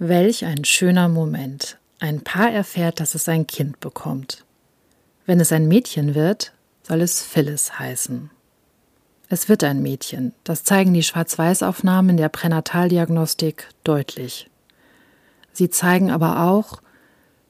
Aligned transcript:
Welch 0.00 0.44
ein 0.44 0.64
schöner 0.64 1.08
Moment. 1.08 1.76
Ein 1.98 2.20
Paar 2.22 2.52
erfährt, 2.52 3.00
dass 3.00 3.16
es 3.16 3.28
ein 3.28 3.48
Kind 3.48 3.80
bekommt. 3.80 4.44
Wenn 5.26 5.40
es 5.40 5.50
ein 5.50 5.66
Mädchen 5.66 6.14
wird, 6.14 6.52
soll 6.84 7.00
es 7.00 7.20
Phyllis 7.20 7.80
heißen. 7.80 8.30
Es 9.28 9.48
wird 9.48 9.64
ein 9.64 9.82
Mädchen, 9.82 10.34
das 10.44 10.62
zeigen 10.62 10.94
die 10.94 11.02
Schwarz-Weiß-Aufnahmen 11.02 12.16
der 12.16 12.28
Pränataldiagnostik 12.28 13.70
deutlich. 13.82 14.48
Sie 15.52 15.68
zeigen 15.68 16.12
aber 16.12 16.48
auch, 16.48 16.80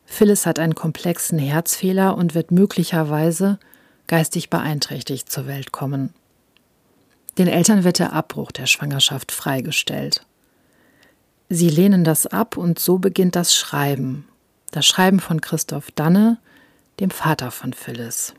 Phyllis 0.06 0.46
hat 0.46 0.58
einen 0.58 0.74
komplexen 0.74 1.38
Herzfehler 1.38 2.16
und 2.16 2.34
wird 2.34 2.50
möglicherweise 2.50 3.58
geistig 4.06 4.48
beeinträchtigt 4.48 5.30
zur 5.30 5.46
Welt 5.46 5.70
kommen. 5.70 6.14
Den 7.36 7.46
Eltern 7.46 7.84
wird 7.84 7.98
der 7.98 8.14
Abbruch 8.14 8.52
der 8.52 8.64
Schwangerschaft 8.64 9.32
freigestellt. 9.32 10.24
Sie 11.50 11.70
lehnen 11.70 12.04
das 12.04 12.26
ab 12.26 12.56
und 12.56 12.78
so 12.78 12.98
beginnt 12.98 13.34
das 13.34 13.54
Schreiben. 13.54 14.28
Das 14.70 14.86
Schreiben 14.86 15.18
von 15.18 15.40
Christoph 15.40 15.90
Danne, 15.92 16.38
dem 17.00 17.10
Vater 17.10 17.50
von 17.50 17.72
Phyllis. 17.72 18.34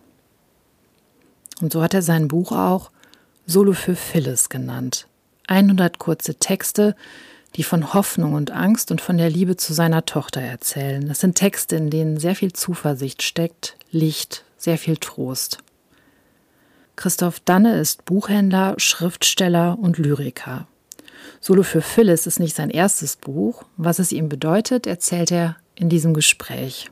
Und 1.60 1.74
so 1.74 1.82
hat 1.82 1.94
er 1.94 2.04
sein 2.04 2.28
Buch 2.28 2.52
auch 2.52 2.92
Solo 3.48 3.74
für 3.74 3.96
Phyllis 3.96 4.50
genannt. 4.50 5.08
100 5.48 5.98
kurze 5.98 6.36
Texte, 6.36 6.96
die 7.56 7.64
von 7.64 7.96
Hoffnung 7.96 8.34
und 8.34 8.52
Angst 8.52 8.92
und 8.92 9.02
von 9.02 9.18
der 9.18 9.32
Liebe 9.32 9.58
zu 9.58 9.74
seiner 9.74 10.06
Tochter 10.06 10.42
erzählen. 10.42 11.08
Das 11.08 11.20
sind 11.20 11.34
Texte, 11.34 11.78
in 11.78 11.90
denen 11.90 12.20
sehr 12.20 12.36
viel 12.36 12.54
Zuversicht 12.54 13.24
steckt, 13.24 13.76
Licht, 13.90 14.46
sehr 14.58 14.78
viel 14.78 14.98
Trost. 14.98 15.64
Christoph 16.96 17.40
Danne 17.40 17.80
ist 17.80 18.06
Buchhändler, 18.06 18.76
Schriftsteller 18.78 19.80
und 19.80 19.98
Lyriker. 19.98 20.68
Solo 21.40 21.64
für 21.64 21.82
Phyllis 21.82 22.28
ist 22.28 22.40
nicht 22.40 22.56
sein 22.56 22.70
erstes 22.70 23.16
Buch. 23.16 23.64
Was 23.78 24.00
es 24.00 24.12
ihm 24.12 24.30
bedeutet, 24.30 24.88
erzählt 24.88 25.32
er 25.32 25.58
in 25.76 25.90
diesem 25.90 26.14
Gespräch. 26.14 26.90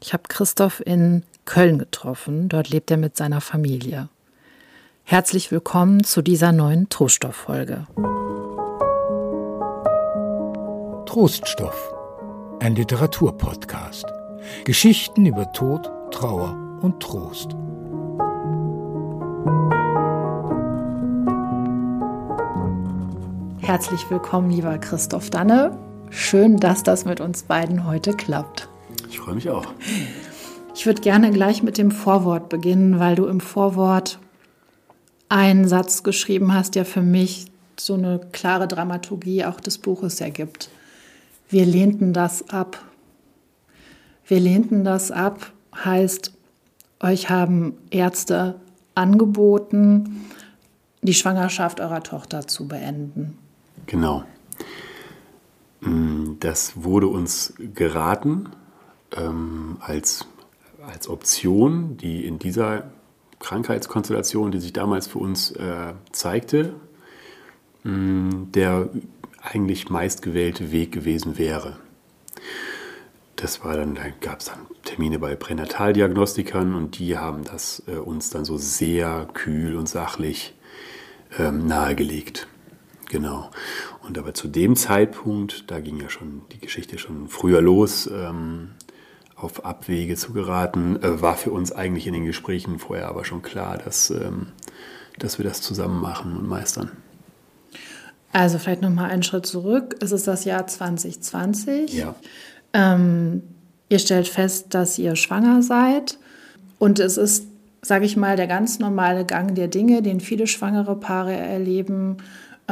Ich 0.00 0.12
habe 0.12 0.24
Christoph 0.28 0.82
in 0.84 1.24
Köln 1.44 1.78
getroffen. 1.78 2.48
Dort 2.48 2.70
lebt 2.70 2.90
er 2.90 2.96
mit 2.96 3.16
seiner 3.16 3.40
Familie. 3.40 4.08
Herzlich 5.04 5.50
willkommen 5.50 6.04
zu 6.04 6.22
dieser 6.22 6.52
neuen 6.52 6.88
Troststoff-Folge. 6.88 7.86
Troststoff, 11.06 11.92
ein 12.60 12.74
Literaturpodcast. 12.74 14.06
Geschichten 14.64 15.26
über 15.26 15.52
Tod, 15.52 15.90
Trauer 16.10 16.78
und 16.82 17.00
Trost. 17.00 17.50
Herzlich 23.62 24.10
willkommen, 24.10 24.50
lieber 24.50 24.76
Christoph 24.78 25.30
Danne. 25.30 25.78
Schön, 26.10 26.56
dass 26.56 26.82
das 26.82 27.04
mit 27.04 27.20
uns 27.20 27.44
beiden 27.44 27.86
heute 27.86 28.12
klappt. 28.12 28.68
Ich 29.08 29.20
freue 29.20 29.36
mich 29.36 29.48
auch. 29.50 29.64
Ich 30.74 30.84
würde 30.84 31.00
gerne 31.00 31.30
gleich 31.30 31.62
mit 31.62 31.78
dem 31.78 31.92
Vorwort 31.92 32.48
beginnen, 32.48 32.98
weil 32.98 33.14
du 33.14 33.26
im 33.26 33.38
Vorwort 33.38 34.18
einen 35.28 35.68
Satz 35.68 36.02
geschrieben 36.02 36.52
hast, 36.52 36.74
der 36.74 36.84
für 36.84 37.02
mich 37.02 37.52
so 37.78 37.94
eine 37.94 38.18
klare 38.32 38.66
Dramaturgie 38.66 39.44
auch 39.44 39.60
des 39.60 39.78
Buches 39.78 40.20
ergibt. 40.20 40.68
Wir 41.48 41.64
lehnten 41.64 42.12
das 42.12 42.48
ab. 42.50 42.82
Wir 44.26 44.40
lehnten 44.40 44.82
das 44.82 45.12
ab 45.12 45.52
heißt, 45.84 46.32
euch 46.98 47.30
haben 47.30 47.74
Ärzte 47.90 48.56
angeboten, 48.96 50.26
die 51.00 51.14
Schwangerschaft 51.14 51.80
eurer 51.80 52.02
Tochter 52.02 52.48
zu 52.48 52.66
beenden. 52.66 53.38
Genau. 53.86 54.24
Mm, 55.80 56.34
das 56.40 56.82
wurde 56.82 57.08
uns 57.08 57.54
geraten 57.74 58.50
ähm, 59.16 59.76
als, 59.80 60.26
als 60.86 61.08
Option, 61.08 61.96
die 61.96 62.26
in 62.26 62.38
dieser 62.38 62.90
Krankheitskonstellation, 63.40 64.52
die 64.52 64.60
sich 64.60 64.72
damals 64.72 65.08
für 65.08 65.18
uns 65.18 65.50
äh, 65.52 65.94
zeigte, 66.12 66.74
mh, 67.82 67.92
mm, 67.92 68.52
der 68.52 68.88
eigentlich 69.40 69.90
meistgewählte 69.90 70.70
Weg 70.70 70.92
gewesen 70.92 71.36
wäre. 71.36 71.76
Das 73.34 73.64
war 73.64 73.76
dann, 73.76 73.96
da 73.96 74.02
gab 74.20 74.38
es 74.38 74.46
dann 74.46 74.60
Termine 74.84 75.18
bei 75.18 75.34
Pränataldiagnostikern 75.34 76.76
und 76.76 76.98
die 77.00 77.18
haben 77.18 77.42
das 77.42 77.82
äh, 77.88 77.96
uns 77.96 78.30
dann 78.30 78.44
so 78.44 78.56
sehr 78.56 79.28
kühl 79.34 79.76
und 79.76 79.88
sachlich 79.88 80.54
ähm, 81.38 81.66
nahegelegt. 81.66 82.46
Genau. 83.12 83.50
Und 84.08 84.16
aber 84.16 84.32
zu 84.32 84.48
dem 84.48 84.74
Zeitpunkt, 84.74 85.70
da 85.70 85.80
ging 85.80 86.00
ja 86.00 86.08
schon 86.08 86.40
die 86.50 86.58
Geschichte 86.58 86.96
schon 86.96 87.28
früher 87.28 87.60
los, 87.60 88.06
ähm, 88.06 88.70
auf 89.36 89.66
Abwege 89.66 90.16
zu 90.16 90.32
geraten, 90.32 90.96
äh, 91.02 91.20
war 91.20 91.36
für 91.36 91.50
uns 91.50 91.72
eigentlich 91.72 92.06
in 92.06 92.14
den 92.14 92.24
Gesprächen 92.24 92.78
vorher 92.78 93.08
aber 93.08 93.26
schon 93.26 93.42
klar, 93.42 93.76
dass, 93.76 94.08
ähm, 94.08 94.46
dass 95.18 95.36
wir 95.36 95.44
das 95.44 95.60
zusammen 95.60 96.00
machen 96.00 96.38
und 96.38 96.48
meistern. 96.48 96.90
Also 98.32 98.58
vielleicht 98.58 98.80
nochmal 98.80 99.10
einen 99.10 99.22
Schritt 99.22 99.44
zurück. 99.44 99.96
Es 100.00 100.10
ist 100.10 100.26
das 100.26 100.46
Jahr 100.46 100.66
2020. 100.66 101.92
Ja. 101.92 102.14
Ähm, 102.72 103.42
ihr 103.90 103.98
stellt 103.98 104.26
fest, 104.26 104.68
dass 104.70 104.98
ihr 104.98 105.16
schwanger 105.16 105.62
seid 105.62 106.16
und 106.78 106.98
es 106.98 107.18
ist, 107.18 107.46
sage 107.82 108.06
ich 108.06 108.16
mal, 108.16 108.36
der 108.36 108.46
ganz 108.46 108.78
normale 108.78 109.26
Gang 109.26 109.54
der 109.54 109.68
Dinge, 109.68 110.00
den 110.00 110.20
viele 110.20 110.46
schwangere 110.46 110.96
Paare 110.96 111.34
erleben. 111.34 112.16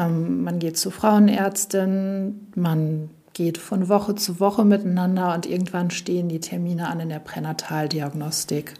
Ähm, 0.00 0.42
man 0.42 0.58
geht 0.58 0.78
zu 0.78 0.90
Frauenärztin, 0.90 2.48
man 2.54 3.10
geht 3.34 3.58
von 3.58 3.88
Woche 3.88 4.14
zu 4.14 4.40
Woche 4.40 4.64
miteinander 4.64 5.34
und 5.34 5.46
irgendwann 5.46 5.90
stehen 5.90 6.28
die 6.28 6.40
Termine 6.40 6.88
an 6.88 7.00
in 7.00 7.08
der 7.08 7.20
Pränataldiagnostik. 7.20 8.74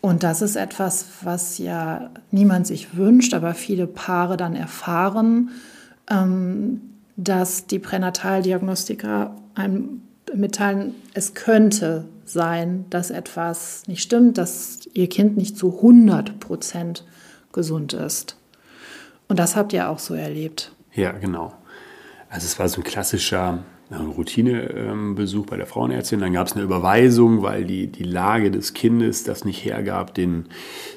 Und 0.00 0.24
das 0.24 0.42
ist 0.42 0.56
etwas, 0.56 1.06
was 1.22 1.58
ja 1.58 2.10
niemand 2.30 2.66
sich 2.66 2.96
wünscht, 2.96 3.34
aber 3.34 3.54
viele 3.54 3.86
Paare 3.86 4.36
dann 4.36 4.56
erfahren, 4.56 5.50
ähm, 6.10 6.80
dass 7.16 7.66
die 7.66 7.78
Pränataldiagnostiker 7.78 9.36
einem 9.54 10.02
mitteilen, 10.34 10.94
es 11.14 11.34
könnte 11.34 12.06
sein, 12.24 12.86
dass 12.90 13.10
etwas 13.10 13.82
nicht 13.86 14.02
stimmt, 14.02 14.38
dass 14.38 14.80
ihr 14.94 15.08
Kind 15.08 15.36
nicht 15.36 15.56
zu 15.58 15.76
100 15.76 16.40
Prozent 16.40 17.04
gesund 17.52 17.92
ist. 17.92 18.36
Und 19.28 19.38
das 19.38 19.56
habt 19.56 19.72
ihr 19.72 19.88
auch 19.88 19.98
so 19.98 20.14
erlebt. 20.14 20.72
Ja, 20.94 21.12
genau. 21.12 21.52
Also 22.28 22.46
es 22.46 22.58
war 22.58 22.68
so 22.68 22.80
ein 22.80 22.84
klassischer 22.84 23.62
Routinebesuch 23.90 25.46
bei 25.46 25.56
der 25.56 25.66
Frauenärztin. 25.66 26.20
Dann 26.20 26.32
gab 26.32 26.46
es 26.46 26.54
eine 26.54 26.62
Überweisung, 26.62 27.42
weil 27.42 27.64
die, 27.64 27.88
die 27.88 28.04
Lage 28.04 28.50
des 28.50 28.74
Kindes 28.74 29.24
das 29.24 29.44
nicht 29.44 29.64
hergab, 29.64 30.14
den, 30.14 30.46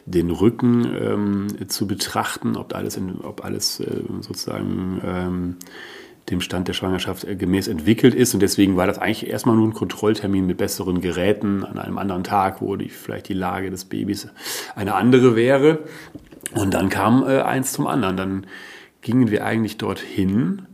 den 0.05 0.29
Rücken 0.31 0.85
ähm, 0.99 1.47
zu 1.67 1.87
betrachten, 1.87 2.55
ob 2.55 2.73
alles, 2.73 2.97
in, 2.97 3.19
ob 3.21 3.43
alles 3.43 3.79
äh, 3.79 4.01
sozusagen 4.21 5.01
ähm, 5.05 5.55
dem 6.29 6.41
Stand 6.41 6.67
der 6.67 6.73
Schwangerschaft 6.73 7.25
äh, 7.25 7.35
gemäß 7.35 7.67
entwickelt 7.67 8.15
ist. 8.15 8.33
Und 8.33 8.39
deswegen 8.39 8.77
war 8.77 8.87
das 8.87 8.97
eigentlich 8.97 9.27
erstmal 9.29 9.55
nur 9.55 9.67
ein 9.67 9.73
Kontrolltermin 9.73 10.45
mit 10.45 10.57
besseren 10.57 11.01
Geräten 11.01 11.63
an 11.63 11.77
einem 11.77 11.97
anderen 11.97 12.23
Tag, 12.23 12.61
wo 12.61 12.75
die, 12.75 12.89
vielleicht 12.89 13.29
die 13.29 13.33
Lage 13.33 13.69
des 13.69 13.85
Babys 13.85 14.27
eine 14.75 14.95
andere 14.95 15.35
wäre. 15.35 15.79
Und 16.53 16.73
dann 16.73 16.89
kam 16.89 17.23
äh, 17.23 17.41
eins 17.41 17.73
zum 17.73 17.87
anderen. 17.87 18.17
Dann 18.17 18.47
gingen 19.01 19.29
wir 19.29 19.45
eigentlich 19.45 19.77
dorthin 19.77 20.67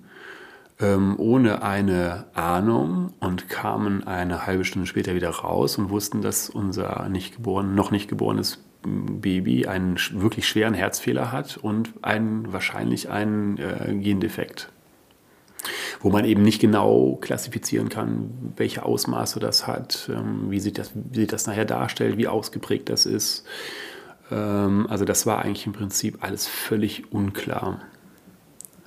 ähm, 0.82 1.16
ohne 1.18 1.62
eine 1.62 2.26
Ahnung 2.34 3.14
und 3.20 3.50
kamen 3.50 4.06
eine 4.06 4.46
halbe 4.46 4.66
Stunde 4.66 4.88
später 4.88 5.14
wieder 5.16 5.30
raus 5.30 5.78
und 5.78 5.90
wussten, 5.90 6.22
dass 6.22 6.50
unser 6.50 7.08
nicht 7.10 7.38
geboren, 7.38 7.76
noch 7.76 7.92
nicht 7.92 8.10
geborenes 8.10 8.60
Baby 8.84 9.68
einen 9.68 9.98
wirklich 10.14 10.48
schweren 10.48 10.74
Herzfehler 10.74 11.32
hat 11.32 11.58
und 11.58 11.94
einen, 12.02 12.52
wahrscheinlich 12.52 13.10
einen 13.10 13.58
äh, 13.58 13.94
Gendefekt. 13.94 14.72
Wo 16.00 16.10
man 16.10 16.26
eben 16.26 16.42
nicht 16.42 16.60
genau 16.60 17.20
klassifizieren 17.22 17.90
kann, 17.90 18.54
welche 18.56 18.84
Ausmaße 18.84 19.40
das 19.40 19.68
hat, 19.68 20.10
ähm, 20.12 20.50
wie, 20.50 20.60
sich 20.60 20.74
das, 20.74 20.92
wie 20.96 21.20
sich 21.20 21.28
das 21.28 21.46
nachher 21.46 21.66
darstellt, 21.66 22.18
wie 22.18 22.28
ausgeprägt 22.28 22.90
das 22.90 23.06
ist. 23.06 23.46
Ähm, 24.32 24.88
also 24.90 25.06
das 25.06 25.26
war 25.26 25.44
eigentlich 25.44 25.66
im 25.66 25.74
Prinzip 25.74 26.20
alles 26.22 26.48
völlig 26.48 27.12
unklar, 27.12 27.82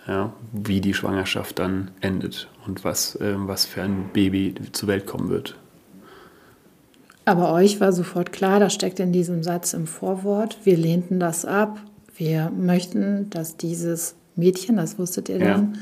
ja, 0.07 0.33
wie 0.53 0.81
die 0.81 0.95
Schwangerschaft 0.95 1.59
dann 1.59 1.91
endet 2.01 2.49
und 2.67 2.85
was, 2.85 3.17
äh, 3.17 3.35
was 3.37 3.67
für 3.67 3.83
ein 3.83 4.11
Baby 4.13 4.55
zur 4.73 4.89
Welt 4.89 5.07
kommen 5.07 5.29
wird. 5.29 5.57
Aber 7.27 7.53
euch 7.53 7.81
war 7.81 7.93
sofort 7.93 8.33
klar, 8.33 8.61
das 8.61 8.75
steckt 8.75 9.01
in 9.01 9.13
diesem 9.13 9.43
Satz 9.43 9.73
im 9.73 9.87
Vorwort, 9.87 10.59
wir 10.65 10.77
lehnten 10.77 11.21
das 11.21 11.47
ab, 11.47 11.81
wir 12.17 12.51
möchten, 12.51 13.31
dass 13.31 13.57
dieses 13.57 14.15
Mädchen, 14.37 14.77
das 14.77 14.99
wusstet 14.99 15.29
ihr 15.29 15.39
dann, 15.39 15.79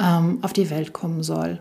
ja. 0.00 0.18
ähm, 0.18 0.38
auf 0.42 0.52
die 0.52 0.68
Welt 0.70 0.92
kommen 0.92 1.22
soll. 1.22 1.60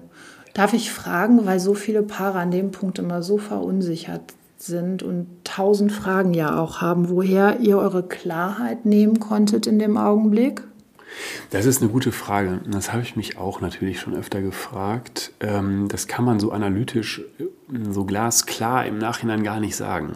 Darf 0.54 0.74
ich 0.74 0.92
fragen, 0.92 1.46
weil 1.46 1.60
so 1.60 1.74
viele 1.74 2.04
Paare 2.04 2.40
an 2.40 2.52
dem 2.52 2.72
Punkt 2.72 3.00
immer 3.00 3.24
so 3.24 3.38
verunsichert 3.38 4.22
sind 4.66 5.04
und 5.04 5.28
tausend 5.44 5.92
Fragen 5.92 6.34
ja 6.34 6.60
auch 6.60 6.82
haben, 6.82 7.10
woher 7.10 7.60
ihr 7.60 7.78
eure 7.78 8.04
Klarheit 8.04 8.86
nehmen 8.86 9.20
konntet 9.20 9.68
in 9.68 9.80
dem 9.80 9.98
Augenblick? 9.98 10.64
Das 11.52 11.66
ist 11.66 11.82
eine 11.82 11.92
gute 11.92 12.12
Frage. 12.12 12.62
Das 12.66 12.92
habe 12.92 13.04
ich 13.04 13.16
mich 13.16 13.38
auch 13.38 13.62
natürlich 13.62 14.00
schon 14.00 14.16
öfter 14.16 14.42
gefragt. 14.42 15.32
Ähm, 15.40 15.88
das 15.88 16.08
kann 16.08 16.26
man 16.26 16.40
so 16.40 16.52
analytisch, 16.52 17.22
äh, 17.40 17.46
so 17.92 18.06
glasklar 18.06 18.86
im 18.86 18.98
Nachhinein 18.98 19.44
gar 19.44 19.60
nicht 19.60 19.76
sagen. 19.76 20.14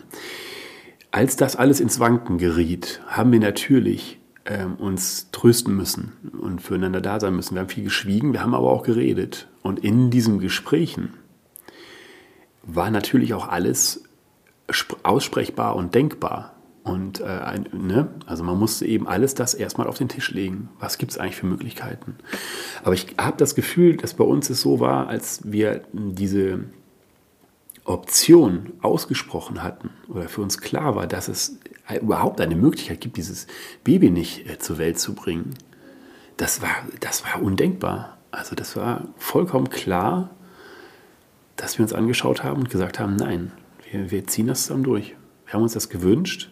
Als 1.11 1.35
das 1.35 1.55
alles 1.55 1.79
ins 1.79 1.99
Wanken 1.99 2.37
geriet, 2.37 3.01
haben 3.07 3.31
wir 3.31 3.39
natürlich 3.39 4.19
ähm, 4.45 4.75
uns 4.75 5.29
trösten 5.31 5.75
müssen 5.75 6.13
und 6.41 6.61
füreinander 6.61 7.01
da 7.01 7.19
sein 7.19 7.35
müssen. 7.35 7.55
Wir 7.55 7.61
haben 7.61 7.69
viel 7.69 7.83
geschwiegen, 7.83 8.33
wir 8.33 8.41
haben 8.41 8.55
aber 8.55 8.71
auch 8.71 8.83
geredet. 8.83 9.47
Und 9.61 9.79
in 9.79 10.09
diesen 10.09 10.39
Gesprächen 10.39 11.13
war 12.63 12.91
natürlich 12.91 13.33
auch 13.33 13.47
alles 13.47 14.03
aussprechbar 15.03 15.75
und 15.75 15.95
denkbar. 15.95 16.53
Und 16.83 17.19
äh, 17.19 17.25
ein, 17.25 17.67
ne? 17.73 18.07
also 18.25 18.45
man 18.45 18.57
musste 18.57 18.85
eben 18.85 19.07
alles 19.07 19.35
das 19.35 19.53
erstmal 19.53 19.87
auf 19.87 19.97
den 19.97 20.07
Tisch 20.07 20.31
legen. 20.31 20.69
Was 20.79 20.97
gibt 20.97 21.11
es 21.11 21.17
eigentlich 21.17 21.35
für 21.35 21.45
Möglichkeiten? 21.45 22.15
Aber 22.83 22.93
ich 22.93 23.15
habe 23.17 23.35
das 23.37 23.55
Gefühl, 23.55 23.97
dass 23.97 24.13
bei 24.13 24.23
uns 24.23 24.49
es 24.49 24.61
so 24.61 24.79
war, 24.79 25.07
als 25.07 25.41
wir 25.43 25.81
diese 25.91 26.61
Option 27.83 28.73
ausgesprochen 28.81 29.63
hatten 29.63 29.89
oder 30.07 30.29
für 30.29 30.41
uns 30.41 30.59
klar 30.59 30.95
war, 30.95 31.07
dass 31.07 31.27
es 31.27 31.57
überhaupt 32.01 32.39
eine 32.39 32.55
Möglichkeit 32.55 33.01
gibt, 33.01 33.17
dieses 33.17 33.47
Baby 33.83 34.09
nicht 34.09 34.49
äh, 34.49 34.59
zur 34.59 34.77
Welt 34.77 34.99
zu 34.99 35.13
bringen. 35.13 35.55
Das 36.37 36.61
war, 36.61 36.75
das 36.99 37.23
war 37.25 37.41
undenkbar. 37.41 38.17
Also 38.31 38.55
das 38.55 38.75
war 38.75 39.07
vollkommen 39.17 39.69
klar, 39.69 40.29
dass 41.55 41.77
wir 41.77 41.83
uns 41.83 41.93
angeschaut 41.93 42.43
haben 42.43 42.61
und 42.61 42.69
gesagt 42.69 42.99
haben, 42.99 43.15
nein, 43.15 43.51
wir, 43.91 44.11
wir 44.11 44.27
ziehen 44.27 44.47
das 44.47 44.63
zusammen 44.63 44.83
durch. 44.83 45.15
Wir 45.45 45.53
haben 45.53 45.63
uns 45.63 45.73
das 45.73 45.89
gewünscht 45.89 46.49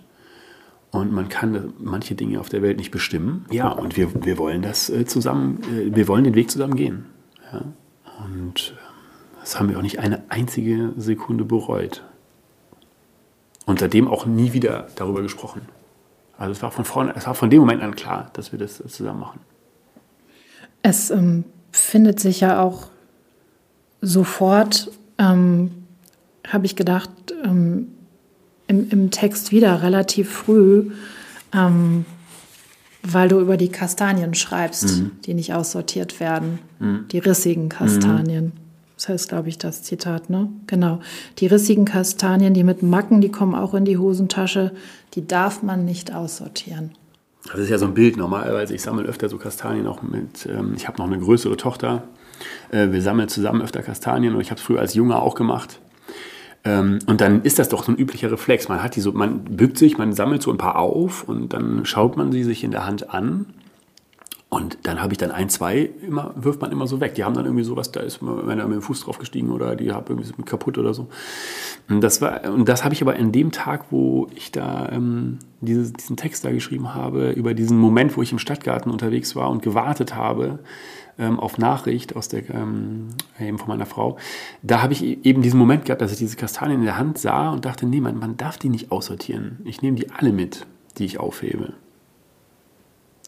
und 0.92 1.12
man 1.12 1.28
kann 1.28 1.74
manche 1.80 2.16
Dinge 2.16 2.40
auf 2.40 2.50
der 2.50 2.62
Welt 2.62 2.78
nicht 2.78 2.92
bestimmen. 2.92 3.46
Ja, 3.52 3.70
und 3.70 3.98
wir, 3.98 4.26
wir 4.26 4.38
wollen 4.38 4.62
das 4.62 4.90
äh, 4.90 5.06
zusammen, 5.06 5.62
äh, 5.64 5.96
wir 5.96 6.08
wollen 6.08 6.24
den 6.24 6.36
Weg 6.36 6.50
zusammen 6.50 6.76
gehen. 6.76 7.06
Ja? 7.52 7.66
Und 8.26 8.72
ähm, 8.72 8.78
das 9.42 9.60
haben 9.60 9.70
wir 9.70 9.78
auch 9.78 9.82
nicht 9.82 10.00
eine 10.00 10.24
einzige 10.30 10.94
Sekunde 10.96 11.44
bereut. 11.44 12.04
Und 13.66 13.80
seitdem 13.80 14.08
auch 14.08 14.26
nie 14.26 14.54
wieder 14.54 14.88
darüber 14.96 15.22
gesprochen. 15.22 15.62
Also 16.38 16.52
es 16.52 16.62
war 16.62 16.72
von 16.72 16.86
vorne, 16.86 17.14
es 17.16 17.26
war 17.28 17.36
von 17.36 17.50
dem 17.50 17.60
Moment 17.60 17.82
an 17.82 17.96
klar, 17.96 18.30
dass 18.34 18.52
wir 18.52 18.60
das 18.60 18.78
zusammen 18.88 19.20
machen. 19.20 19.40
Es 20.82 21.10
ähm, 21.10 21.46
findet 21.72 22.20
sich 22.20 22.42
ja 22.42 22.62
auch 22.62 22.88
sofort, 24.02 24.92
ähm, 25.18 25.85
habe 26.47 26.65
ich 26.65 26.75
gedacht, 26.75 27.09
ähm, 27.44 27.88
im, 28.68 28.89
im 28.89 29.12
Text 29.12 29.51
wieder 29.51 29.83
relativ 29.83 30.31
früh, 30.31 30.92
ähm, 31.53 32.06
weil 33.03 33.30
du 33.30 33.39
über 33.39 33.57
die 33.57 33.69
Kastanien 33.69 34.33
schreibst, 34.33 34.97
mhm. 34.97 35.12
die 35.25 35.33
nicht 35.33 35.53
aussortiert 35.53 36.19
werden. 36.19 36.59
Mhm. 36.80 37.06
Die 37.12 37.19
rissigen 37.19 37.69
Kastanien. 37.69 38.45
Mhm. 38.45 38.51
Das 38.95 39.09
heißt, 39.09 39.30
glaube 39.30 39.50
ich, 39.50 39.57
das 39.57 39.83
Zitat, 39.83 40.30
ne? 40.30 40.50
Genau. 40.68 41.01
Die 41.39 41.47
rissigen 41.47 41.86
Kastanien, 41.86 42.53
die 42.53 42.63
mit 42.63 42.81
Macken, 42.81 43.21
die 43.21 43.30
kommen 43.30 43.53
auch 43.53 43.74
in 43.74 43.86
die 43.86 43.98
Hosentasche, 43.98 44.71
die 45.13 45.27
darf 45.27 45.63
man 45.63 45.86
nicht 45.86 46.15
aussortieren. 46.15 46.91
Das 47.51 47.59
ist 47.59 47.69
ja 47.69 47.77
so 47.77 47.86
ein 47.86 47.94
Bild 47.94 48.18
normalerweise. 48.18 48.74
Ich 48.74 48.81
sammle 48.81 49.03
öfter 49.03 49.30
so 49.30 49.38
Kastanien 49.38 49.86
auch 49.86 50.01
mit. 50.01 50.48
Ähm, 50.48 50.74
ich 50.75 50.88
habe 50.88 50.98
noch 50.98 51.06
eine 51.06 51.19
größere 51.19 51.57
Tochter. 51.57 52.03
Äh, 52.71 52.91
wir 52.91 53.01
sammeln 53.01 53.27
zusammen 53.27 53.62
öfter 53.62 53.83
Kastanien 53.83 54.33
und 54.33 54.41
ich 54.41 54.50
habe 54.50 54.59
es 54.59 54.65
früher 54.65 54.80
als 54.80 54.94
Junge 54.94 55.21
auch 55.21 55.36
gemacht. 55.36 55.80
Ähm, 56.65 57.00
und 57.06 57.21
dann 57.21 57.44
ist 57.44 57.59
das 57.59 57.69
doch 57.69 57.83
so 57.83 57.91
ein 57.91 57.97
üblicher 57.97 58.31
Reflex. 58.31 58.67
Man 58.67 58.83
hat 58.83 58.95
die 58.95 59.01
so, 59.01 59.12
man 59.12 59.44
bückt 59.44 59.77
sich, 59.77 59.97
man 59.97 60.13
sammelt 60.13 60.41
so 60.41 60.51
ein 60.51 60.57
paar 60.57 60.77
auf 60.77 61.23
und 61.23 61.53
dann 61.53 61.85
schaut 61.85 62.17
man 62.17 62.31
sie 62.31 62.44
sich 62.44 62.63
in 62.63 62.71
der 62.71 62.85
Hand 62.85 63.12
an. 63.12 63.45
Und 64.47 64.77
dann 64.83 65.01
habe 65.01 65.12
ich 65.12 65.18
dann 65.18 65.31
ein, 65.31 65.50
zwei, 65.50 65.89
immer, 66.01 66.33
wirft 66.36 66.62
man 66.62 66.71
immer 66.71 66.88
so 66.88 67.01
weg. 67.01 67.15
Die 67.15 67.24
haben 67.24 67.33
dann 67.33 67.45
irgendwie 67.45 67.63
sowas, 67.63 67.92
da 67.92 68.00
ist 68.00 68.21
einer 68.21 68.68
mit 68.68 68.75
dem 68.75 68.81
Fuß 68.81 69.01
drauf 69.01 69.18
gestiegen 69.18 69.51
oder 69.51 69.75
die 69.75 69.92
haben 69.92 70.06
irgendwie 70.07 70.44
kaputt 70.44 70.77
oder 70.77 70.94
so. 70.94 71.07
Und 71.89 72.01
das, 72.01 72.21
war, 72.21 72.44
und 72.45 72.69
das 72.69 72.83
habe 72.83 72.94
ich 72.94 73.01
aber 73.01 73.15
an 73.15 73.31
dem 73.31 73.51
Tag, 73.51 73.88
wo 73.92 74.27
ich 74.36 74.51
da 74.51 74.89
ähm, 74.92 75.39
dieses, 75.62 75.94
diesen 75.94 76.15
Text 76.15 76.45
da 76.45 76.51
geschrieben 76.51 76.94
habe, 76.94 77.31
über 77.31 77.53
diesen 77.53 77.77
Moment, 77.77 78.15
wo 78.15 78.21
ich 78.21 78.31
im 78.31 78.39
Stadtgarten 78.39 78.92
unterwegs 78.92 79.36
war 79.36 79.50
und 79.50 79.62
gewartet 79.62 80.15
habe, 80.15 80.59
ähm, 81.18 81.39
auf 81.39 81.57
Nachricht 81.57 82.15
aus 82.15 82.27
der, 82.27 82.50
ähm, 82.50 83.09
eben 83.39 83.57
von 83.57 83.68
meiner 83.68 83.86
Frau, 83.86 84.18
da 84.62 84.81
habe 84.81 84.94
ich 84.94 85.03
e-, 85.03 85.18
eben 85.24 85.41
diesen 85.41 85.59
Moment 85.59 85.86
gehabt, 85.86 86.01
dass 86.01 86.12
ich 86.12 86.18
diese 86.18 86.38
Kastanien 86.38 86.80
in 86.80 86.86
der 86.86 86.98
Hand 86.98 87.18
sah 87.18 87.51
und 87.51 87.65
dachte, 87.65 87.86
nee, 87.86 88.01
man, 88.01 88.18
man 88.19 88.38
darf 88.38 88.57
die 88.57 88.69
nicht 88.69 88.91
aussortieren. 88.91 89.59
Ich 89.65 89.81
nehme 89.81 89.98
die 89.98 90.12
alle 90.12 90.31
mit, 90.31 90.65
die 90.98 91.06
ich 91.06 91.19
aufhebe. 91.19 91.74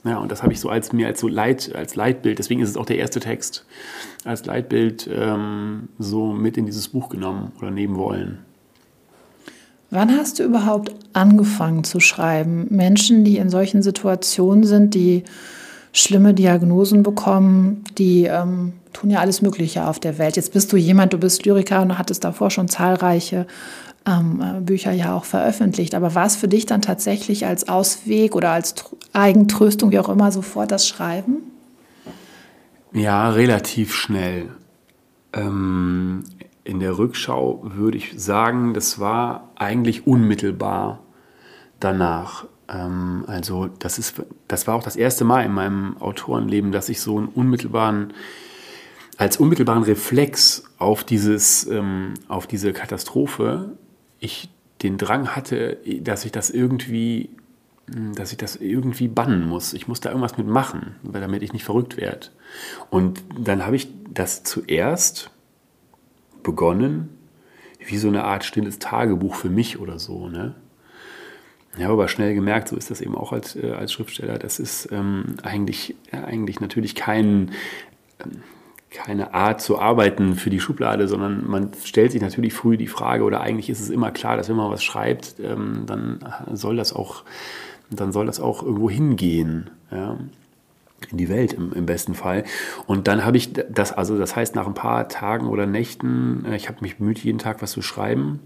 Ja, 0.04 0.20
und 0.20 0.32
das 0.32 0.44
habe 0.44 0.54
ich 0.54 0.60
so 0.60 0.70
als 0.70 0.94
mir 0.94 1.08
als 1.08 1.20
so 1.20 1.28
Leit, 1.28 1.76
als 1.76 1.96
Leitbild, 1.96 2.40
deswegen 2.40 2.62
ist 2.62 2.70
es 2.70 2.78
auch 2.78 2.86
der 2.86 2.98
erste 2.98 3.20
Text, 3.20 3.66
als 4.24 4.46
Leitbild 4.46 5.10
ähm, 5.12 5.90
so 6.00 6.32
mit 6.34 6.58
in 6.58 6.66
dieses 6.66 6.90
Buch 6.90 7.10
genommen 7.10 7.52
oder 7.60 7.72
nehmen 7.72 7.96
wollen. 7.96 8.40
Wann 9.90 10.16
hast 10.18 10.40
du 10.40 10.44
überhaupt 10.44 10.94
angefangen 11.14 11.84
zu 11.84 12.00
schreiben? 12.00 12.68
Menschen, 12.70 13.24
die 13.24 13.38
in 13.38 13.50
solchen 13.50 13.82
Situationen 13.82 14.66
sind, 14.66 14.94
die 14.94 15.24
schlimme 15.94 16.34
Diagnosen 16.34 17.04
bekommen, 17.04 17.84
die 17.98 18.26
ähm, 18.26 18.74
tun 18.94 19.10
ja 19.10 19.20
alles 19.20 19.42
Mögliche 19.42 19.88
auf 19.88 20.00
der 20.00 20.18
Welt. 20.18 20.36
Jetzt 20.36 20.54
bist 20.54 20.72
du 20.74 20.78
jemand, 20.78 21.14
du 21.14 21.18
bist 21.18 21.46
Lyriker 21.46 21.82
und 21.82 21.98
hattest 21.98 22.24
davor 22.24 22.52
schon 22.52 22.68
zahlreiche 22.68 23.48
ähm, 24.08 24.42
äh, 24.42 24.62
Bücher 24.62 24.92
ja 24.92 25.14
auch 25.16 25.26
veröffentlicht. 25.26 25.94
Aber 25.94 26.16
war 26.16 26.26
es 26.26 26.36
für 26.36 26.48
dich 26.48 26.66
dann 26.66 26.82
tatsächlich 26.82 27.46
als 27.46 27.68
Ausweg 27.68 28.36
oder 28.36 28.52
als 28.52 28.76
Eigentröstung, 29.14 29.92
wie 29.92 30.00
auch 30.00 30.10
immer, 30.10 30.32
sofort 30.32 30.72
das 30.72 30.88
Schreiben? 30.88 31.38
Ja, 32.94 33.30
relativ 33.30 33.94
schnell. 33.94 34.50
Ähm, 35.34 36.24
in 36.64 36.80
der 36.80 36.98
Rückschau 36.98 37.62
würde 37.64 37.98
ich 37.98 38.14
sagen, 38.16 38.74
das 38.74 39.00
war 39.00 39.52
eigentlich 39.56 40.08
unmittelbar 40.08 41.00
danach. 41.80 42.46
Ähm, 42.70 43.26
also 43.28 43.68
das, 43.68 44.00
ist, 44.00 44.24
das 44.48 44.68
war 44.68 44.76
auch 44.76 44.84
das 44.84 44.96
erste 44.96 45.26
Mal 45.26 45.44
in 45.44 45.52
meinem 45.52 45.98
Autorenleben, 45.98 46.72
dass 46.72 46.90
ich 46.90 47.02
so 47.02 47.18
einen 47.18 47.28
unmittelbaren, 47.28 48.14
als 49.18 49.38
unmittelbaren 49.38 49.84
Reflex 49.84 50.64
auf, 50.78 51.04
dieses, 51.04 51.68
ähm, 51.68 52.14
auf 52.30 52.48
diese 52.48 52.72
Katastrophe 52.72 53.78
ich 54.20 54.50
den 54.84 54.98
Drang 54.98 55.36
hatte, 55.36 55.78
dass 56.02 56.26
ich 56.26 56.32
das 56.32 56.50
irgendwie, 56.50 57.30
dass 57.88 58.32
ich 58.32 58.38
das 58.38 58.56
irgendwie 58.56 59.08
bannen 59.08 59.48
muss. 59.48 59.74
Ich 59.74 59.88
muss 59.88 60.00
da 60.00 60.10
irgendwas 60.10 60.38
mit 60.38 60.48
machen, 60.48 60.96
damit 61.04 61.42
ich 61.42 61.54
nicht 61.54 61.64
verrückt 61.64 61.98
werde. 61.98 62.28
Und 62.90 63.24
dann 63.40 63.66
habe 63.66 63.76
ich 63.76 63.88
das 64.14 64.44
zuerst 64.44 65.32
begonnen, 66.44 67.10
wie 67.86 67.98
so 67.98 68.08
eine 68.08 68.24
Art 68.24 68.44
stilles 68.44 68.80
Tagebuch 68.80 69.36
für 69.36 69.50
mich 69.50 69.80
oder 69.80 70.00
so. 70.00 70.28
Ne? 70.28 70.56
Ich 71.78 71.84
habe 71.84 71.94
aber 71.94 72.08
schnell 72.08 72.34
gemerkt, 72.34 72.70
so 72.70 72.76
ist 72.76 72.90
das 72.90 73.02
eben 73.02 73.16
auch 73.16 73.32
als, 73.32 73.56
äh, 73.56 73.72
als 73.72 73.94
Schriftsteller, 73.94 74.40
das 74.40 74.60
ist 74.60 74.90
ähm, 74.92 75.36
eigentlich, 75.44 75.96
äh, 76.12 76.18
eigentlich 76.18 76.60
natürlich 76.60 76.96
kein, 76.96 77.52
keine 78.98 79.34
Art 79.34 79.62
zu 79.62 79.80
arbeiten 79.80 80.36
für 80.36 80.50
die 80.50 80.60
Schublade, 80.60 81.08
sondern 81.08 81.48
man 81.48 81.72
stellt 81.84 82.12
sich 82.12 82.22
natürlich 82.22 82.54
früh 82.54 82.78
die 82.78 82.88
Frage, 82.88 83.24
oder 83.24 83.42
eigentlich 83.42 83.70
ist 83.70 83.80
es 83.80 83.90
immer 83.90 84.12
klar, 84.12 84.38
dass 84.38 84.50
wenn 84.50 84.56
man 84.56 84.72
was 84.72 84.84
schreibt, 84.84 85.36
ähm, 85.40 85.84
dann 85.86 86.20
soll 86.54 86.76
das 86.76 86.94
auch, 86.94 87.24
dann 87.92 88.12
soll 88.12 88.26
das 88.26 88.40
auch 88.40 88.64
irgendwo 88.64 88.90
hingehen. 88.90 89.70
Ja? 89.92 90.18
in 91.12 91.18
die 91.18 91.30
Welt 91.30 91.54
im, 91.54 91.74
im, 91.74 91.86
besten 91.86 92.16
Fall. 92.16 92.44
Und 92.88 93.08
dann 93.08 93.24
habe 93.24 93.38
ich 93.38 93.54
das, 93.54 93.94
also 93.94 94.18
das 94.18 94.36
heißt, 94.36 94.56
nach 94.56 94.66
ein 94.66 94.74
paar 94.74 95.08
Tagen 95.08 95.48
oder 95.48 95.68
Nächten, 95.68 96.44
äh, 96.46 96.56
ich 96.56 96.68
habe 96.68 96.80
mich 96.82 96.98
bemüht, 96.98 97.20
jeden 97.20 97.38
Tag 97.38 97.62
was 97.62 97.72
zu 97.72 97.84
schreiben, 97.84 98.40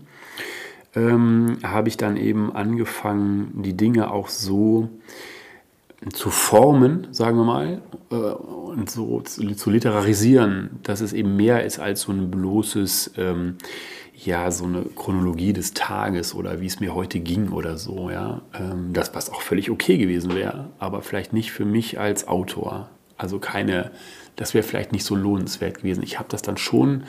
ähm, 0.93 1.59
habe 1.63 1.87
ich 1.87 1.95
dann 1.95 2.17
eben 2.17 2.53
angefangen, 2.53 3.63
die 3.63 3.77
Dinge 3.77 4.11
auch 4.11 4.27
so 4.27 4.89
zu 6.09 6.31
formen, 6.31 7.07
sagen 7.11 7.37
wir 7.37 7.43
mal, 7.43 7.81
äh, 8.09 8.15
und 8.15 8.89
so 8.89 9.21
zu, 9.21 9.53
zu, 9.53 9.69
literarisieren, 9.69 10.79
dass 10.83 11.01
es 11.01 11.13
eben 11.13 11.35
mehr 11.35 11.63
ist 11.63 11.79
als 11.79 12.01
so 12.01 12.11
ein 12.11 12.31
bloßes, 12.31 13.13
ähm, 13.17 13.57
ja, 14.15 14.49
so 14.49 14.65
eine 14.65 14.83
Chronologie 14.95 15.53
des 15.53 15.73
Tages 15.73 16.33
oder 16.33 16.59
wie 16.59 16.65
es 16.65 16.79
mir 16.79 16.95
heute 16.95 17.19
ging 17.19 17.49
oder 17.49 17.77
so, 17.77 18.09
ja. 18.09 18.41
Ähm, 18.53 18.93
das, 18.93 19.13
was 19.13 19.29
auch 19.29 19.41
völlig 19.41 19.69
okay 19.69 19.97
gewesen 19.97 20.33
wäre, 20.33 20.69
aber 20.79 21.03
vielleicht 21.03 21.33
nicht 21.33 21.51
für 21.51 21.65
mich 21.65 21.99
als 21.99 22.27
Autor. 22.27 22.89
Also 23.17 23.37
keine, 23.37 23.91
das 24.35 24.55
wäre 24.55 24.63
vielleicht 24.63 24.91
nicht 24.91 25.05
so 25.05 25.15
lohnenswert 25.15 25.79
gewesen. 25.79 26.01
Ich 26.01 26.17
habe 26.17 26.29
das 26.29 26.41
dann 26.41 26.57
schon 26.57 27.03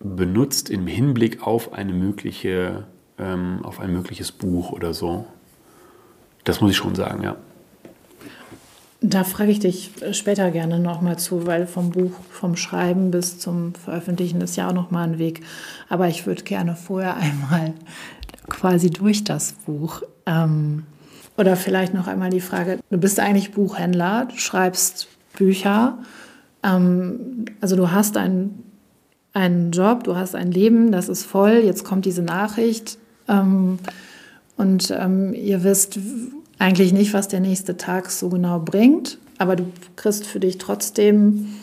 benutzt 0.00 0.70
im 0.70 0.88
Hinblick 0.88 1.46
auf 1.46 1.72
eine 1.72 1.92
mögliche, 1.92 2.86
ähm, 3.18 3.60
auf 3.62 3.78
ein 3.78 3.92
mögliches 3.92 4.32
Buch 4.32 4.72
oder 4.72 4.94
so. 4.94 5.26
Das 6.42 6.60
muss 6.60 6.72
ich 6.72 6.76
schon 6.76 6.96
sagen, 6.96 7.22
ja. 7.22 7.36
Da 9.00 9.22
frage 9.22 9.52
ich 9.52 9.60
dich 9.60 9.92
später 10.10 10.50
gerne 10.50 10.80
nochmal 10.80 11.18
zu, 11.18 11.46
weil 11.46 11.68
vom 11.68 11.90
Buch, 11.90 12.10
vom 12.30 12.56
Schreiben 12.56 13.12
bis 13.12 13.38
zum 13.38 13.74
Veröffentlichen 13.74 14.40
ist 14.40 14.56
ja 14.56 14.68
auch 14.68 14.74
nochmal 14.74 15.08
ein 15.08 15.18
Weg. 15.18 15.42
Aber 15.88 16.08
ich 16.08 16.26
würde 16.26 16.42
gerne 16.42 16.74
vorher 16.74 17.16
einmal 17.16 17.74
quasi 18.48 18.90
durch 18.90 19.22
das 19.22 19.52
Buch. 19.52 20.02
Ähm, 20.26 20.84
Oder 21.36 21.54
vielleicht 21.54 21.94
noch 21.94 22.08
einmal 22.08 22.30
die 22.30 22.40
Frage, 22.40 22.80
du 22.90 22.98
bist 22.98 23.20
eigentlich 23.20 23.52
Buchhändler, 23.52 24.26
du 24.26 24.36
schreibst 24.36 25.06
Bücher. 25.36 25.98
Ähm, 26.64 27.44
also 27.60 27.76
du 27.76 27.92
hast 27.92 28.16
einen, 28.16 28.64
einen 29.32 29.70
Job, 29.70 30.02
du 30.04 30.16
hast 30.16 30.34
ein 30.34 30.50
Leben, 30.50 30.90
das 30.90 31.08
ist 31.08 31.24
voll, 31.24 31.62
jetzt 31.64 31.84
kommt 31.84 32.04
diese 32.04 32.22
Nachricht. 32.22 32.98
Ähm, 33.28 33.78
und 34.56 34.90
ähm, 34.90 35.34
ihr 35.34 35.62
wisst 35.62 36.00
eigentlich 36.58 36.92
nicht, 36.92 37.14
was 37.14 37.28
der 37.28 37.40
nächste 37.40 37.76
Tag 37.76 38.10
so 38.10 38.28
genau 38.28 38.58
bringt, 38.58 39.18
aber 39.38 39.56
du 39.56 39.64
kriegst 39.96 40.26
für 40.26 40.40
dich 40.40 40.58
trotzdem 40.58 41.54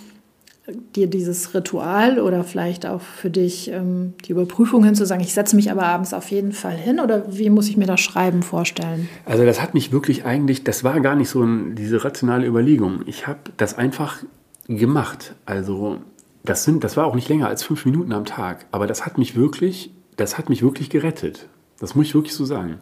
dir 0.96 1.08
dieses 1.08 1.54
Ritual 1.54 2.20
oder 2.20 2.44
vielleicht 2.44 2.86
auch 2.86 3.02
für 3.02 3.30
dich 3.30 3.70
ähm, 3.72 4.14
die 4.26 4.32
Überprüfung 4.32 4.84
hin 4.84 4.96
zu 4.96 5.06
sagen, 5.06 5.22
ich 5.22 5.34
setze 5.34 5.56
mich 5.56 5.70
aber 5.70 5.84
abends 5.84 6.14
auf 6.14 6.32
jeden 6.32 6.54
Fall 6.54 6.76
hin 6.76 7.00
oder 7.00 7.38
wie 7.38 7.50
muss 7.50 7.70
ich 7.70 7.78
mir 7.78 7.86
das 7.86 8.02
Schreiben 8.02 8.42
vorstellen? 8.42 9.08
Also 9.26 9.46
das 9.46 9.62
hat 9.62 9.76
mich 9.76 9.92
wirklich 9.92 10.26
eigentlich, 10.26 10.64
das 10.64 10.84
war 10.84 11.00
gar 11.02 11.16
nicht 11.16 11.30
so 11.30 11.44
ein, 11.44 11.76
diese 11.76 12.04
rationale 12.04 12.48
Überlegung. 12.48 13.02
Ich 13.06 13.28
habe 13.28 13.40
das 13.58 13.78
einfach 13.78 14.24
gemacht. 14.68 15.36
Also 15.46 15.98
das 16.44 16.64
sind, 16.64 16.84
das 16.84 16.98
war 16.98 17.06
auch 17.06 17.16
nicht 17.16 17.30
länger 17.30 17.48
als 17.48 17.64
fünf 17.64 17.86
Minuten 17.86 18.12
am 18.12 18.26
Tag, 18.26 18.66
aber 18.72 18.88
das 18.88 19.06
hat 19.06 19.20
mich 19.20 19.36
wirklich, 19.36 19.92
das 20.18 20.38
hat 20.38 20.50
mich 20.50 20.64
wirklich 20.64 20.90
gerettet. 20.90 21.48
Das 21.80 21.94
muss 21.94 22.08
ich 22.08 22.16
wirklich 22.16 22.34
so 22.34 22.46
sagen. 22.46 22.80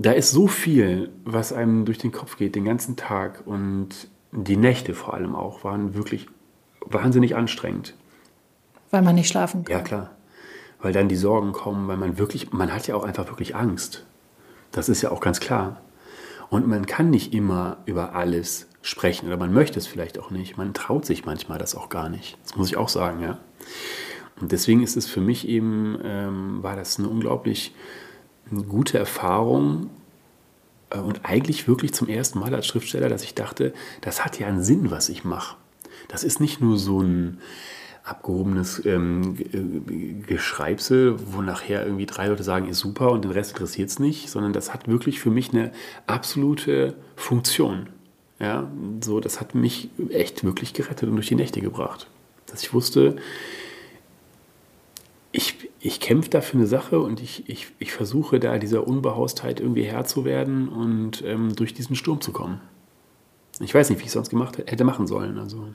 Da 0.00 0.12
ist 0.12 0.30
so 0.30 0.46
viel, 0.46 1.10
was 1.24 1.52
einem 1.52 1.84
durch 1.84 1.98
den 1.98 2.10
Kopf 2.10 2.38
geht 2.38 2.54
den 2.54 2.64
ganzen 2.64 2.96
Tag 2.96 3.42
und 3.46 4.08
die 4.32 4.56
Nächte 4.56 4.94
vor 4.94 5.12
allem 5.12 5.34
auch 5.34 5.62
waren 5.62 5.94
wirklich 5.94 6.26
wahnsinnig 6.86 7.36
anstrengend. 7.36 7.94
Weil 8.90 9.02
man 9.02 9.14
nicht 9.14 9.28
schlafen 9.28 9.64
kann. 9.64 9.76
Ja, 9.76 9.82
klar. 9.82 10.10
Weil 10.80 10.94
dann 10.94 11.08
die 11.08 11.16
Sorgen 11.16 11.52
kommen, 11.52 11.86
weil 11.86 11.98
man 11.98 12.16
wirklich, 12.16 12.50
man 12.50 12.72
hat 12.72 12.86
ja 12.86 12.94
auch 12.94 13.04
einfach 13.04 13.28
wirklich 13.28 13.54
Angst. 13.54 14.06
Das 14.72 14.88
ist 14.88 15.02
ja 15.02 15.10
auch 15.10 15.20
ganz 15.20 15.38
klar. 15.38 15.82
Und 16.48 16.66
man 16.66 16.86
kann 16.86 17.10
nicht 17.10 17.34
immer 17.34 17.76
über 17.84 18.14
alles 18.14 18.68
sprechen 18.80 19.26
oder 19.26 19.36
man 19.36 19.52
möchte 19.52 19.78
es 19.78 19.86
vielleicht 19.86 20.18
auch 20.18 20.30
nicht. 20.30 20.56
Man 20.56 20.72
traut 20.72 21.04
sich 21.04 21.26
manchmal 21.26 21.58
das 21.58 21.74
auch 21.74 21.90
gar 21.90 22.08
nicht. 22.08 22.38
Das 22.44 22.56
muss 22.56 22.68
ich 22.68 22.78
auch 22.78 22.88
sagen, 22.88 23.20
ja. 23.20 23.38
Und 24.40 24.50
deswegen 24.52 24.82
ist 24.82 24.96
es 24.96 25.06
für 25.06 25.20
mich 25.20 25.46
eben, 25.46 25.98
ähm, 26.02 26.62
war 26.62 26.74
das 26.74 26.98
eine 26.98 27.08
unglaublich 27.08 27.74
gute 28.68 28.98
Erfahrung 28.98 29.90
äh, 30.90 30.98
und 30.98 31.24
eigentlich 31.24 31.68
wirklich 31.68 31.92
zum 31.92 32.08
ersten 32.08 32.38
Mal 32.38 32.54
als 32.54 32.66
Schriftsteller, 32.66 33.08
dass 33.08 33.22
ich 33.22 33.34
dachte, 33.34 33.72
das 34.00 34.24
hat 34.24 34.38
ja 34.38 34.46
einen 34.46 34.62
Sinn, 34.62 34.90
was 34.90 35.08
ich 35.08 35.24
mache. 35.24 35.56
Das 36.08 36.24
ist 36.24 36.40
nicht 36.40 36.60
nur 36.60 36.76
so 36.76 37.00
ein 37.00 37.38
abgehobenes 38.02 38.84
ähm, 38.86 39.36
Geschreibsel, 40.26 41.16
wo 41.32 41.42
nachher 41.42 41.84
irgendwie 41.84 42.06
drei 42.06 42.28
Leute 42.28 42.42
sagen, 42.42 42.68
ist 42.68 42.78
super 42.78 43.12
und 43.12 43.24
den 43.24 43.30
Rest 43.30 43.52
interessiert 43.52 43.90
es 43.90 43.98
nicht, 43.98 44.30
sondern 44.30 44.52
das 44.52 44.72
hat 44.72 44.88
wirklich 44.88 45.20
für 45.20 45.30
mich 45.30 45.52
eine 45.52 45.70
absolute 46.06 46.94
Funktion. 47.14 47.88
Ja, 48.40 48.70
so, 49.02 49.20
das 49.20 49.40
hat 49.40 49.54
mich 49.54 49.90
echt 50.08 50.44
wirklich 50.44 50.72
gerettet 50.72 51.08
und 51.08 51.16
durch 51.16 51.28
die 51.28 51.34
Nächte 51.34 51.60
gebracht. 51.60 52.08
Dass 52.46 52.62
ich 52.62 52.72
wusste, 52.72 53.16
ich, 55.30 55.69
ich 55.80 55.98
kämpfe 55.98 56.28
da 56.28 56.40
für 56.42 56.58
eine 56.58 56.66
Sache 56.66 57.00
und 57.00 57.22
ich, 57.22 57.48
ich, 57.48 57.68
ich 57.78 57.92
versuche 57.92 58.38
da 58.38 58.58
dieser 58.58 58.86
Unbehaustheit 58.86 59.60
irgendwie 59.60 59.84
Herr 59.84 60.04
zu 60.04 60.24
werden 60.24 60.68
und 60.68 61.24
ähm, 61.26 61.56
durch 61.56 61.72
diesen 61.72 61.96
Sturm 61.96 62.20
zu 62.20 62.32
kommen. 62.32 62.60
Ich 63.60 63.74
weiß 63.74 63.88
nicht, 63.88 63.98
wie 63.98 64.02
ich 64.02 64.08
es 64.08 64.12
sonst 64.12 64.30
gemacht 64.30 64.58
hätte 64.58 64.84
machen 64.84 65.06
sollen. 65.06 65.38
Also. 65.38 65.68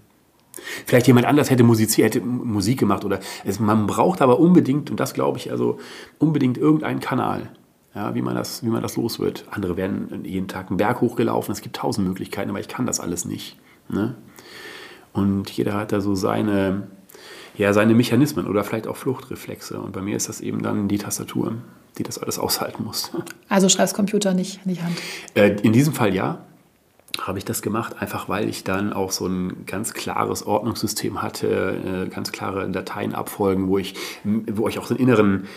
Vielleicht 0.85 1.07
jemand 1.07 1.25
anders 1.25 1.49
hätte, 1.49 1.63
musiziert, 1.63 2.15
hätte 2.15 2.25
Musik 2.25 2.79
gemacht 2.79 3.03
oder 3.03 3.19
es, 3.43 3.59
man 3.59 3.87
braucht 3.87 4.21
aber 4.21 4.39
unbedingt, 4.39 4.91
und 4.91 4.99
das 4.99 5.13
glaube 5.13 5.39
ich, 5.39 5.51
also 5.51 5.79
unbedingt 6.19 6.57
irgendeinen 6.57 6.99
Kanal, 6.99 7.49
ja, 7.95 8.13
wie, 8.13 8.21
man 8.21 8.35
das, 8.35 8.63
wie 8.63 8.69
man 8.69 8.83
das 8.83 8.95
los 8.97 9.19
wird. 9.19 9.45
Andere 9.49 9.75
werden 9.75 10.23
jeden 10.23 10.47
Tag 10.47 10.69
einen 10.69 10.77
Berg 10.77 11.01
hochgelaufen, 11.01 11.51
es 11.51 11.61
gibt 11.61 11.75
tausend 11.75 12.07
Möglichkeiten, 12.07 12.49
aber 12.51 12.59
ich 12.59 12.67
kann 12.67 12.85
das 12.85 12.99
alles 12.99 13.25
nicht. 13.25 13.57
Ne? 13.89 14.15
Und 15.13 15.49
jeder 15.51 15.73
hat 15.73 15.91
da 15.91 16.01
so 16.01 16.13
seine, 16.13 16.87
ja, 17.57 17.73
seine 17.73 17.93
Mechanismen 17.93 18.47
oder 18.47 18.63
vielleicht 18.63 18.87
auch 18.87 18.97
Fluchtreflexe. 18.97 19.79
Und 19.79 19.93
bei 19.93 20.01
mir 20.01 20.15
ist 20.15 20.29
das 20.29 20.41
eben 20.41 20.61
dann 20.61 20.87
die 20.87 20.97
Tastatur, 20.97 21.53
die 21.97 22.03
das 22.03 22.17
alles 22.17 22.39
aushalten 22.39 22.83
muss. 22.83 23.11
Also 23.47 23.69
schreibst 23.69 23.93
Computer 23.93 24.33
nicht, 24.33 24.65
nicht 24.65 24.81
Hand? 24.81 24.97
Äh, 25.35 25.55
in 25.61 25.71
diesem 25.71 25.93
Fall 25.93 26.13
ja 26.13 26.39
habe 27.21 27.37
ich 27.37 27.45
das 27.45 27.61
gemacht, 27.61 28.01
einfach 28.01 28.27
weil 28.27 28.49
ich 28.49 28.63
dann 28.63 28.91
auch 28.91 29.11
so 29.11 29.27
ein 29.27 29.65
ganz 29.65 29.93
klares 29.93 30.45
Ordnungssystem 30.45 31.21
hatte, 31.21 32.07
äh, 32.07 32.09
ganz 32.09 32.31
klare 32.31 32.69
Dateienabfolgen, 32.69 33.67
wo 33.67 33.77
ich, 33.77 33.95
wo 34.23 34.67
ich 34.67 34.79
auch 34.79 34.85
so 34.85 34.95
einen 34.95 35.03
inneren, 35.03 35.47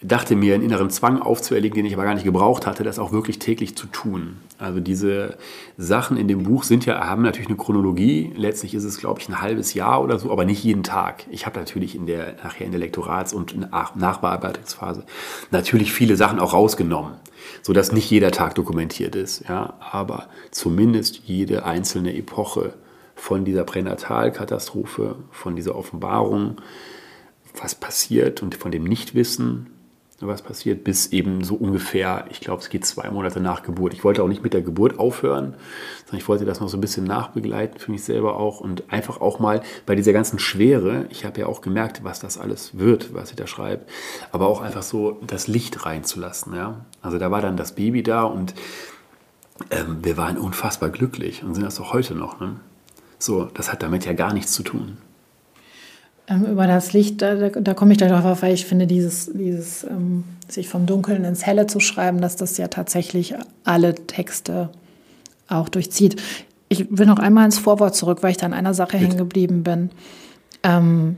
dachte 0.00 0.36
mir, 0.36 0.54
einen 0.54 0.62
inneren 0.62 0.90
Zwang 0.90 1.20
aufzuerlegen, 1.20 1.74
den 1.74 1.86
ich 1.86 1.94
aber 1.94 2.04
gar 2.04 2.14
nicht 2.14 2.24
gebraucht 2.24 2.66
hatte, 2.66 2.84
das 2.84 2.98
auch 2.98 3.10
wirklich 3.10 3.38
täglich 3.38 3.76
zu 3.76 3.86
tun. 3.88 4.36
Also 4.58 4.78
diese 4.78 5.36
Sachen 5.76 6.16
in 6.16 6.28
dem 6.28 6.44
Buch 6.44 6.62
sind 6.62 6.86
ja, 6.86 7.06
haben 7.06 7.22
natürlich 7.22 7.48
eine 7.48 7.56
Chronologie. 7.56 8.32
Letztlich 8.36 8.74
ist 8.74 8.84
es, 8.84 8.98
glaube 8.98 9.20
ich, 9.20 9.28
ein 9.28 9.40
halbes 9.40 9.74
Jahr 9.74 10.02
oder 10.02 10.18
so, 10.18 10.30
aber 10.30 10.44
nicht 10.44 10.62
jeden 10.62 10.84
Tag. 10.84 11.24
Ich 11.30 11.46
habe 11.46 11.58
natürlich 11.58 11.96
in 11.96 12.06
der, 12.06 12.36
nachher 12.44 12.64
in 12.64 12.70
der 12.70 12.80
Lektorats- 12.80 13.32
und 13.32 13.58
Nachbearbeitungsphase 13.60 15.04
natürlich 15.50 15.92
viele 15.92 16.16
Sachen 16.16 16.38
auch 16.38 16.52
rausgenommen 16.52 17.14
sodass 17.62 17.92
nicht 17.92 18.10
jeder 18.10 18.30
Tag 18.30 18.54
dokumentiert 18.54 19.14
ist. 19.14 19.44
Ja, 19.48 19.74
aber 19.80 20.28
zumindest 20.50 21.22
jede 21.24 21.64
einzelne 21.64 22.14
Epoche 22.14 22.74
von 23.14 23.44
dieser 23.44 23.64
Pränatalkatastrophe, 23.64 25.16
von 25.30 25.56
dieser 25.56 25.74
Offenbarung, 25.74 26.56
was 27.60 27.74
passiert 27.74 28.42
und 28.42 28.54
von 28.54 28.70
dem 28.70 28.84
Nichtwissen, 28.84 29.77
was 30.26 30.42
passiert, 30.42 30.82
bis 30.82 31.12
eben 31.12 31.44
so 31.44 31.54
ungefähr, 31.54 32.24
ich 32.30 32.40
glaube, 32.40 32.60
es 32.60 32.70
geht 32.70 32.84
zwei 32.84 33.08
Monate 33.10 33.40
nach 33.40 33.62
Geburt. 33.62 33.92
Ich 33.92 34.02
wollte 34.02 34.22
auch 34.22 34.28
nicht 34.28 34.42
mit 34.42 34.52
der 34.52 34.62
Geburt 34.62 34.98
aufhören, 34.98 35.54
sondern 36.06 36.18
ich 36.18 36.28
wollte 36.28 36.44
das 36.44 36.60
noch 36.60 36.68
so 36.68 36.76
ein 36.76 36.80
bisschen 36.80 37.04
nachbegleiten 37.04 37.78
für 37.78 37.92
mich 37.92 38.02
selber 38.02 38.36
auch 38.36 38.60
und 38.60 38.92
einfach 38.92 39.20
auch 39.20 39.38
mal 39.38 39.62
bei 39.86 39.94
dieser 39.94 40.12
ganzen 40.12 40.40
Schwere, 40.40 41.06
ich 41.10 41.24
habe 41.24 41.40
ja 41.40 41.46
auch 41.46 41.60
gemerkt, 41.60 42.02
was 42.02 42.18
das 42.18 42.36
alles 42.36 42.78
wird, 42.78 43.14
was 43.14 43.30
ich 43.30 43.36
da 43.36 43.46
schreibe, 43.46 43.84
aber 44.32 44.48
auch 44.48 44.60
einfach 44.60 44.82
so 44.82 45.18
das 45.24 45.46
Licht 45.46 45.86
reinzulassen. 45.86 46.54
Ja? 46.54 46.84
Also 47.00 47.18
da 47.18 47.30
war 47.30 47.40
dann 47.40 47.56
das 47.56 47.76
Baby 47.76 48.02
da 48.02 48.24
und 48.24 48.54
ähm, 49.70 49.98
wir 50.02 50.16
waren 50.16 50.36
unfassbar 50.36 50.90
glücklich 50.90 51.44
und 51.44 51.54
sind 51.54 51.64
das 51.64 51.78
auch 51.78 51.92
heute 51.92 52.16
noch. 52.16 52.40
Ne? 52.40 52.56
So, 53.20 53.44
das 53.44 53.70
hat 53.70 53.84
damit 53.84 54.04
ja 54.04 54.14
gar 54.14 54.32
nichts 54.32 54.52
zu 54.52 54.64
tun. 54.64 54.98
Ähm, 56.28 56.44
über 56.44 56.66
das 56.66 56.92
Licht, 56.92 57.22
da, 57.22 57.34
da, 57.34 57.48
da 57.48 57.74
komme 57.74 57.92
ich 57.92 57.98
gleich 57.98 58.10
drauf, 58.10 58.42
weil 58.42 58.54
ich 58.54 58.66
finde, 58.66 58.86
dieses, 58.86 59.30
dieses 59.32 59.84
ähm, 59.84 60.24
sich 60.48 60.68
vom 60.68 60.86
Dunkeln 60.86 61.24
ins 61.24 61.46
Helle 61.46 61.66
zu 61.66 61.80
schreiben, 61.80 62.20
dass 62.20 62.36
das 62.36 62.58
ja 62.58 62.68
tatsächlich 62.68 63.34
alle 63.64 63.94
Texte 63.94 64.70
auch 65.48 65.68
durchzieht. 65.68 66.20
Ich 66.68 66.86
will 66.90 67.06
noch 67.06 67.18
einmal 67.18 67.46
ins 67.46 67.58
Vorwort 67.58 67.96
zurück, 67.96 68.22
weil 68.22 68.32
ich 68.32 68.36
da 68.36 68.46
an 68.46 68.52
einer 68.52 68.74
Sache 68.74 68.98
hängen 68.98 69.16
geblieben 69.16 69.62
bin. 69.62 69.90
Ähm, 70.62 71.16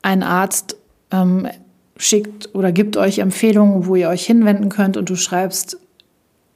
ein 0.00 0.22
Arzt 0.22 0.76
ähm, 1.10 1.48
schickt 1.96 2.54
oder 2.54 2.72
gibt 2.72 2.96
euch 2.96 3.18
Empfehlungen, 3.18 3.86
wo 3.86 3.94
ihr 3.94 4.08
euch 4.08 4.24
hinwenden 4.24 4.70
könnt 4.70 4.96
und 4.96 5.10
du 5.10 5.16
schreibst, 5.16 5.78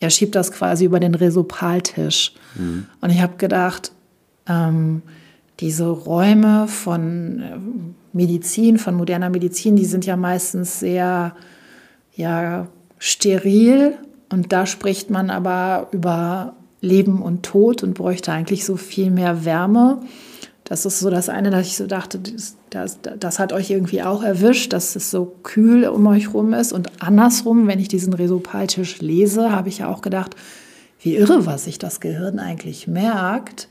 er 0.00 0.10
schiebt 0.10 0.34
das 0.34 0.52
quasi 0.52 0.84
über 0.84 1.00
den 1.00 1.14
Resopaltisch. 1.14 2.32
Mhm. 2.54 2.86
Und 3.00 3.10
ich 3.10 3.20
habe 3.20 3.36
gedacht, 3.36 3.92
ähm, 4.48 5.02
diese 5.60 5.88
Räume 5.88 6.68
von 6.68 7.40
äh, 7.40 7.56
Medizin, 8.12 8.78
von 8.78 8.94
moderner 8.94 9.30
Medizin, 9.30 9.76
die 9.76 9.84
sind 9.84 10.06
ja 10.06 10.16
meistens 10.16 10.80
sehr 10.80 11.34
ja, 12.14 12.68
steril 12.98 13.94
und 14.30 14.52
da 14.52 14.66
spricht 14.66 15.10
man 15.10 15.30
aber 15.30 15.88
über 15.92 16.54
Leben 16.80 17.22
und 17.22 17.42
Tod 17.44 17.82
und 17.82 17.94
bräuchte 17.94 18.32
eigentlich 18.32 18.64
so 18.64 18.76
viel 18.76 19.10
mehr 19.10 19.44
Wärme. 19.44 20.00
Das 20.64 20.84
ist 20.84 21.00
so 21.00 21.10
das 21.10 21.28
eine, 21.28 21.50
dass 21.50 21.66
ich 21.66 21.76
so 21.76 21.86
dachte, 21.86 22.20
das, 22.70 22.98
das, 23.00 23.38
hat 23.38 23.52
euch 23.52 23.70
irgendwie 23.70 24.02
auch 24.02 24.22
erwischt, 24.22 24.72
dass 24.72 24.94
es 24.96 25.10
so 25.10 25.34
kühl 25.42 25.88
um 25.88 26.06
euch 26.06 26.34
rum 26.34 26.52
ist. 26.52 26.72
Und 26.72 27.02
andersrum, 27.02 27.66
wenn 27.66 27.78
ich 27.78 27.88
diesen 27.88 28.12
Resopaltisch 28.12 29.00
lese, 29.00 29.50
habe 29.50 29.70
ich 29.70 29.78
ja 29.78 29.88
auch 29.88 30.02
gedacht, 30.02 30.36
wie 31.00 31.16
irre, 31.16 31.46
was 31.46 31.64
sich 31.64 31.78
das 31.78 32.00
Gehirn 32.00 32.38
eigentlich 32.38 32.86
merkt 32.86 33.68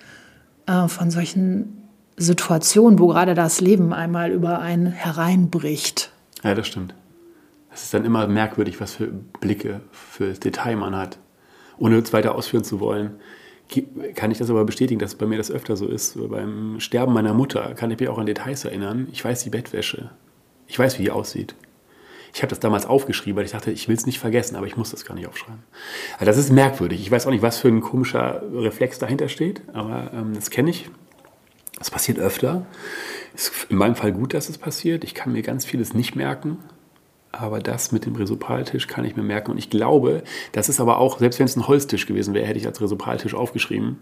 äh, 0.68 0.88
von 0.88 1.12
solchen 1.12 1.88
Situation, 2.18 3.00
wo 3.00 3.08
gerade 3.08 3.34
das 3.34 3.62
Leben 3.62 3.94
einmal 3.94 4.32
über 4.32 4.60
einen 4.60 4.88
hereinbricht. 4.88 6.12
Ja, 6.44 6.56
das 6.56 6.68
stimmt. 6.68 6.94
Es 7.72 7.84
ist 7.84 7.94
dann 7.94 8.06
immer 8.06 8.28
merkwürdig, 8.28 8.82
was 8.82 8.96
für 8.96 9.08
Blicke, 9.40 9.82
für 9.92 10.30
das 10.30 10.40
Detail 10.40 10.76
man 10.76 10.96
hat. 10.96 11.20
Ohne 11.78 11.98
es 11.98 12.12
weiter 12.12 12.34
ausführen 12.34 12.64
zu 12.64 12.80
wollen, 12.80 13.12
kann 14.16 14.32
ich 14.32 14.40
das 14.40 14.50
aber 14.50 14.66
bestätigen, 14.66 15.00
dass 15.00 15.16
bei 15.16 15.28
mir 15.28 15.38
das 15.38 15.52
öfter 15.52 15.78
so 15.78 15.88
ist. 15.88 16.18
Beim 16.30 16.80
Sterben 16.80 17.14
meiner 17.14 17.34
Mutter 17.34 17.76
kann 17.76 17.92
ich 17.92 18.00
mich 18.00 18.10
auch 18.10 18.18
an 18.18 18.26
Details 18.26 18.66
erinnern. 18.66 19.08
Ich 19.12 19.24
weiß 19.24 19.44
die 19.44 19.52
Bettwäsche. 19.52 20.10
Ich 20.68 20.80
weiß, 20.80 20.98
wie 20.98 21.04
die 21.04 21.12
aussieht. 21.12 21.56
Ich 22.34 22.42
habe 22.42 22.50
das 22.50 22.60
damals 22.60 22.86
aufgeschrieben, 22.86 23.38
weil 23.38 23.46
ich 23.46 23.52
dachte, 23.52 23.72
ich 23.72 23.88
will 23.88 23.96
es 23.96 24.06
nicht 24.06 24.20
vergessen, 24.20 24.56
aber 24.56 24.68
ich 24.68 24.78
muss 24.78 24.92
das 24.92 25.06
gar 25.06 25.16
nicht 25.16 25.28
aufschreiben. 25.28 25.64
Also 26.14 26.26
das 26.26 26.38
ist 26.38 26.52
merkwürdig. 26.52 27.02
Ich 27.02 27.12
weiß 27.12 27.26
auch 27.28 27.32
nicht, 27.32 27.42
was 27.42 27.60
für 27.60 27.68
ein 27.68 27.82
komischer 27.82 28.44
Reflex 28.54 29.00
dahinter 29.00 29.30
steht, 29.30 29.62
aber 29.74 30.12
ähm, 30.14 30.34
das 30.36 30.50
kenne 30.50 30.70
ich. 30.70 30.90
Das 31.78 31.92
passiert 31.92 32.20
öfter. 32.20 32.66
Ist 33.36 33.68
in 33.70 33.78
meinem 33.78 33.96
Fall 33.96 34.12
gut, 34.12 34.34
dass 34.34 34.50
es 34.50 34.58
passiert. 34.58 35.04
Ich 35.04 35.14
kann 35.14 35.32
mir 35.32 35.44
ganz 35.44 35.66
vieles 35.66 35.94
nicht 35.94 36.16
merken. 36.16 36.58
Aber 37.32 37.60
das 37.60 37.92
mit 37.92 38.06
dem 38.06 38.16
Resopaltisch 38.16 38.88
kann 38.88 39.06
ich 39.06 39.16
mir 39.16 39.24
merken. 39.24 39.52
Und 39.52 39.58
ich 39.58 39.70
glaube, 39.70 40.24
das 40.54 40.70
ist 40.70 40.80
aber 40.80 40.98
auch, 40.98 41.20
selbst 41.20 41.40
wenn 41.40 41.46
es 41.46 41.56
ein 41.56 41.68
Holztisch 41.68 42.08
gewesen 42.08 42.34
wäre, 42.34 42.48
hätte 42.48 42.58
ich 42.58 42.66
als 42.66 42.82
Resopaltisch 42.82 43.36
aufgeschrieben. 43.36 43.98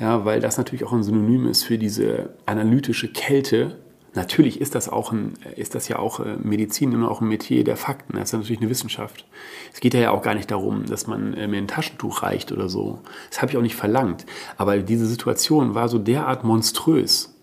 Ja, 0.00 0.24
weil 0.24 0.40
das 0.40 0.56
natürlich 0.56 0.84
auch 0.84 0.92
ein 0.92 1.02
Synonym 1.02 1.46
ist 1.46 1.64
für 1.64 1.76
diese 1.76 2.30
analytische 2.46 3.12
Kälte. 3.12 3.83
Natürlich 4.14 4.60
ist 4.60 4.76
das, 4.76 4.88
auch 4.88 5.10
ein, 5.10 5.34
ist 5.56 5.74
das 5.74 5.88
ja 5.88 5.98
auch 5.98 6.20
äh, 6.20 6.36
Medizin 6.42 6.94
und 6.94 7.04
auch 7.04 7.20
ein 7.20 7.28
Metier 7.28 7.64
der 7.64 7.76
Fakten. 7.76 8.16
Das 8.16 8.28
ist 8.28 8.32
natürlich 8.32 8.60
eine 8.60 8.70
Wissenschaft. 8.70 9.26
Es 9.72 9.80
geht 9.80 9.92
ja 9.94 10.12
auch 10.12 10.22
gar 10.22 10.34
nicht 10.34 10.50
darum, 10.50 10.86
dass 10.86 11.06
man 11.06 11.34
äh, 11.34 11.48
mir 11.48 11.58
ein 11.58 11.68
Taschentuch 11.68 12.22
reicht 12.22 12.52
oder 12.52 12.68
so. 12.68 13.00
Das 13.30 13.42
habe 13.42 13.50
ich 13.50 13.58
auch 13.58 13.62
nicht 13.62 13.74
verlangt. 13.74 14.24
Aber 14.56 14.78
diese 14.78 15.06
Situation 15.06 15.74
war 15.74 15.88
so 15.88 15.98
derart 15.98 16.44
monströs. 16.44 17.34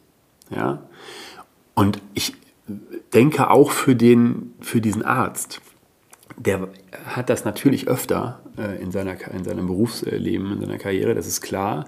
Ja? 0.49 0.83
Und 1.75 2.01
ich 2.13 2.33
denke 3.13 3.49
auch 3.49 3.71
für, 3.71 3.95
den, 3.95 4.53
für 4.61 4.79
diesen 4.79 5.03
Arzt, 5.03 5.61
der 6.45 6.69
hat 7.05 7.29
das 7.29 7.45
natürlich 7.45 7.87
öfter 7.87 8.39
äh, 8.57 8.81
in, 8.81 8.91
seiner, 8.91 9.15
in 9.31 9.43
seinem 9.43 9.67
Berufsleben, 9.67 10.53
in 10.53 10.61
seiner 10.61 10.77
Karriere, 10.77 11.13
das 11.13 11.27
ist 11.27 11.41
klar. 11.41 11.85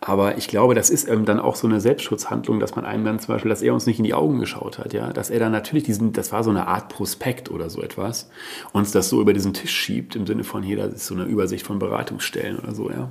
Aber 0.00 0.38
ich 0.38 0.48
glaube, 0.48 0.74
das 0.74 0.88
ist 0.88 1.08
ähm, 1.08 1.26
dann 1.26 1.38
auch 1.38 1.54
so 1.54 1.66
eine 1.66 1.80
Selbstschutzhandlung, 1.80 2.60
dass 2.60 2.76
man 2.76 2.86
einem 2.86 3.04
dann 3.04 3.18
zum 3.18 3.34
Beispiel, 3.34 3.50
dass 3.50 3.62
er 3.62 3.74
uns 3.74 3.86
nicht 3.86 3.98
in 3.98 4.04
die 4.04 4.14
Augen 4.14 4.38
geschaut 4.38 4.78
hat, 4.78 4.94
ja, 4.94 5.12
dass 5.12 5.28
er 5.28 5.38
dann 5.38 5.52
natürlich 5.52 5.84
diesen, 5.84 6.12
das 6.12 6.32
war 6.32 6.42
so 6.42 6.50
eine 6.50 6.66
Art 6.66 6.88
Prospekt 6.88 7.50
oder 7.50 7.68
so 7.68 7.82
etwas, 7.82 8.30
uns 8.72 8.90
das 8.90 9.10
so 9.10 9.20
über 9.20 9.34
diesen 9.34 9.52
Tisch 9.52 9.72
schiebt, 9.72 10.16
im 10.16 10.26
Sinne 10.26 10.44
von 10.44 10.62
hier, 10.62 10.76
das 10.76 10.94
ist 10.94 11.06
so 11.06 11.14
eine 11.14 11.24
Übersicht 11.24 11.66
von 11.66 11.78
Beratungsstellen 11.78 12.58
oder 12.58 12.74
so, 12.74 12.90
ja. 12.90 13.10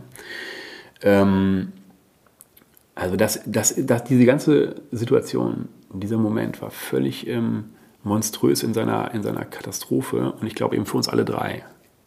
Ähm, 1.04 1.72
also 2.96 3.16
das, 3.16 3.42
das, 3.46 3.76
das, 3.78 4.04
diese 4.06 4.26
ganze 4.26 4.76
Situation, 4.92 5.70
dieser 5.94 6.18
Moment 6.18 6.62
war 6.62 6.72
völlig 6.72 7.28
ähm, 7.28 7.66
monströs 8.04 8.64
in 8.64 8.74
seiner, 8.74 9.14
in 9.14 9.24
seiner 9.24 9.46
Katastrophe 9.46 10.34
und 10.34 10.48
ich 10.48 10.56
glaube 10.56 10.76
eben 10.76 10.86
für 10.86 10.98
uns 10.98 11.08
alle 11.08 11.26
drei. 11.26 11.64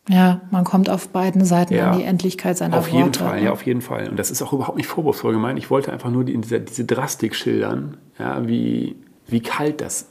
Ja, 0.09 0.41
man 0.51 0.65
kommt 0.65 0.91
auf 0.91 1.11
beiden 1.11 1.45
Seiten 1.45 1.75
ja, 1.75 1.93
an 1.93 1.99
die 1.99 2.05
Endlichkeit 2.05 2.57
seiner 2.57 2.79
auf 2.79 2.87
Worte. 2.87 2.97
Jeden 2.97 3.15
Fall, 3.15 3.43
ja, 3.43 3.53
auf 3.53 3.65
jeden 3.65 3.83
Fall. 3.83 4.09
Und 4.09 4.19
das 4.19 4.33
ist 4.33 4.43
auch 4.43 4.53
überhaupt 4.53 4.77
nicht 4.77 4.89
vorwurfsvoll 4.89 5.33
gemeint. 5.33 5.59
Ich 5.59 5.71
wollte 5.71 5.93
einfach 5.93 6.11
nur 6.11 6.25
die, 6.25 6.37
diese, 6.39 6.61
diese 6.61 6.85
Drastik 6.85 7.37
schildern, 7.37 7.99
ja, 8.19 8.47
wie, 8.47 8.97
wie 9.29 9.41
kalt 9.41 9.81
das 9.81 10.07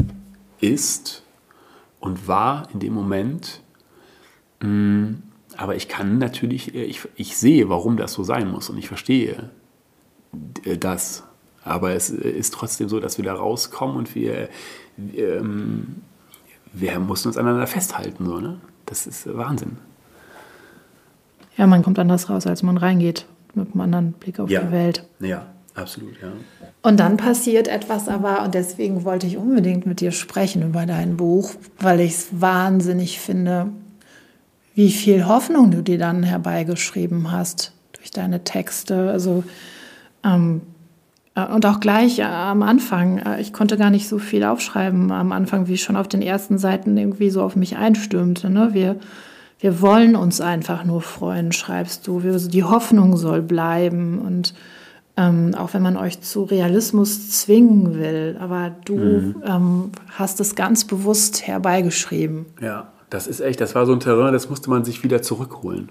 ist 0.62 1.24
und 2.00 2.28
war 2.28 2.70
in 2.74 2.80
dem 2.80 2.94
Moment. 2.94 3.62
Mm, 4.62 5.16
aber 5.58 5.76
ich 5.76 5.90
kann 5.90 6.20
natürlich, 6.20 6.74
äh, 6.74 6.84
ich, 6.84 7.02
ich 7.16 7.36
sehe, 7.36 7.68
warum 7.68 7.98
das 7.98 8.14
so 8.14 8.24
sein 8.24 8.50
muss 8.50 8.70
und 8.70 8.78
ich 8.78 8.88
verstehe 8.88 9.50
das. 10.80 11.24
Aber 11.64 11.92
es 11.92 12.10
ist 12.10 12.54
trotzdem 12.54 12.90
so, 12.90 13.00
dass 13.00 13.18
wir 13.18 13.26
da 13.26 13.36
rauskommen 13.36 13.98
und 13.98 14.16
wir, 14.16 14.50
ähm, 14.98 16.02
wir 16.74 17.00
mussten 17.00 17.30
uns 17.30 17.38
aneinander 17.38 17.68
festhalten. 17.68 18.26
So, 18.26 18.40
ne? 18.40 18.60
Das 18.86 19.08
ist 19.08 19.28
Wahnsinn. 19.36 19.78
Ja, 21.58 21.68
man 21.68 21.84
kommt 21.84 22.00
anders 22.00 22.30
raus, 22.30 22.48
als 22.48 22.64
man 22.64 22.78
reingeht, 22.78 23.26
mit 23.54 23.72
einem 23.74 23.82
anderen 23.82 24.14
Blick 24.14 24.40
auf 24.40 24.50
ja. 24.50 24.62
die 24.62 24.72
Welt. 24.72 25.06
Ja, 25.20 25.46
absolut, 25.76 26.20
ja. 26.22 26.30
Und 26.82 27.00
dann 27.00 27.18
passiert 27.18 27.68
etwas 27.68 28.08
aber, 28.08 28.44
und 28.44 28.56
deswegen 28.56 29.04
wollte 29.04 29.28
ich 29.28 29.38
unbedingt 29.38 29.86
mit 29.86 30.00
dir 30.00 30.12
sprechen 30.12 30.64
über 30.64 30.86
dein 30.86 31.18
Buch, 31.18 31.54
weil 31.80 32.00
ich 32.00 32.14
es 32.14 32.28
wahnsinnig 32.32 33.20
finde, 33.20 33.68
wie 34.74 34.92
viel 34.92 35.28
Hoffnung 35.28 35.72
du 35.72 35.84
dir 35.84 35.98
dann 35.98 36.24
herbeigeschrieben 36.24 37.32
hast 37.32 37.74
durch 37.94 38.12
deine 38.12 38.44
Texte. 38.44 39.12
Also 39.12 39.44
ähm, 40.24 40.62
äh, 40.62 40.71
und 41.34 41.66
auch 41.66 41.80
gleich 41.80 42.20
äh, 42.20 42.24
am 42.24 42.62
Anfang, 42.62 43.20
äh, 43.20 43.40
ich 43.40 43.54
konnte 43.54 43.78
gar 43.78 43.90
nicht 43.90 44.10
so 44.10 44.20
viel 44.20 44.44
aufschreiben 44.44 45.12
am 45.12 45.32
Anfang, 45.32 45.68
wie 45.68 45.78
schon 45.78 45.96
auf 45.96 46.08
den 46.08 46.22
ersten 46.22 46.58
Seiten 46.58 46.98
irgendwie 46.98 47.30
so 47.30 47.42
auf 47.42 47.56
mich 47.56 47.78
einstürmte. 47.78 48.50
Ne? 48.50 48.70
Wir, 48.74 48.98
wir 49.60 49.82
wollen 49.82 50.16
uns 50.18 50.42
einfach 50.42 50.84
nur 50.84 51.02
freuen, 51.02 51.54
schreibst 51.54 52.06
du. 52.08 52.24
Wir, 52.24 52.38
die 52.38 52.66
Hoffnung 52.66 53.16
soll 53.16 53.42
bleiben 53.42 54.20
und 54.20 54.54
ähm, 55.16 55.56
auch 55.58 55.74
wenn 55.74 55.82
man 55.82 55.96
euch 55.96 56.22
zu 56.22 56.44
Realismus 56.44 57.30
zwingen 57.32 57.98
will. 57.98 58.38
Aber 58.40 58.76
du 58.84 58.98
mhm. 58.98 59.36
ähm, 59.46 59.92
hast 60.10 60.42
es 60.42 60.56
ganz 60.56 60.86
bewusst 60.86 61.48
herbeigeschrieben. 61.48 62.46
Ja, 62.60 62.92
das 63.10 63.28
ist 63.28 63.40
echt, 63.40 63.62
das 63.62 63.74
war 63.74 63.86
so 63.86 63.94
ein 63.94 64.02
Terrain, 64.02 64.34
das 64.34 64.50
musste 64.50 64.70
man 64.70 64.84
sich 64.84 65.04
wieder 65.04 65.22
zurückholen. 65.22 65.90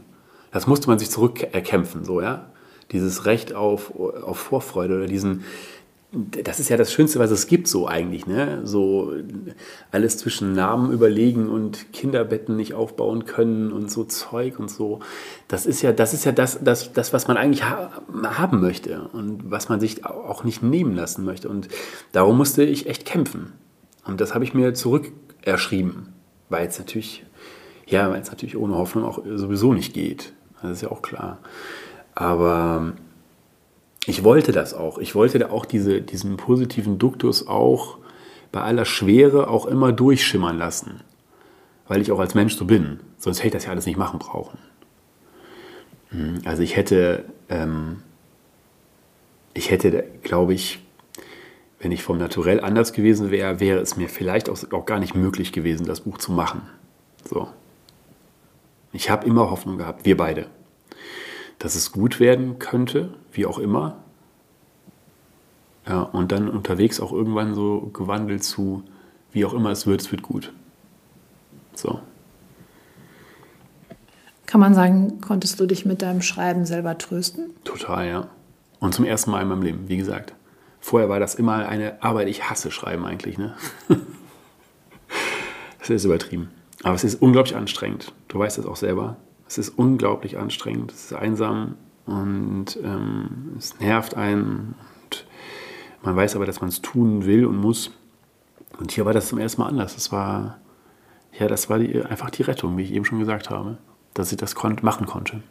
Das 0.53 0.67
musste 0.67 0.89
man 0.89 0.99
sich 0.99 1.11
zurückerkämpfen, 1.11 2.05
so, 2.05 2.21
ja 2.21 2.47
dieses 2.93 3.27
Recht 3.27 3.55
auf, 3.55 3.95
auf 3.95 4.39
Vorfreude 4.39 4.97
oder 4.97 5.07
diesen, 5.07 5.45
das 6.13 6.59
ist 6.59 6.69
ja 6.69 6.77
das 6.77 6.93
Schönste, 6.93 7.21
was 7.21 7.31
es 7.31 7.47
gibt, 7.47 7.69
so 7.69 7.87
eigentlich, 7.87 8.27
ne? 8.27 8.63
So 8.65 9.13
alles 9.93 10.19
zwischen 10.19 10.55
Namen 10.55 10.93
überlegen 10.93 11.49
und 11.49 11.93
Kinderbetten 11.93 12.57
nicht 12.57 12.75
aufbauen 12.75 13.27
können 13.27 13.71
und 13.71 13.91
so 13.91 14.03
Zeug 14.03 14.59
und 14.59 14.71
so. 14.71 14.99
Das 15.47 15.67
ist 15.67 15.83
ja, 15.83 15.93
das 15.93 16.13
ist 16.13 16.25
ja 16.25 16.33
das, 16.33 16.59
das, 16.63 16.93
das 16.93 17.13
was 17.13 17.29
man 17.29 17.37
eigentlich 17.37 17.63
ha 17.63 18.03
haben 18.25 18.61
möchte 18.61 19.09
und 19.13 19.51
was 19.51 19.69
man 19.69 19.79
sich 19.79 20.05
auch 20.05 20.43
nicht 20.43 20.63
nehmen 20.63 20.97
lassen 20.97 21.25
möchte. 21.25 21.49
Und 21.49 21.69
darum 22.11 22.37
musste 22.37 22.65
ich 22.65 22.89
echt 22.89 23.05
kämpfen. 23.05 23.53
Und 24.05 24.21
das 24.21 24.35
habe 24.35 24.43
ich 24.45 24.53
mir 24.53 24.75
zurück 24.75 25.13
erschrieben. 25.43 26.09
Weil 26.49 26.67
es 26.67 26.79
natürlich, 26.81 27.25
ja, 27.87 28.11
weil 28.11 28.21
es 28.21 28.31
natürlich 28.31 28.57
ohne 28.57 28.75
Hoffnung 28.75 29.05
auch 29.05 29.23
sowieso 29.37 29.73
nicht 29.73 29.95
geht. 29.95 30.33
Das 30.61 30.73
ist 30.73 30.83
ja 30.83 30.91
auch 30.91 31.03
klar. 31.03 31.39
Aber 32.15 32.95
ich 34.07 34.25
wollte 34.25 34.53
das 34.53 34.75
auch. 34.75 34.99
Ich 34.99 35.15
wollte 35.15 35.39
da 35.39 35.51
auch 35.51 35.65
diese, 35.65 36.01
diesen 36.01 36.37
positiven 36.37 36.99
Duktus 36.99 37.47
auch 37.47 37.99
bei 38.53 38.63
aller 38.63 38.85
Schwere 38.85 39.49
auch 39.49 39.67
immer 39.67 39.93
durchschimmern 39.93 40.59
lassen. 40.59 41.01
Weil 41.87 42.01
ich 42.01 42.11
auch 42.13 42.19
als 42.19 42.35
Mensch 42.35 42.57
so 42.57 42.65
bin. 42.65 43.01
Sonst 43.19 43.39
hätte 43.39 43.49
ich 43.49 43.53
das 43.53 43.65
ja 43.65 43.71
alles 43.71 43.87
nicht 43.87 43.99
machen 43.99 44.19
brauchen. 44.19 44.59
Hm, 46.11 46.43
also 46.45 46.63
ich 46.63 46.77
hätte, 46.77 47.25
ähm, 47.49 48.03
ich 49.55 49.71
hätte, 49.71 50.05
glaube 50.23 50.55
ich, 50.55 50.81
wenn 51.79 51.93
ich 51.93 52.03
vom 52.03 52.19
Naturell 52.19 52.61
anders 52.61 52.93
gewesen 52.93 53.31
wäre, 53.31 53.61
wäre 53.61 53.81
es 53.81 53.97
mir 53.97 54.09
vielleicht 54.09 54.49
auch, 54.51 54.59
auch 54.73 54.87
gar 54.87 54.99
nicht 54.99 55.15
möglich 55.15 55.53
gewesen, 55.53 55.87
das 55.87 56.03
Buch 56.03 56.19
zu 56.19 56.33
machen. 56.33 56.63
So. 57.25 57.49
Ich 58.93 59.09
habe 59.09 59.27
immer 59.27 59.51
Hoffnung 59.51 59.79
gehabt, 59.79 60.05
wir 60.05 60.17
beide 60.17 60.47
dass 61.61 61.75
es 61.77 61.93
gut 61.93 62.19
werden 62.19 62.59
könnte, 62.59 63.15
wie 63.33 63.47
auch 63.47 63.59
immer. 63.59 63.97
Ja, 65.87 66.03
und 66.03 66.33
dann 66.33 66.49
unterwegs 66.49 67.01
auch 67.01 67.13
irgendwann 67.13 67.55
so 67.55 67.91
gewandelt 67.93 68.43
zu, 68.43 68.83
wie 69.31 69.45
auch 69.45 69.55
immer 69.55 69.71
es 69.71 69.87
wird, 69.87 70.01
es 70.01 70.11
wird 70.11 70.23
gut. 70.23 70.53
So. 71.75 72.01
Kann 74.47 74.61
man 74.61 74.75
sagen, 74.75 75.21
konntest 75.21 75.61
du 75.61 75.67
dich 75.67 75.85
mit 75.87 76.03
deinem 76.03 76.23
Schreiben 76.23 76.65
selber 76.65 76.99
trösten? 76.99 77.51
Total, 77.63 78.09
ja. 78.09 78.29
Und 78.81 78.95
zum 78.95 79.05
ersten 79.05 79.31
Mal 79.31 79.43
in 79.43 79.49
meinem 79.49 79.63
Leben, 79.63 79.89
wie 79.89 79.99
gesagt. 79.99 80.35
Vorher 80.81 81.11
war 81.11 81.21
das 81.21 81.35
immer 81.35 81.69
eine 81.69 82.03
Arbeit, 82.03 82.29
ich 82.29 82.49
hasse 82.49 82.71
Schreiben 82.71 83.05
eigentlich. 83.05 83.37
Ne? 83.37 83.55
das 85.79 85.91
ist 85.91 86.05
übertrieben. 86.05 86.51
Aber 86.83 86.95
es 86.95 87.05
ist 87.05 87.21
unglaublich 87.21 87.55
anstrengend. 87.55 88.15
Du 88.29 88.39
weißt 88.39 88.57
das 88.57 88.65
auch 88.65 88.77
selber. 88.77 89.19
Es 89.51 89.59
ist 89.59 89.71
unglaublich 89.71 90.39
anstrengend, 90.39 90.93
es 90.93 91.07
ist 91.07 91.13
einsam 91.13 91.75
und 92.07 92.79
ähm, 92.85 93.57
es 93.59 93.81
nervt 93.81 94.15
einen. 94.15 94.77
Und 95.03 95.27
man 96.03 96.15
weiß 96.15 96.37
aber, 96.37 96.47
dass 96.47 96.61
man 96.61 96.69
es 96.69 96.81
tun 96.83 97.25
will 97.25 97.45
und 97.45 97.57
muss. 97.57 97.91
Und 98.79 98.93
hier 98.93 99.07
war 99.07 99.13
das 99.13 99.27
zum 99.27 99.41
ersten 99.41 99.61
Mal 99.61 99.67
anders. 99.67 99.97
Das 99.97 100.13
war, 100.13 100.59
ja, 101.37 101.49
das 101.49 101.69
war 101.69 101.81
die, 101.81 102.01
einfach 102.01 102.31
die 102.31 102.45
Rettung, 102.45 102.79
wie 102.79 102.85
ich 102.85 102.93
eben 102.93 103.05
schon 103.05 103.19
gesagt 103.19 103.51
habe, 103.51 103.79
dass 104.15 104.31
ich 104.31 104.39
das 104.39 104.55
kon 104.55 104.77
machen 104.83 105.07
konnte. 105.07 105.43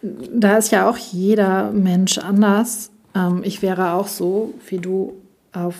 Da 0.00 0.56
ist 0.56 0.70
ja 0.70 0.88
auch 0.88 0.96
jeder 0.96 1.72
Mensch 1.72 2.18
anders. 2.18 2.92
Ähm, 3.16 3.40
ich 3.42 3.62
wäre 3.62 3.94
auch 3.94 4.06
so, 4.06 4.54
wie 4.68 4.78
du 4.78 5.14
auf 5.52 5.74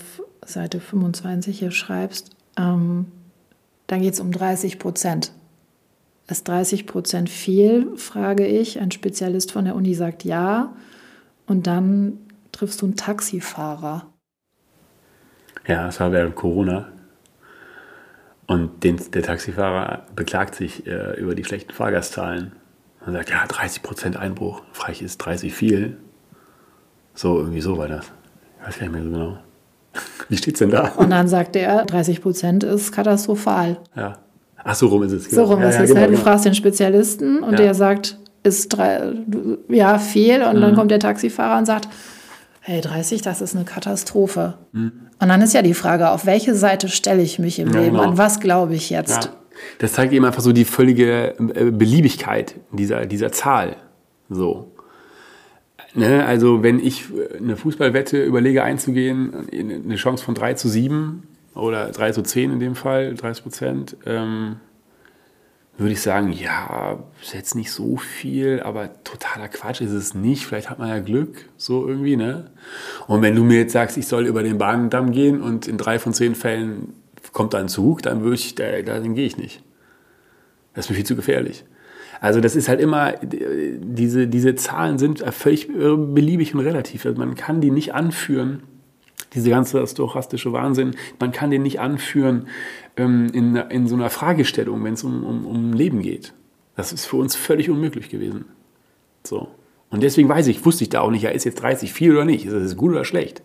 Seite 0.44 0.80
25 0.80 1.61
hier 1.61 1.70
schreibst. 1.70 2.30
Ähm, 2.56 3.06
da 3.87 3.96
geht 3.96 4.14
es 4.14 4.18
um 4.18 4.33
30 4.33 4.80
Prozent. 4.80 5.30
Ist 6.31 6.47
30 6.47 6.87
Prozent 6.87 7.29
viel, 7.29 7.97
frage 7.97 8.47
ich. 8.47 8.81
Ein 8.81 8.93
Spezialist 8.93 9.51
von 9.51 9.64
der 9.64 9.75
Uni 9.75 9.95
sagt 9.95 10.23
ja. 10.23 10.73
Und 11.47 11.66
dann 11.66 12.19
triffst 12.53 12.81
du 12.81 12.87
einen 12.87 12.95
Taxifahrer. 12.95 14.07
Ja, 15.66 15.88
es 15.88 15.99
war 15.99 16.12
während 16.12 16.37
Corona. 16.37 16.93
Und 18.47 18.85
den, 18.85 19.01
der 19.12 19.23
Taxifahrer 19.23 20.05
beklagt 20.14 20.55
sich 20.55 20.87
äh, 20.87 21.19
über 21.19 21.35
die 21.35 21.45
schlechten 21.45 21.73
Fahrgastzahlen. 21.73 22.53
Man 23.05 23.14
sagt, 23.14 23.31
ja, 23.31 23.45
30 23.49 23.83
Prozent 23.83 24.16
Einbruch. 24.16 24.62
Frage 24.73 25.05
ist 25.05 25.19
30 25.19 25.53
viel. 25.53 25.97
So, 27.14 27.38
irgendwie 27.38 27.61
so 27.61 27.77
war 27.77 27.88
das. 27.88 28.07
Ich 28.61 28.66
weiß 28.69 28.79
gar 28.79 28.87
nicht 28.87 28.93
mehr 28.93 29.03
so 29.03 29.11
genau. 29.11 29.38
Wie 30.29 30.37
steht's 30.37 30.61
denn 30.61 30.71
da? 30.71 30.90
Und 30.90 31.11
dann 31.11 31.27
sagt 31.27 31.57
er, 31.57 31.85
30 31.87 32.23
Prozent 32.23 32.62
ist 32.62 32.93
katastrophal. 32.93 33.79
Ja. 33.97 34.19
Ach, 34.64 34.75
so 34.75 34.88
rum 34.88 35.03
ist 35.03 35.12
es. 35.12 35.29
Genau. 35.29 35.46
So 35.46 35.53
rum 35.53 35.62
ja, 35.62 35.68
ist 35.68 35.77
ja, 35.77 35.83
es. 35.83 35.88
Genau, 35.88 36.03
du 36.03 36.12
genau. 36.12 36.23
fragst 36.23 36.44
den 36.44 36.55
Spezialisten 36.55 37.42
und 37.42 37.59
der 37.59 37.75
sagt, 37.75 38.18
ist 38.42 38.68
drei, 38.68 39.12
ja, 39.68 39.99
viel. 39.99 40.42
Und 40.42 40.57
mhm. 40.57 40.61
dann 40.61 40.75
kommt 40.75 40.90
der 40.90 41.01
Taxifahrer 41.01 41.59
und 41.59 41.66
sagt, 41.66 41.88
hey, 42.61 42.81
30, 42.81 43.23
das 43.23 43.40
ist 43.40 43.55
eine 43.55 43.64
Katastrophe. 43.64 44.55
Mhm. 44.73 44.92
Und 45.18 45.29
dann 45.29 45.42
ist 45.42 45.55
ja 45.55 45.62
die 45.62 45.75
Frage, 45.75 46.11
auf 46.11 46.27
welche 46.27 46.55
Seite 46.55 46.88
stelle 46.88 47.23
ich 47.23 47.38
mich 47.38 47.59
im 47.59 47.68
Leben? 47.68 47.96
Genau. 47.96 48.03
An 48.03 48.18
was 48.18 48.40
glaube 48.40 48.75
ich 48.75 48.90
jetzt? 48.90 49.31
Das 49.79 49.92
zeigt 49.92 50.12
eben 50.12 50.25
einfach 50.25 50.42
so 50.42 50.53
die 50.53 50.64
völlige 50.64 51.35
äh, 51.38 51.70
Beliebigkeit 51.70 52.55
dieser, 52.73 53.07
dieser 53.07 53.33
Zahl. 53.33 53.77
So. 54.31 54.73
Ne, 55.94 56.25
also 56.25 56.62
wenn 56.62 56.79
ich 56.79 57.05
äh, 57.11 57.38
eine 57.38 57.57
Fußballwette 57.57 58.23
überlege 58.23 58.62
einzugehen, 58.62 59.49
eine 59.53 59.96
Chance 59.96 60.25
von 60.25 60.35
3 60.35 60.55
zu 60.55 60.68
7 60.68 61.25
oder 61.54 61.90
3 61.90 62.12
zu 62.12 62.22
10 62.22 62.52
in 62.52 62.60
dem 62.60 62.74
Fall, 62.74 63.14
30 63.14 63.42
Prozent, 63.42 63.96
ähm, 64.06 64.56
würde 65.80 65.92
ich 65.92 66.02
sagen, 66.02 66.32
ja, 66.32 66.98
ist 67.22 67.32
jetzt 67.32 67.54
nicht 67.54 67.72
so 67.72 67.96
viel, 67.96 68.60
aber 68.60 69.02
totaler 69.02 69.48
Quatsch 69.48 69.80
ist 69.80 69.92
es 69.92 70.14
nicht. 70.14 70.44
Vielleicht 70.44 70.68
hat 70.68 70.78
man 70.78 70.90
ja 70.90 70.98
Glück, 70.98 71.48
so 71.56 71.88
irgendwie, 71.88 72.16
ne? 72.16 72.50
Und 73.06 73.22
wenn 73.22 73.34
du 73.34 73.44
mir 73.44 73.60
jetzt 73.60 73.72
sagst, 73.72 73.96
ich 73.96 74.06
soll 74.06 74.26
über 74.26 74.42
den 74.42 74.58
Bahndamm 74.58 75.10
gehen 75.10 75.40
und 75.40 75.66
in 75.66 75.78
drei 75.78 75.98
von 75.98 76.12
zehn 76.12 76.34
Fällen 76.34 76.92
kommt 77.32 77.54
da 77.54 77.58
ein 77.58 77.68
Zug, 77.68 78.02
dann 78.02 78.22
würde 78.22 78.34
ich, 78.34 78.54
da, 78.54 78.82
dann 78.82 79.14
gehe 79.14 79.26
ich 79.26 79.38
nicht. 79.38 79.62
Das 80.74 80.84
ist 80.84 80.90
mir 80.90 80.96
viel 80.96 81.06
zu 81.06 81.16
gefährlich. 81.16 81.64
Also 82.20 82.40
das 82.40 82.56
ist 82.56 82.68
halt 82.68 82.80
immer, 82.80 83.14
diese, 83.22 84.28
diese 84.28 84.54
Zahlen 84.54 84.98
sind 84.98 85.20
völlig 85.32 85.68
beliebig 85.68 86.54
und 86.54 86.60
relativ. 86.60 87.06
Also 87.06 87.18
man 87.18 87.34
kann 87.34 87.62
die 87.62 87.70
nicht 87.70 87.94
anführen, 87.94 88.62
diese 89.35 89.51
ganze 89.51 89.87
stochastische 89.87 90.53
Wahnsinn, 90.53 90.97
man 91.19 91.33
kann 91.33 91.51
den 91.51 91.62
nicht 91.62 91.81
anführen 91.81 92.49
ähm, 92.97 93.29
in, 93.33 93.57
in 93.57 93.87
so 93.87 93.95
einer 93.95 94.11
Fragestellung, 94.11 94.83
wenn 94.85 94.95
es 94.95 95.05
um, 95.05 95.25
um, 95.25 95.47
um 95.47 95.73
Leben 95.73 96.03
geht. 96.03 96.35
Das 96.77 96.93
ist 96.93 97.07
für 97.07 97.16
uns 97.16 97.37
völlig 97.37 97.71
unmöglich 97.71 98.09
gewesen. 98.09 98.47
So. 99.25 99.49
Und 99.90 100.03
deswegen 100.03 100.29
weiß 100.29 100.47
ich, 100.47 100.64
wusste 100.64 100.85
ich 100.85 100.90
da 100.90 101.01
auch 101.01 101.11
nicht, 101.11 101.23
ja, 101.23 101.31
ist 101.31 101.45
jetzt 101.45 101.61
30 101.61 101.93
viel 101.93 102.12
oder 102.12 102.25
nicht? 102.25 102.47
Ist 102.47 102.55
das 102.55 102.77
gut 102.77 102.93
oder 102.93 103.05
schlecht? 103.05 103.43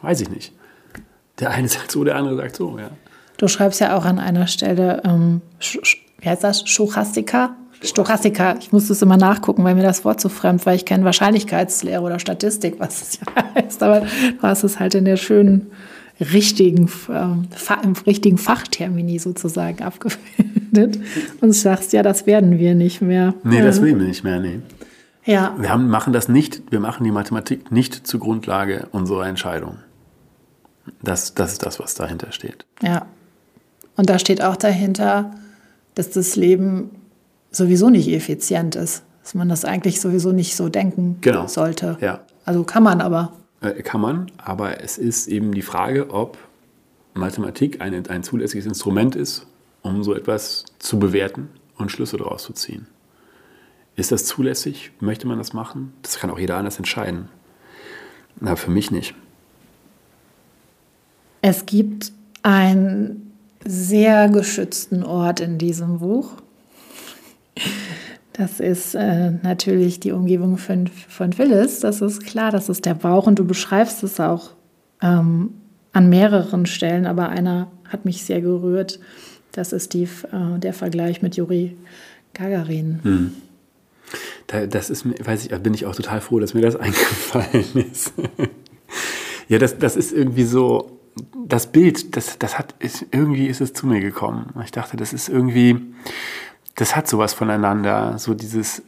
Weiß 0.00 0.20
ich 0.20 0.30
nicht. 0.30 0.52
Der 1.40 1.50
eine 1.50 1.68
sagt 1.68 1.90
so, 1.90 2.04
der 2.04 2.16
andere 2.16 2.36
sagt 2.36 2.56
so, 2.56 2.78
ja. 2.78 2.90
Du 3.36 3.48
schreibst 3.48 3.80
ja 3.80 3.96
auch 3.96 4.04
an 4.04 4.18
einer 4.18 4.46
Stelle, 4.46 5.02
ähm, 5.04 5.40
wie 6.20 6.28
heißt 6.28 6.44
das, 6.44 6.68
Stochastika? 6.68 7.56
Stochastika. 7.84 8.56
Ich 8.60 8.72
muss 8.72 8.88
das 8.88 9.02
immer 9.02 9.16
nachgucken, 9.16 9.64
weil 9.64 9.74
mir 9.74 9.82
das 9.82 10.04
Wort 10.04 10.20
so 10.20 10.28
fremd, 10.28 10.64
weil 10.66 10.76
ich 10.76 10.84
kenne 10.84 11.04
Wahrscheinlichkeitslehre 11.04 12.02
oder 12.02 12.18
Statistik, 12.18 12.76
was 12.78 13.02
es 13.02 13.18
ja 13.36 13.44
heißt. 13.54 13.82
Aber 13.82 14.00
du 14.00 14.42
hast 14.42 14.64
es 14.64 14.80
halt 14.80 14.94
in 14.94 15.04
der 15.04 15.16
schönen, 15.16 15.70
richtigen, 16.20 16.90
ähm, 17.08 17.48
im 17.82 17.92
richtigen 18.06 18.38
Fachtermini 18.38 19.18
sozusagen 19.18 19.82
abgebildet. 19.82 20.98
Und 21.40 21.52
sagst, 21.52 21.92
ja, 21.92 22.02
das 22.02 22.26
werden 22.26 22.58
wir 22.58 22.74
nicht 22.74 23.00
mehr. 23.00 23.34
Nee, 23.44 23.62
das 23.62 23.80
will 23.80 23.98
wir 23.98 24.06
nicht 24.06 24.24
mehr, 24.24 24.40
nee. 24.40 24.60
Ja. 25.24 25.54
Wir 25.58 25.70
haben, 25.70 25.88
machen 25.88 26.12
das 26.12 26.28
nicht, 26.28 26.62
wir 26.70 26.80
machen 26.80 27.04
die 27.04 27.10
Mathematik 27.10 27.72
nicht 27.72 28.06
zur 28.06 28.20
Grundlage 28.20 28.88
unserer 28.92 29.26
Entscheidung. 29.26 29.78
Das, 31.02 31.34
das 31.34 31.52
ist 31.52 31.64
das, 31.64 31.80
was 31.80 31.94
dahinter 31.94 32.30
steht. 32.32 32.66
Ja. 32.82 33.06
Und 33.96 34.10
da 34.10 34.18
steht 34.18 34.42
auch 34.42 34.56
dahinter, 34.56 35.30
dass 35.94 36.10
das 36.10 36.36
Leben 36.36 36.90
sowieso 37.56 37.90
nicht 37.90 38.08
effizient 38.08 38.76
ist. 38.76 39.04
Dass 39.22 39.34
man 39.34 39.48
das 39.48 39.64
eigentlich 39.64 40.00
sowieso 40.00 40.32
nicht 40.32 40.54
so 40.54 40.68
denken 40.68 41.18
genau. 41.20 41.46
sollte. 41.46 41.96
Ja. 42.00 42.20
Also 42.44 42.64
kann 42.64 42.82
man 42.82 43.00
aber. 43.00 43.32
Äh, 43.62 43.82
kann 43.82 44.00
man, 44.00 44.30
aber 44.36 44.82
es 44.82 44.98
ist 44.98 45.28
eben 45.28 45.52
die 45.52 45.62
Frage, 45.62 46.10
ob 46.10 46.36
Mathematik 47.14 47.80
ein, 47.80 48.06
ein 48.06 48.22
zulässiges 48.22 48.66
Instrument 48.66 49.16
ist, 49.16 49.46
um 49.82 50.02
so 50.02 50.14
etwas 50.14 50.66
zu 50.78 50.98
bewerten 50.98 51.48
und 51.78 51.90
Schlüsse 51.90 52.16
daraus 52.18 52.42
zu 52.42 52.52
ziehen. 52.52 52.86
Ist 53.96 54.12
das 54.12 54.26
zulässig? 54.26 54.90
Möchte 55.00 55.26
man 55.26 55.38
das 55.38 55.52
machen? 55.52 55.92
Das 56.02 56.18
kann 56.18 56.30
auch 56.30 56.38
jeder 56.38 56.56
anders 56.56 56.78
entscheiden. 56.78 57.28
Na, 58.40 58.56
für 58.56 58.70
mich 58.70 58.90
nicht. 58.90 59.14
Es 61.40 61.66
gibt 61.66 62.12
einen 62.42 63.32
sehr 63.64 64.28
geschützten 64.28 65.04
Ort 65.04 65.40
in 65.40 65.58
diesem 65.58 66.00
Buch. 66.00 66.32
Das 68.32 68.58
ist 68.58 68.96
äh, 68.96 69.30
natürlich 69.42 70.00
die 70.00 70.10
Umgebung 70.10 70.58
von, 70.58 70.88
von 70.88 71.32
Phyllis, 71.32 71.80
das 71.80 72.00
ist 72.00 72.24
klar, 72.24 72.50
das 72.50 72.68
ist 72.68 72.84
der 72.84 72.94
Bauch 72.94 73.28
und 73.28 73.38
du 73.38 73.44
beschreibst 73.44 74.02
es 74.02 74.18
auch 74.18 74.50
ähm, 75.02 75.50
an 75.92 76.08
mehreren 76.08 76.66
Stellen, 76.66 77.06
aber 77.06 77.28
einer 77.28 77.68
hat 77.88 78.04
mich 78.04 78.24
sehr 78.24 78.40
gerührt. 78.40 78.98
Das 79.52 79.72
ist 79.72 79.94
die, 79.94 80.02
äh, 80.02 80.58
der 80.58 80.74
Vergleich 80.74 81.22
mit 81.22 81.36
Juri 81.36 81.76
Gagarin. 82.32 82.98
Hm. 83.04 83.32
Da, 84.48 84.66
das 84.66 84.90
ist 84.90 85.06
weiß 85.06 85.46
ich, 85.46 85.56
bin 85.62 85.74
ich 85.74 85.86
auch 85.86 85.94
total 85.94 86.20
froh, 86.20 86.40
dass 86.40 86.54
mir 86.54 86.60
das 86.60 86.74
eingefallen 86.80 87.86
ist. 87.92 88.12
ja, 89.48 89.58
das, 89.58 89.78
das 89.78 89.94
ist 89.94 90.12
irgendwie 90.12 90.44
so, 90.44 90.98
das 91.46 91.70
Bild, 91.70 92.16
das, 92.16 92.38
das 92.38 92.58
hat, 92.58 92.74
ist, 92.80 93.06
irgendwie 93.12 93.46
ist 93.46 93.60
es 93.60 93.72
zu 93.72 93.86
mir 93.86 94.00
gekommen. 94.00 94.52
Ich 94.64 94.72
dachte, 94.72 94.96
das 94.96 95.12
ist 95.12 95.28
irgendwie, 95.28 95.80
das 96.74 96.96
hat 96.96 97.08
sowas 97.08 97.34
voneinander, 97.34 98.18
so 98.18 98.34
dieses, 98.34 98.82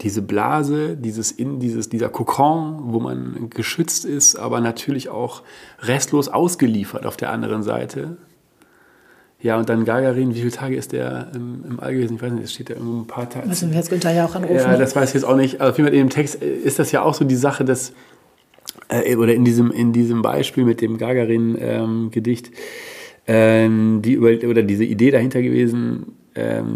diese 0.00 0.22
Blase, 0.22 0.96
dieses 0.96 1.30
in 1.30 1.60
dieses, 1.60 1.88
dieser 1.88 2.08
Kokon, 2.08 2.92
wo 2.92 3.00
man 3.00 3.50
geschützt 3.50 4.04
ist, 4.04 4.36
aber 4.36 4.60
natürlich 4.60 5.08
auch 5.08 5.42
restlos 5.80 6.28
ausgeliefert 6.28 7.06
auf 7.06 7.16
der 7.16 7.30
anderen 7.30 7.62
Seite. 7.62 8.16
Ja, 9.40 9.56
und 9.56 9.68
dann 9.68 9.84
Gagarin, 9.84 10.34
wie 10.34 10.40
viele 10.40 10.50
Tage 10.50 10.76
ist 10.76 10.92
der 10.92 11.30
im, 11.32 11.64
im 11.68 11.80
All 11.80 11.94
gewesen? 11.94 12.16
Ich 12.16 12.22
weiß 12.22 12.32
nicht, 12.32 12.44
es 12.44 12.52
steht 12.52 12.70
da 12.70 12.74
irgendwo 12.74 12.98
ein 13.02 13.06
paar 13.06 13.30
Tage. 13.30 13.46
Müssen 13.46 13.70
wir 13.70 13.76
jetzt 13.76 13.88
Günther 13.88 14.12
ja 14.12 14.26
auch 14.26 14.34
anrufen? 14.34 14.56
Ja, 14.56 14.76
das 14.76 14.96
weiß 14.96 15.10
ich 15.10 15.14
jetzt 15.14 15.24
auch 15.24 15.36
nicht. 15.36 15.60
Also, 15.60 15.80
in 15.84 15.92
dem 15.92 16.10
Text 16.10 16.42
ist 16.42 16.80
das 16.80 16.90
ja 16.90 17.02
auch 17.02 17.14
so 17.14 17.24
die 17.24 17.36
Sache, 17.36 17.64
dass, 17.64 17.92
äh, 18.88 19.14
oder 19.14 19.34
in 19.34 19.44
diesem, 19.44 19.70
in 19.70 19.92
diesem 19.92 20.22
Beispiel 20.22 20.64
mit 20.64 20.80
dem 20.80 20.98
Gagarin-Gedicht, 20.98 22.50
ähm, 23.28 24.02
die 24.02 24.14
über, 24.14 24.30
oder 24.48 24.64
diese 24.64 24.84
Idee 24.84 25.12
dahinter 25.12 25.40
gewesen, 25.40 25.78
ähm, 25.78 26.17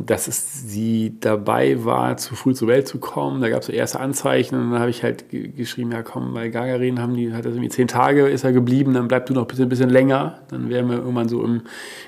dass 0.07 0.29
es 0.29 0.69
sie 0.69 1.17
dabei 1.21 1.85
war, 1.85 2.17
zu 2.17 2.35
früh 2.35 2.55
zur 2.55 2.69
Welt 2.69 2.89
zu 2.89 2.99
kommen. 2.99 3.41
Da 3.41 3.49
gab 3.49 3.61
es 3.61 3.67
so 3.67 3.73
erste 3.73 4.01
Anzeichen 4.01 4.57
und 4.57 4.71
dann 4.71 4.81
habe 4.81 4.91
ich 4.91 5.03
halt 5.03 5.27
geschrieben, 5.31 5.93
ja 5.93 6.03
komm, 6.03 6.35
bei 6.35 6.49
Gagarin 6.49 7.01
haben 7.01 7.15
die, 7.15 7.33
hat 7.33 7.45
er 7.45 7.53
irgendwie 7.53 7.69
zehn 7.69 7.89
Tage 7.89 8.29
ist 8.29 8.45
er 8.45 8.53
geblieben, 8.53 8.95
dann 8.95 9.09
bleib 9.09 9.27
du 9.27 9.35
noch 9.35 9.43
ein 9.43 9.49
bisschen, 9.49 9.69
bisschen 9.69 9.91
länger, 9.91 10.41
dann 10.49 10.71
wären 10.71 10.89
wir 10.89 10.97
irgendwann 10.97 11.29
so 11.29 11.45
im, 11.45 11.63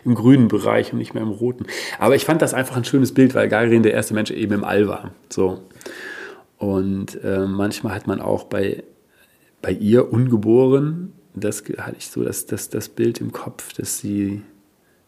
im 0.05 0.14
grünen 0.14 0.49
Bereich 0.49 0.93
und 0.93 0.99
nicht 0.99 1.14
mehr 1.14 1.23
im 1.23 1.31
roten. 1.31 1.67
Aber 1.99 2.17
ich 2.17 2.25
fand 2.25 2.43
das 2.43 2.55
einfach 2.55 2.77
ein 2.77 2.85
schönes 2.85 3.12
Bild, 3.12 3.35
weil 3.35 3.49
Gagarin 3.49 3.83
der 3.83 3.93
erste 3.93 4.14
Mensch 4.14 4.31
eben 4.31 4.55
im 4.55 4.64
All 4.64 4.88
war. 4.88 5.11
So. 5.29 5.61
Und 6.59 7.23
äh, 7.23 7.47
manchmal 7.47 7.95
hat 7.95 8.07
man 8.07 8.21
auch 8.21 8.45
bei, 8.45 8.85
bei 9.61 9.73
ihr 9.73 10.12
ungeboren, 10.12 11.12
das 11.35 11.64
hatte 11.79 11.97
ich 11.99 12.09
so 12.09 12.23
das, 12.23 12.47
das, 12.47 12.69
das 12.71 12.88
Bild 12.88 13.21
im 13.21 13.33
Kopf, 13.33 13.73
dass 13.75 13.99
sie 13.99 14.43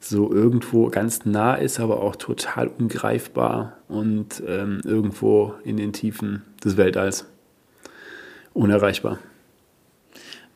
so 0.09 0.33
irgendwo 0.33 0.89
ganz 0.89 1.25
nah 1.25 1.55
ist, 1.55 1.81
aber 1.81 2.03
auch 2.03 2.17
total 2.17 2.69
ungreifbar 2.69 3.75
und 3.89 4.43
ähm, 4.47 4.81
irgendwo 4.85 5.55
in 5.65 5.77
den 5.77 5.93
Tiefen 5.93 6.43
des 6.65 6.77
Weltalls 6.77 7.27
unerreichbar. 8.55 9.19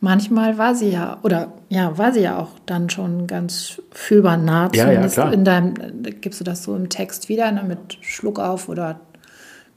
Manchmal 0.02 0.56
war 0.56 0.74
sie 0.74 0.90
ja, 0.90 1.18
oder 1.22 1.52
ja, 1.68 1.98
war 1.98 2.12
sie 2.12 2.20
ja 2.20 2.38
auch 2.38 2.52
dann 2.64 2.88
schon 2.88 3.26
ganz 3.26 3.82
fühlbar 3.92 4.38
nah. 4.38 4.70
Ja, 4.74 4.90
ja, 4.90 5.06
klar. 5.06 5.32
In 5.32 5.44
deinem, 5.44 5.74
gibst 6.22 6.40
du 6.40 6.44
das 6.44 6.62
so 6.62 6.74
im 6.74 6.88
Text 6.88 7.28
wieder, 7.28 7.52
ne, 7.52 7.62
mit 7.64 7.98
Schluck 8.00 8.38
auf 8.38 8.70
oder 8.70 9.00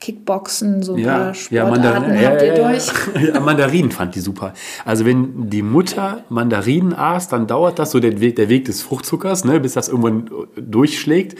Kickboxen, 0.03 0.83
so 0.83 0.95
ein 0.95 0.99
ja, 0.99 1.13
paar 1.13 1.27
ja, 1.27 1.33
Sportarten 1.33 1.71
Mandarin, 1.71 2.27
habt 2.27 2.41
ja, 2.41 2.47
ihr 2.47 2.57
ja, 2.57 2.67
durch? 2.67 2.91
Ja, 3.33 3.39
Mandarinen 3.39 3.89
fand 3.89 4.15
die 4.15 4.19
super. 4.19 4.53
Also 4.83 5.05
wenn 5.05 5.49
die 5.49 5.61
Mutter 5.61 6.25
Mandarinen 6.27 6.93
aß, 6.93 7.29
dann 7.29 7.47
dauert 7.47 7.79
das 7.79 7.91
so 7.91 8.01
der 8.01 8.19
Weg, 8.19 8.35
der 8.35 8.49
Weg 8.49 8.65
des 8.65 8.81
Fruchtzuckers, 8.81 9.45
ne, 9.45 9.61
bis 9.61 9.73
das 9.73 9.87
irgendwann 9.87 10.29
durchschlägt. 10.57 11.39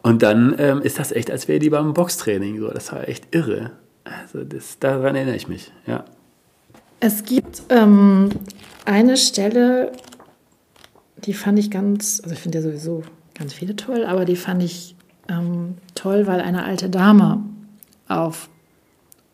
Und 0.00 0.22
dann 0.22 0.54
ähm, 0.56 0.80
ist 0.80 0.98
das 0.98 1.12
echt, 1.12 1.30
als 1.30 1.46
wäre 1.46 1.58
die 1.58 1.68
beim 1.68 1.92
Boxtraining. 1.92 2.58
So. 2.58 2.68
Das 2.68 2.90
war 2.90 3.06
echt 3.06 3.34
irre. 3.34 3.72
Also 4.04 4.44
das, 4.44 4.78
daran 4.78 5.14
erinnere 5.14 5.36
ich 5.36 5.46
mich, 5.46 5.70
ja. 5.86 6.06
Es 7.00 7.24
gibt 7.26 7.64
ähm, 7.68 8.30
eine 8.86 9.18
Stelle, 9.18 9.92
die 11.18 11.34
fand 11.34 11.58
ich 11.58 11.70
ganz, 11.70 12.22
also 12.22 12.34
ich 12.34 12.40
finde 12.40 12.58
ja 12.58 12.62
sowieso 12.62 13.02
ganz 13.38 13.52
viele 13.52 13.76
toll, 13.76 14.06
aber 14.06 14.24
die 14.24 14.36
fand 14.36 14.62
ich 14.62 14.96
ähm, 15.28 15.74
toll, 15.94 16.26
weil 16.26 16.40
eine 16.40 16.64
alte 16.64 16.88
Dame 16.88 17.42
auf 18.10 18.48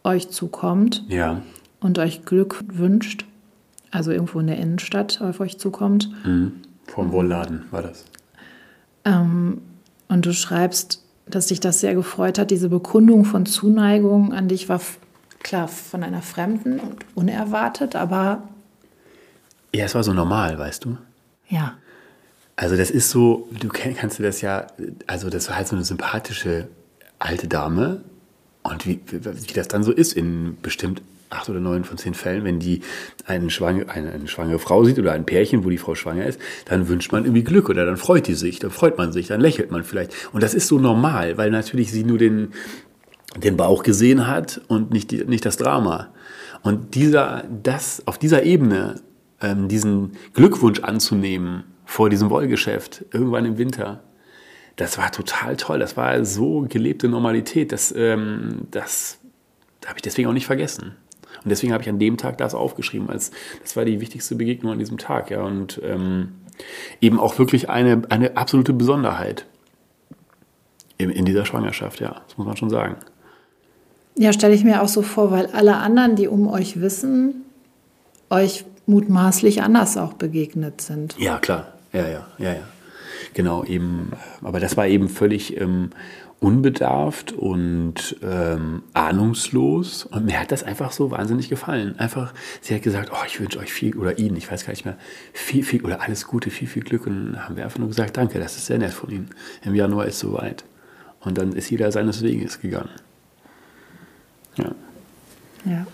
euch 0.04 0.28
zukommt 0.30 1.04
Ja. 1.08 1.42
und 1.80 1.98
euch 1.98 2.24
Glück 2.24 2.62
wünscht, 2.68 3.24
also 3.90 4.10
irgendwo 4.12 4.38
in 4.40 4.46
der 4.46 4.58
Innenstadt 4.58 5.20
auf 5.20 5.40
euch 5.40 5.58
zukommt. 5.58 6.10
Mhm. 6.24 6.52
Vom 6.86 7.10
Wohlladen 7.12 7.64
war 7.70 7.82
das. 7.82 8.04
Ähm, 9.04 9.60
und 10.08 10.26
du 10.26 10.32
schreibst, 10.32 11.02
dass 11.28 11.46
dich 11.48 11.58
das 11.60 11.80
sehr 11.80 11.94
gefreut 11.94 12.38
hat. 12.38 12.50
Diese 12.52 12.68
Bekundung 12.68 13.24
von 13.24 13.46
Zuneigung 13.46 14.32
an 14.32 14.46
dich 14.48 14.68
war 14.68 14.80
klar 15.40 15.66
von 15.68 16.02
einer 16.04 16.22
Fremden 16.22 16.78
und 16.78 17.04
unerwartet, 17.14 17.96
aber 17.96 18.42
Ja, 19.74 19.84
es 19.84 19.94
war 19.94 20.04
so 20.04 20.12
normal, 20.12 20.58
weißt 20.58 20.84
du. 20.84 20.96
ja. 21.48 21.74
Also 22.58 22.74
das 22.74 22.90
ist 22.90 23.10
so, 23.10 23.48
du 23.60 23.68
kenn- 23.68 23.94
kannst 23.94 24.18
das 24.18 24.40
ja, 24.40 24.66
also 25.06 25.28
das 25.28 25.48
war 25.50 25.56
halt 25.56 25.68
so 25.68 25.76
eine 25.76 25.84
sympathische 25.84 26.68
alte 27.18 27.48
Dame. 27.48 28.00
Und 28.70 28.86
wie, 28.86 29.00
wie 29.10 29.52
das 29.54 29.68
dann 29.68 29.82
so 29.82 29.92
ist 29.92 30.12
in 30.12 30.56
bestimmt 30.60 31.02
acht 31.30 31.48
oder 31.48 31.60
neun 31.60 31.84
von 31.84 31.98
zehn 31.98 32.14
Fällen, 32.14 32.44
wenn 32.44 32.58
die 32.58 32.80
eine 33.26 33.50
schwangere, 33.50 33.88
eine, 33.90 34.12
eine 34.12 34.28
schwangere 34.28 34.58
Frau 34.58 34.84
sieht 34.84 34.98
oder 34.98 35.12
ein 35.12 35.26
Pärchen, 35.26 35.64
wo 35.64 35.70
die 35.70 35.78
Frau 35.78 35.94
schwanger 35.94 36.26
ist, 36.26 36.40
dann 36.66 36.88
wünscht 36.88 37.12
man 37.12 37.24
irgendwie 37.24 37.44
Glück 37.44 37.68
oder 37.68 37.84
dann 37.84 37.96
freut 37.96 38.26
die 38.26 38.34
sich, 38.34 38.58
dann 38.58 38.70
freut 38.70 38.96
man 38.98 39.12
sich, 39.12 39.28
dann 39.28 39.40
lächelt 39.40 39.70
man 39.70 39.84
vielleicht. 39.84 40.12
Und 40.32 40.42
das 40.42 40.54
ist 40.54 40.68
so 40.68 40.78
normal, 40.78 41.36
weil 41.36 41.50
natürlich 41.50 41.90
sie 41.90 42.04
nur 42.04 42.18
den, 42.18 42.52
den 43.36 43.56
Bauch 43.56 43.82
gesehen 43.82 44.26
hat 44.26 44.60
und 44.68 44.92
nicht, 44.92 45.10
die, 45.10 45.24
nicht 45.24 45.44
das 45.44 45.56
Drama. 45.56 46.08
Und 46.62 46.94
dieser, 46.94 47.44
das, 47.62 48.02
auf 48.06 48.18
dieser 48.18 48.44
Ebene, 48.44 49.00
ähm, 49.40 49.68
diesen 49.68 50.12
Glückwunsch 50.32 50.80
anzunehmen 50.80 51.64
vor 51.84 52.08
diesem 52.08 52.30
Wollgeschäft, 52.30 53.04
irgendwann 53.12 53.44
im 53.44 53.58
Winter, 53.58 54.02
das 54.76 54.98
war 54.98 55.10
total 55.10 55.56
toll. 55.56 55.78
Das 55.78 55.96
war 55.96 56.24
so 56.24 56.66
gelebte 56.68 57.08
Normalität. 57.08 57.72
Das, 57.72 57.92
ähm, 57.96 58.66
das 58.70 59.18
habe 59.86 59.98
ich 59.98 60.02
deswegen 60.02 60.28
auch 60.28 60.34
nicht 60.34 60.46
vergessen. 60.46 60.94
Und 61.42 61.50
deswegen 61.50 61.72
habe 61.72 61.82
ich 61.82 61.88
an 61.88 61.98
dem 61.98 62.16
Tag 62.16 62.38
das 62.38 62.54
aufgeschrieben, 62.54 63.08
als 63.08 63.30
das 63.62 63.76
war 63.76 63.84
die 63.84 64.00
wichtigste 64.00 64.34
Begegnung 64.34 64.72
an 64.72 64.78
diesem 64.78 64.98
Tag. 64.98 65.30
Ja, 65.30 65.42
und 65.44 65.80
ähm, 65.82 66.32
eben 67.00 67.18
auch 67.18 67.38
wirklich 67.38 67.70
eine, 67.70 68.02
eine 68.10 68.36
absolute 68.36 68.72
Besonderheit 68.72 69.46
in, 70.98 71.10
in 71.10 71.24
dieser 71.24 71.46
Schwangerschaft. 71.46 72.00
Ja, 72.00 72.22
das 72.26 72.36
muss 72.36 72.46
man 72.46 72.56
schon 72.56 72.70
sagen. 72.70 72.96
Ja, 74.18 74.32
stelle 74.32 74.54
ich 74.54 74.64
mir 74.64 74.82
auch 74.82 74.88
so 74.88 75.02
vor, 75.02 75.30
weil 75.30 75.46
alle 75.46 75.76
anderen, 75.76 76.16
die 76.16 76.26
um 76.26 76.48
euch 76.48 76.80
wissen, 76.80 77.44
euch 78.30 78.64
mutmaßlich 78.86 79.62
anders 79.62 79.96
auch 79.96 80.14
begegnet 80.14 80.80
sind. 80.80 81.16
Ja, 81.18 81.38
klar. 81.38 81.74
Ja, 81.92 82.08
ja, 82.08 82.26
ja, 82.38 82.52
ja. 82.52 82.62
Genau, 83.36 83.64
eben. 83.64 84.12
Aber 84.40 84.60
das 84.60 84.78
war 84.78 84.86
eben 84.86 85.10
völlig 85.10 85.60
ähm, 85.60 85.90
unbedarft 86.40 87.32
und 87.32 88.16
ähm, 88.22 88.82
ahnungslos. 88.94 90.06
Und 90.06 90.24
mir 90.24 90.40
hat 90.40 90.52
das 90.52 90.62
einfach 90.62 90.90
so 90.90 91.10
wahnsinnig 91.10 91.50
gefallen. 91.50 91.98
Einfach, 91.98 92.32
sie 92.62 92.74
hat 92.74 92.80
gesagt, 92.80 93.10
oh, 93.12 93.24
ich 93.26 93.38
wünsche 93.38 93.58
euch 93.58 93.70
viel, 93.70 93.94
oder 93.98 94.18
Ihnen, 94.18 94.36
ich 94.36 94.50
weiß 94.50 94.64
gar 94.64 94.70
nicht 94.70 94.86
mehr, 94.86 94.96
viel, 95.34 95.62
viel, 95.64 95.84
oder 95.84 96.00
alles 96.00 96.26
Gute, 96.26 96.48
viel, 96.48 96.66
viel 96.66 96.82
Glück. 96.82 97.06
Und 97.06 97.34
dann 97.34 97.44
haben 97.44 97.56
wir 97.56 97.64
einfach 97.64 97.78
nur 97.78 97.88
gesagt, 97.88 98.16
danke, 98.16 98.38
das 98.38 98.56
ist 98.56 98.64
sehr 98.64 98.78
nett 98.78 98.94
von 98.94 99.10
Ihnen. 99.10 99.28
Im 99.66 99.74
Januar 99.74 100.06
ist 100.06 100.18
soweit. 100.18 100.64
Und 101.20 101.36
dann 101.36 101.52
ist 101.52 101.68
jeder 101.68 101.92
seines 101.92 102.22
Weges 102.22 102.58
gegangen. 102.62 102.88
Ja. 104.56 104.72
Ja. 105.66 105.86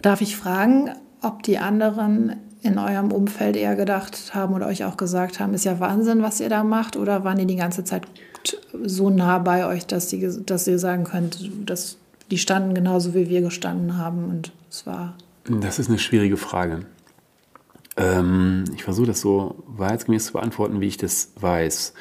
Darf 0.00 0.22
ich 0.22 0.38
fragen, 0.38 0.88
ob 1.20 1.42
die 1.42 1.58
anderen 1.58 2.47
in 2.62 2.78
eurem 2.78 3.12
Umfeld 3.12 3.56
eher 3.56 3.76
gedacht 3.76 4.34
haben 4.34 4.54
oder 4.54 4.66
euch 4.66 4.84
auch 4.84 4.96
gesagt 4.96 5.40
haben, 5.40 5.54
ist 5.54 5.64
ja 5.64 5.80
Wahnsinn, 5.80 6.22
was 6.22 6.40
ihr 6.40 6.48
da 6.48 6.64
macht? 6.64 6.96
Oder 6.96 7.24
waren 7.24 7.38
die 7.38 7.46
die 7.46 7.56
ganze 7.56 7.84
Zeit 7.84 8.06
so 8.82 9.10
nah 9.10 9.38
bei 9.38 9.66
euch, 9.66 9.86
dass, 9.86 10.08
die, 10.08 10.28
dass 10.44 10.66
ihr 10.66 10.78
sagen 10.78 11.04
könnt, 11.04 11.50
dass 11.68 11.98
die 12.30 12.38
standen 12.38 12.74
genauso 12.74 13.14
wie 13.14 13.28
wir 13.28 13.40
gestanden 13.40 13.96
haben 13.96 14.28
und 14.28 14.52
es 14.70 14.86
war. 14.86 15.16
Das 15.44 15.78
ist 15.78 15.88
eine 15.88 15.98
schwierige 15.98 16.36
Frage. 16.36 16.86
Ähm, 17.96 18.64
ich 18.74 18.84
versuche 18.84 19.06
das 19.06 19.20
so 19.20 19.62
wahrheitsgemäß 19.66 20.26
zu 20.26 20.32
beantworten, 20.34 20.80
wie 20.80 20.86
ich 20.86 20.96
das 20.96 21.32
weiß. 21.40 21.94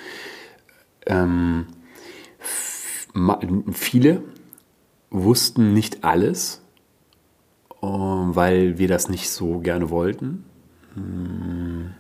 Ähm, 1.06 1.67
viele 3.72 4.24
wussten 5.10 5.74
nicht 5.74 6.04
alles, 6.04 6.62
weil 7.82 8.78
wir 8.78 8.88
das 8.88 9.10
nicht 9.10 9.30
so 9.30 9.60
gerne 9.60 9.89
wollten. 9.89 10.43
Hm. 10.97 11.91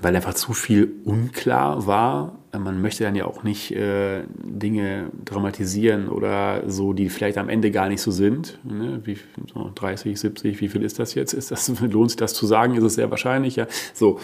Weil 0.00 0.16
einfach 0.16 0.34
zu 0.34 0.52
viel 0.52 0.92
unklar 1.04 1.86
war. 1.86 2.38
Man 2.52 2.82
möchte 2.82 3.04
dann 3.04 3.14
ja 3.14 3.24
auch 3.24 3.42
nicht 3.42 3.72
äh, 3.72 4.24
Dinge 4.42 5.10
dramatisieren 5.24 6.08
oder 6.08 6.62
so, 6.68 6.92
die 6.92 7.08
vielleicht 7.08 7.38
am 7.38 7.48
Ende 7.48 7.70
gar 7.70 7.88
nicht 7.88 8.02
so 8.02 8.10
sind. 8.10 8.58
Ne? 8.64 9.00
Wie, 9.04 9.16
so 9.52 9.70
30, 9.74 10.20
70, 10.20 10.60
wie 10.60 10.68
viel 10.68 10.82
ist 10.82 10.98
das 10.98 11.14
jetzt? 11.14 11.32
Ist 11.32 11.50
das, 11.50 11.72
lohnt 11.80 12.10
sich 12.10 12.18
das 12.18 12.34
zu 12.34 12.46
sagen? 12.46 12.74
Ist 12.74 12.84
es 12.84 12.94
sehr 12.96 13.10
wahrscheinlich? 13.10 13.56
Ja. 13.56 13.66
So. 13.94 14.20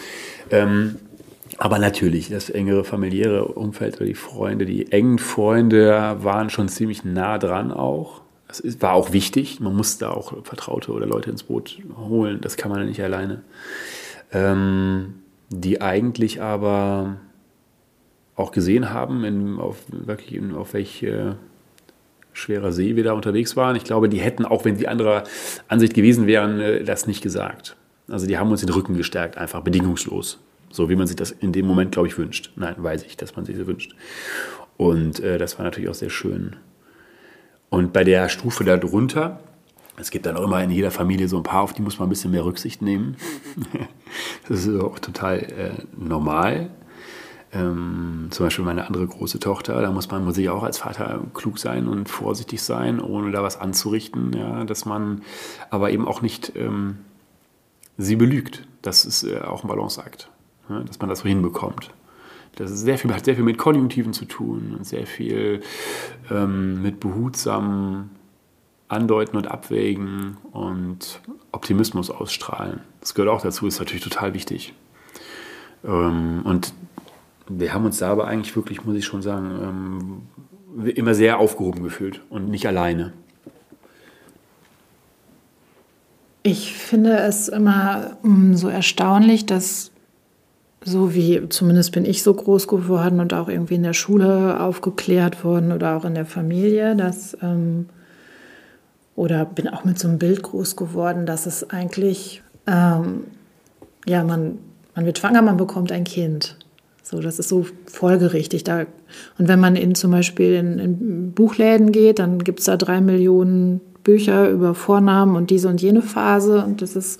Ähm, 0.51 0.97
aber 1.57 1.79
natürlich, 1.79 2.29
das 2.29 2.49
engere 2.49 2.83
familiäre 2.83 3.45
Umfeld 3.45 3.97
oder 3.97 4.05
die 4.05 4.13
Freunde, 4.13 4.65
die 4.65 4.91
engen 4.91 5.19
Freunde 5.19 6.17
waren 6.21 6.49
schon 6.49 6.69
ziemlich 6.69 7.03
nah 7.03 7.37
dran 7.37 7.71
auch. 7.71 8.20
Das 8.51 8.81
war 8.81 8.93
auch 8.93 9.13
wichtig. 9.13 9.61
Man 9.61 9.75
muss 9.75 9.97
da 9.97 10.09
auch 10.09 10.43
Vertraute 10.43 10.91
oder 10.91 11.05
Leute 11.05 11.29
ins 11.29 11.43
Boot 11.43 11.79
holen. 11.97 12.39
Das 12.41 12.57
kann 12.57 12.69
man 12.69 12.81
ja 12.81 12.85
nicht 12.85 13.01
alleine. 13.01 13.43
Ähm, 14.33 15.15
die 15.49 15.81
eigentlich 15.81 16.41
aber 16.41 17.17
auch 18.35 18.51
gesehen 18.51 18.91
haben, 18.91 19.23
in, 19.23 19.57
auf, 19.57 19.77
wirklich 19.89 20.33
in, 20.33 20.53
auf 20.53 20.73
welche 20.73 21.37
schwerer 22.33 22.71
See 22.71 22.95
wir 22.95 23.03
da 23.03 23.13
unterwegs 23.13 23.55
waren. 23.55 23.75
Ich 23.75 23.83
glaube, 23.83 24.09
die 24.09 24.19
hätten, 24.19 24.45
auch 24.45 24.65
wenn 24.65 24.77
sie 24.77 24.87
anderer 24.87 25.23
Ansicht 25.67 25.93
gewesen 25.93 26.27
wären, 26.27 26.59
äh, 26.59 26.83
das 26.83 27.07
nicht 27.07 27.21
gesagt. 27.21 27.77
Also 28.09 28.27
die 28.27 28.37
haben 28.37 28.51
uns 28.51 28.61
den 28.61 28.69
Rücken 28.69 28.97
gestärkt, 28.97 29.37
einfach 29.37 29.61
bedingungslos. 29.61 30.39
So 30.71 30.89
wie 30.89 30.95
man 30.95 31.07
sich 31.07 31.15
das 31.15 31.31
in 31.31 31.53
dem 31.53 31.65
Moment, 31.65 31.91
glaube 31.91 32.07
ich, 32.07 32.17
wünscht. 32.17 32.51
Nein, 32.55 32.75
weiß 32.77 33.03
ich, 33.03 33.15
dass 33.17 33.35
man 33.35 33.45
sich 33.45 33.57
so 33.57 33.67
wünscht. 33.67 33.95
Und 34.77 35.19
äh, 35.19 35.37
das 35.37 35.57
war 35.57 35.65
natürlich 35.65 35.89
auch 35.89 35.95
sehr 35.95 36.09
schön. 36.09 36.55
Und 37.71 37.93
bei 37.93 38.03
der 38.03 38.27
Stufe 38.27 38.65
darunter, 38.65 39.39
es 39.95 40.11
gibt 40.11 40.25
dann 40.25 40.35
auch 40.35 40.43
immer 40.43 40.61
in 40.61 40.71
jeder 40.71 40.91
Familie 40.91 41.29
so 41.29 41.37
ein 41.37 41.43
paar, 41.43 41.61
auf 41.61 41.71
die 41.71 41.81
muss 41.81 41.99
man 41.99 42.07
ein 42.07 42.09
bisschen 42.09 42.31
mehr 42.31 42.43
Rücksicht 42.43 42.81
nehmen. 42.81 43.15
das 44.49 44.65
ist 44.65 44.81
auch 44.81 44.99
total 44.99 45.37
äh, 45.39 45.71
normal. 45.97 46.69
Ähm, 47.53 48.27
zum 48.29 48.45
Beispiel 48.45 48.65
meine 48.65 48.87
andere 48.87 49.07
große 49.07 49.39
Tochter, 49.39 49.81
da 49.81 49.89
muss 49.89 50.11
man 50.11 50.25
muss 50.25 50.35
sich 50.35 50.49
auch 50.49 50.63
als 50.63 50.79
Vater 50.79 51.21
klug 51.33 51.59
sein 51.59 51.87
und 51.87 52.09
vorsichtig 52.09 52.61
sein, 52.61 52.99
ohne 52.99 53.31
da 53.31 53.41
was 53.41 53.57
anzurichten, 53.59 54.33
ja, 54.33 54.65
dass 54.65 54.83
man 54.83 55.21
aber 55.69 55.91
eben 55.91 56.07
auch 56.07 56.21
nicht 56.21 56.51
ähm, 56.57 56.97
sie 57.97 58.17
belügt. 58.17 58.67
Das 58.81 59.05
ist 59.05 59.23
äh, 59.23 59.39
auch 59.39 59.63
ein 59.63 59.69
Balanceakt, 59.69 60.29
ja, 60.69 60.81
dass 60.81 60.99
man 60.99 61.07
das 61.07 61.19
so 61.19 61.29
hinbekommt. 61.29 61.91
Das 62.55 62.71
ist 62.71 62.81
sehr 62.81 62.97
viel, 62.97 63.13
hat 63.13 63.25
sehr 63.25 63.35
viel 63.35 63.43
mit 63.43 63.57
Konjunktiven 63.57 64.13
zu 64.13 64.25
tun 64.25 64.75
und 64.77 64.85
sehr 64.85 65.07
viel 65.07 65.61
ähm, 66.29 66.81
mit 66.81 66.99
behutsamem 66.99 68.09
Andeuten 68.87 69.37
und 69.37 69.49
Abwägen 69.49 70.37
und 70.51 71.21
Optimismus 71.53 72.09
ausstrahlen. 72.09 72.81
Das 72.99 73.13
gehört 73.13 73.33
auch 73.33 73.41
dazu, 73.41 73.67
ist 73.67 73.79
natürlich 73.79 74.03
total 74.03 74.33
wichtig. 74.33 74.73
Ähm, 75.85 76.41
und 76.43 76.73
wir 77.47 77.73
haben 77.73 77.85
uns 77.85 77.99
da 77.99 78.11
aber 78.11 78.27
eigentlich 78.27 78.55
wirklich, 78.55 78.83
muss 78.83 78.95
ich 78.95 79.05
schon 79.05 79.21
sagen, 79.21 80.25
ähm, 80.77 80.89
immer 80.89 81.13
sehr 81.13 81.39
aufgehoben 81.39 81.83
gefühlt 81.83 82.21
und 82.29 82.49
nicht 82.49 82.67
alleine. 82.67 83.13
Ich 86.43 86.73
finde 86.73 87.17
es 87.17 87.47
immer 87.47 88.17
mm, 88.23 88.55
so 88.55 88.67
erstaunlich, 88.67 89.45
dass 89.45 89.91
so 90.83 91.13
wie 91.13 91.47
zumindest 91.49 91.91
bin 91.91 92.05
ich 92.05 92.23
so 92.23 92.33
groß 92.33 92.67
geworden 92.67 93.19
und 93.19 93.33
auch 93.33 93.49
irgendwie 93.49 93.75
in 93.75 93.83
der 93.83 93.93
Schule 93.93 94.59
aufgeklärt 94.59 95.43
worden 95.43 95.71
oder 95.71 95.95
auch 95.95 96.05
in 96.05 96.15
der 96.15 96.25
Familie, 96.25 96.95
dass 96.95 97.37
ähm, 97.41 97.87
oder 99.15 99.45
bin 99.45 99.67
auch 99.67 99.83
mit 99.83 99.99
so 99.99 100.07
einem 100.07 100.17
Bild 100.17 100.41
groß 100.41 100.75
geworden, 100.75 101.25
dass 101.25 101.45
es 101.45 101.69
eigentlich 101.69 102.41
ähm, 102.65 103.25
ja 104.05 104.23
man 104.23 104.57
man 104.95 105.05
wird 105.05 105.19
schwanger, 105.19 105.41
man 105.41 105.57
bekommt 105.57 105.91
ein 105.91 106.03
Kind. 106.03 106.57
So, 107.03 107.19
das 107.19 107.39
ist 107.39 107.49
so 107.49 107.65
folgerichtig. 107.87 108.63
Da, 108.63 108.85
und 109.37 109.47
wenn 109.47 109.59
man 109.59 109.75
in 109.75 109.95
zum 109.95 110.11
Beispiel 110.11 110.53
in, 110.53 110.79
in 110.79 111.31
Buchläden 111.31 111.91
geht, 111.91 112.19
dann 112.19 112.43
gibt 112.43 112.59
es 112.59 112.65
da 112.65 112.77
drei 112.77 113.01
Millionen 113.01 113.81
Bücher 114.03 114.49
über 114.49 114.75
Vornamen 114.75 115.35
und 115.35 115.49
diese 115.49 115.67
und 115.67 115.81
jene 115.81 116.01
Phase. 116.01 116.63
Und 116.63 116.81
das 116.81 116.95
ist 116.95 117.19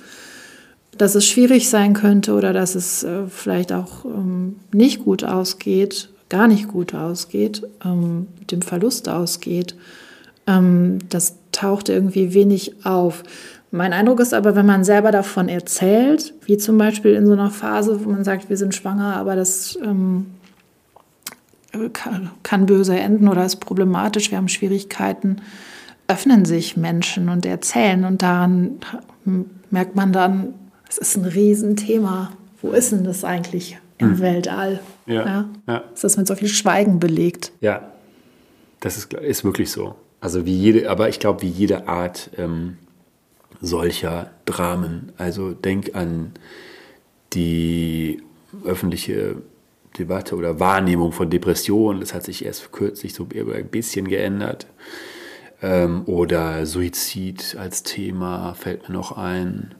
dass 1.01 1.15
es 1.15 1.25
schwierig 1.25 1.67
sein 1.67 1.95
könnte 1.95 2.35
oder 2.35 2.53
dass 2.53 2.75
es 2.75 3.03
äh, 3.03 3.25
vielleicht 3.27 3.73
auch 3.73 4.05
ähm, 4.05 4.57
nicht 4.71 5.03
gut 5.03 5.23
ausgeht, 5.23 6.09
gar 6.29 6.47
nicht 6.47 6.67
gut 6.67 6.93
ausgeht, 6.93 7.63
ähm, 7.83 8.27
mit 8.37 8.51
dem 8.51 8.61
Verlust 8.61 9.09
ausgeht, 9.09 9.75
ähm, 10.45 10.99
das 11.09 11.37
taucht 11.51 11.89
irgendwie 11.89 12.35
wenig 12.35 12.85
auf. 12.85 13.23
Mein 13.71 13.93
Eindruck 13.93 14.19
ist 14.19 14.35
aber, 14.35 14.55
wenn 14.55 14.67
man 14.67 14.83
selber 14.83 15.09
davon 15.09 15.49
erzählt, 15.49 16.35
wie 16.45 16.57
zum 16.57 16.77
Beispiel 16.77 17.15
in 17.15 17.25
so 17.25 17.33
einer 17.33 17.49
Phase, 17.49 18.05
wo 18.05 18.09
man 18.11 18.23
sagt, 18.23 18.49
wir 18.49 18.57
sind 18.57 18.75
schwanger, 18.75 19.15
aber 19.15 19.35
das 19.35 19.79
ähm, 19.83 20.27
kann, 21.93 22.29
kann 22.43 22.67
böse 22.67 22.95
enden 22.95 23.27
oder 23.27 23.43
ist 23.43 23.55
problematisch, 23.55 24.29
wir 24.29 24.37
haben 24.37 24.49
Schwierigkeiten, 24.49 25.37
öffnen 26.07 26.45
sich 26.45 26.77
Menschen 26.77 27.27
und 27.27 27.43
erzählen 27.43 28.05
und 28.05 28.21
daran 28.21 28.77
merkt 29.71 29.95
man 29.95 30.13
dann, 30.13 30.53
es 30.91 30.97
ist 30.97 31.15
ein 31.15 31.25
Riesenthema. 31.25 32.33
Wo 32.61 32.71
ist 32.71 32.91
denn 32.91 33.05
das 33.05 33.23
eigentlich 33.23 33.79
im 33.97 34.11
hm. 34.11 34.19
Weltall? 34.19 34.79
Ja, 35.05 35.25
ja. 35.25 35.49
ja. 35.67 35.83
Ist 35.93 36.03
das 36.03 36.17
mit 36.17 36.27
so 36.27 36.35
viel 36.35 36.49
Schweigen 36.49 36.99
belegt? 36.99 37.53
Ja, 37.61 37.91
das 38.81 38.97
ist, 38.97 39.13
ist 39.13 39.45
wirklich 39.45 39.71
so. 39.71 39.95
Also 40.19 40.45
wie 40.45 40.55
jede, 40.55 40.89
aber 40.89 41.07
ich 41.07 41.19
glaube, 41.19 41.43
wie 41.43 41.49
jede 41.49 41.87
Art 41.87 42.29
ähm, 42.37 42.77
solcher 43.61 44.31
Dramen. 44.45 45.13
Also 45.17 45.53
denk 45.53 45.95
an 45.95 46.33
die 47.33 48.21
öffentliche 48.65 49.37
Debatte 49.97 50.35
oder 50.35 50.59
Wahrnehmung 50.59 51.13
von 51.13 51.29
Depressionen. 51.29 52.01
Das 52.01 52.13
hat 52.13 52.25
sich 52.25 52.43
erst 52.43 52.73
kürzlich 52.73 53.13
so 53.13 53.27
ein 53.33 53.67
bisschen 53.67 54.09
geändert. 54.09 54.67
Ähm, 55.61 56.03
oder 56.05 56.65
Suizid 56.65 57.55
als 57.57 57.83
Thema 57.83 58.55
fällt 58.55 58.89
mir 58.89 58.93
noch 58.93 59.17
ein. 59.17 59.73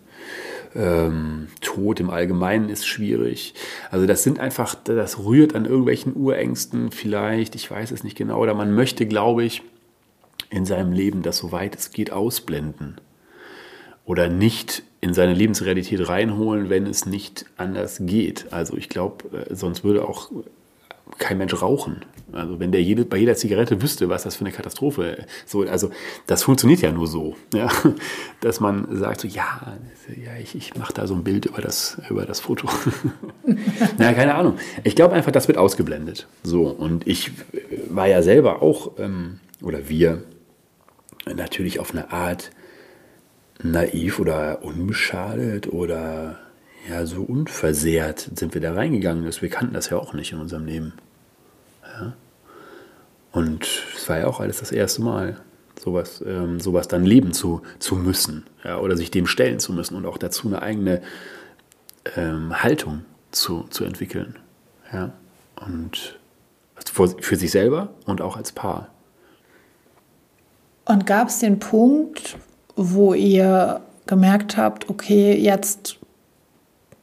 Ähm, 0.76 1.48
Tod 1.60 2.00
im 2.00 2.10
Allgemeinen 2.10 2.70
ist 2.70 2.88
schwierig. 2.88 3.54
Also 3.90 4.06
das 4.06 4.24
sind 4.24 4.40
einfach, 4.40 4.76
das 4.76 5.20
rührt 5.20 5.56
an 5.56 5.66
irgendwelchen 5.66 6.16
Urängsten 6.16 6.92
vielleicht, 6.92 7.56
ich 7.56 7.70
weiß 7.70 7.92
es 7.92 8.04
nicht 8.04 8.18
genau, 8.18 8.40
oder 8.40 8.54
man 8.54 8.74
möchte, 8.74 9.06
glaube 9.06 9.44
ich, 9.44 9.64
in 10.50 10.66
seinem 10.66 10.92
Leben 10.94 11.24
das 11.24 11.38
soweit 11.38 11.76
es 11.76 11.92
geht 11.92 12.12
ausblenden 12.12 13.00
oder 14.06 14.30
nicht 14.30 14.84
in 15.00 15.14
seine 15.14 15.34
Lebensrealität 15.34 16.08
reinholen, 16.08 16.70
wenn 16.70 16.86
es 16.86 17.06
nicht 17.06 17.46
anders 17.58 17.98
geht. 18.02 18.52
Also 18.52 18.78
ich 18.78 18.90
glaube, 18.90 19.48
äh, 19.50 19.56
sonst 19.56 19.84
würde 19.84 20.08
auch 20.08 20.30
kein 21.18 21.38
Mensch 21.38 21.62
rauchen. 21.62 22.06
Also 22.34 22.60
wenn 22.60 22.72
der 22.72 22.82
jede, 22.82 23.04
bei 23.04 23.18
jeder 23.18 23.36
Zigarette 23.36 23.82
wüsste, 23.82 24.08
was 24.08 24.24
das 24.24 24.38
für 24.38 24.46
eine 24.46 24.54
Katastrophe 24.54 25.26
so, 25.46 25.62
also 25.64 25.92
das 26.28 26.44
funktioniert 26.44 26.82
ja 26.82 26.92
nur 26.92 27.08
so, 27.08 27.36
ja, 27.54 27.70
dass 28.42 28.60
man 28.60 28.88
sagt 28.98 29.22
so, 29.22 29.28
ja, 29.28 29.78
ja 30.08 30.32
ich, 30.42 30.56
ich 30.56 30.76
mache 30.76 30.94
da 30.94 31.08
so 31.08 31.14
ein 31.14 31.24
Bild 31.24 31.48
über 31.48 31.62
das, 31.62 31.98
über 32.10 32.26
das 32.26 32.40
Foto. 32.40 32.70
Na, 33.98 34.14
keine 34.14 34.36
Ahnung. 34.36 34.58
Ich 34.84 34.96
glaube 34.96 35.14
einfach, 35.14 35.32
das 35.32 35.48
wird 35.48 35.58
ausgeblendet. 35.58 36.28
So, 36.44 36.68
und 36.68 37.06
ich 37.06 37.32
war 37.90 38.08
ja 38.08 38.22
selber 38.22 38.62
auch, 38.62 38.94
ähm, 38.98 39.40
oder 39.62 39.90
wir, 39.90 40.24
natürlich 41.26 41.80
auf 41.80 41.92
eine 41.92 42.12
Art 42.12 42.52
naiv 43.62 44.20
oder 44.20 44.64
unbeschadet 44.64 45.68
oder 45.68 46.40
ja, 46.90 47.06
so 47.06 47.22
unversehrt 47.22 48.32
sind 48.36 48.54
wir 48.54 48.62
da 48.62 48.74
reingegangen. 48.74 49.24
Wir 49.24 49.50
kannten 49.50 49.74
das 49.74 49.90
ja 49.90 49.98
auch 49.98 50.14
nicht 50.14 50.32
in 50.32 50.40
unserem 50.40 50.66
Leben. 50.66 50.94
Ja. 51.84 52.14
Und 53.32 53.68
es 53.96 54.10
war 54.10 54.20
ja 54.20 54.28
auch 54.28 54.40
alles 54.40 54.60
das 54.60 54.72
erste 54.72 55.02
Mal, 55.02 55.40
sowas, 55.80 56.24
ähm, 56.26 56.60
sowas 56.60 56.88
dann 56.88 57.06
leben 57.06 57.34
zu, 57.34 57.62
zu 57.80 57.96
müssen 57.96 58.46
ja, 58.64 58.80
oder 58.80 58.98
sich 58.98 59.12
dem 59.12 59.28
stellen 59.28 59.60
zu 59.60 59.74
müssen 59.74 59.96
und 59.96 60.06
auch 60.06 60.18
dazu 60.18 60.48
eine 60.48 60.62
eigene 60.62 61.02
ähm, 62.16 62.62
Haltung 62.62 63.06
zu, 63.32 63.64
zu 63.70 63.86
entwickeln. 63.86 64.38
Ja. 64.92 65.14
Und 65.66 66.20
für, 66.92 67.08
für 67.08 67.36
sich 67.36 67.52
selber 67.52 67.90
und 68.06 68.22
auch 68.22 68.38
als 68.38 68.52
Paar. 68.52 68.90
Und 70.86 71.06
gab 71.06 71.30
es 71.30 71.40
den 71.40 71.60
Punkt, 71.60 72.38
wo 72.76 73.14
ihr 73.14 73.82
gemerkt 74.08 74.58
habt, 74.58 74.90
okay, 74.90 75.36
jetzt, 75.36 76.00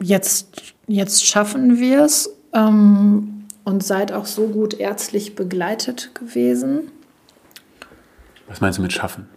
jetzt, 0.00 0.74
jetzt 0.86 1.24
schaffen 1.26 1.78
wir 1.78 2.02
es 2.04 2.30
ähm, 2.52 3.44
und 3.64 3.82
seid 3.82 4.12
auch 4.12 4.26
so 4.26 4.48
gut 4.48 4.74
ärztlich 4.74 5.34
begleitet 5.34 6.14
gewesen? 6.14 6.90
Was 8.48 8.60
meinst 8.60 8.78
du 8.78 8.82
mit 8.82 8.92
schaffen? 8.92 9.28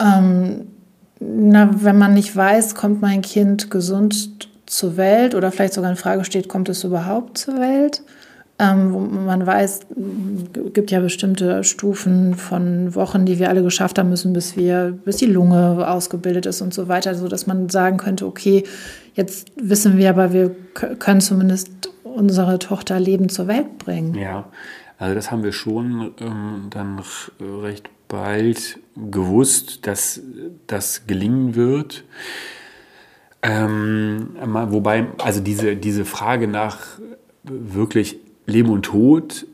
Ähm, 0.00 0.68
na, 1.18 1.70
wenn 1.84 1.98
man 1.98 2.14
nicht 2.14 2.34
weiß, 2.34 2.74
kommt 2.74 3.02
mein 3.02 3.22
Kind 3.22 3.70
gesund 3.70 4.48
zur 4.66 4.96
Welt 4.96 5.34
oder 5.34 5.50
vielleicht 5.50 5.74
sogar 5.74 5.90
in 5.90 5.96
Frage 5.96 6.24
steht, 6.24 6.48
kommt 6.48 6.68
es 6.68 6.84
überhaupt 6.84 7.36
zur 7.38 7.58
Welt? 7.58 8.02
Ähm, 8.60 8.92
wo 8.92 9.00
man 9.00 9.46
weiß, 9.46 9.80
gibt 10.74 10.90
ja 10.90 11.00
bestimmte 11.00 11.64
Stufen 11.64 12.34
von 12.34 12.94
Wochen, 12.94 13.24
die 13.24 13.38
wir 13.38 13.48
alle 13.48 13.62
geschafft 13.62 13.98
haben 13.98 14.10
müssen, 14.10 14.34
bis 14.34 14.54
wir, 14.54 14.98
bis 15.04 15.16
die 15.16 15.26
Lunge 15.26 15.88
ausgebildet 15.88 16.44
ist 16.44 16.60
und 16.60 16.74
so 16.74 16.86
weiter, 16.86 17.14
so 17.14 17.26
dass 17.26 17.46
man 17.46 17.70
sagen 17.70 17.96
könnte, 17.96 18.26
okay, 18.26 18.64
jetzt 19.14 19.50
wissen 19.56 19.96
wir 19.96 20.10
aber, 20.10 20.34
wir 20.34 20.54
können 20.74 21.22
zumindest 21.22 21.70
unsere 22.04 22.58
Tochter 22.58 23.00
Leben 23.00 23.30
zur 23.30 23.46
Welt 23.46 23.78
bringen. 23.78 24.14
Ja, 24.14 24.50
also 24.98 25.14
das 25.14 25.30
haben 25.30 25.42
wir 25.42 25.52
schon 25.52 26.12
ähm, 26.20 26.66
dann 26.68 27.00
recht 27.40 27.88
bald 28.08 28.78
gewusst, 29.10 29.86
dass 29.86 30.20
das 30.66 31.06
gelingen 31.06 31.54
wird. 31.54 32.04
Ähm, 33.42 34.36
wobei, 34.42 35.06
also 35.16 35.40
diese, 35.40 35.76
diese 35.76 36.04
Frage 36.04 36.46
nach 36.46 36.98
wirklich 37.42 38.19
Leben 38.46 38.70
und 38.70 38.82
Tod 38.82 39.46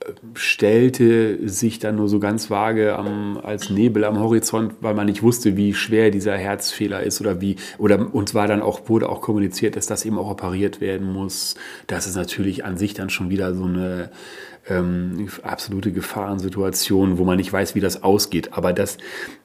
äh, 0.00 0.12
stellte 0.34 1.48
sich 1.48 1.78
dann 1.78 1.96
nur 1.96 2.08
so 2.08 2.18
ganz 2.18 2.50
vage 2.50 2.96
am, 2.96 3.38
als 3.42 3.70
Nebel 3.70 4.04
am 4.04 4.18
Horizont, 4.18 4.74
weil 4.80 4.94
man 4.94 5.06
nicht 5.06 5.22
wusste, 5.22 5.56
wie 5.56 5.74
schwer 5.74 6.10
dieser 6.10 6.36
Herzfehler 6.36 7.02
ist 7.02 7.20
oder 7.20 7.40
wie, 7.40 7.56
oder 7.78 8.14
uns 8.14 8.34
war 8.34 8.46
dann 8.46 8.62
auch, 8.62 8.88
wurde 8.88 9.08
auch 9.08 9.20
kommuniziert, 9.20 9.76
dass 9.76 9.86
das 9.86 10.04
eben 10.04 10.18
auch 10.18 10.30
operiert 10.30 10.80
werden 10.80 11.12
muss. 11.12 11.54
Das 11.86 12.06
ist 12.06 12.16
natürlich 12.16 12.64
an 12.64 12.76
sich 12.76 12.94
dann 12.94 13.10
schon 13.10 13.30
wieder 13.30 13.54
so 13.54 13.64
eine 13.64 14.10
ähm, 14.68 15.28
absolute 15.42 15.92
Gefahrensituation, 15.92 17.18
wo 17.18 17.24
man 17.24 17.36
nicht 17.36 17.52
weiß, 17.52 17.74
wie 17.74 17.80
das 17.80 18.02
ausgeht. 18.02 18.52
Aber 18.52 18.72
dass, 18.72 18.98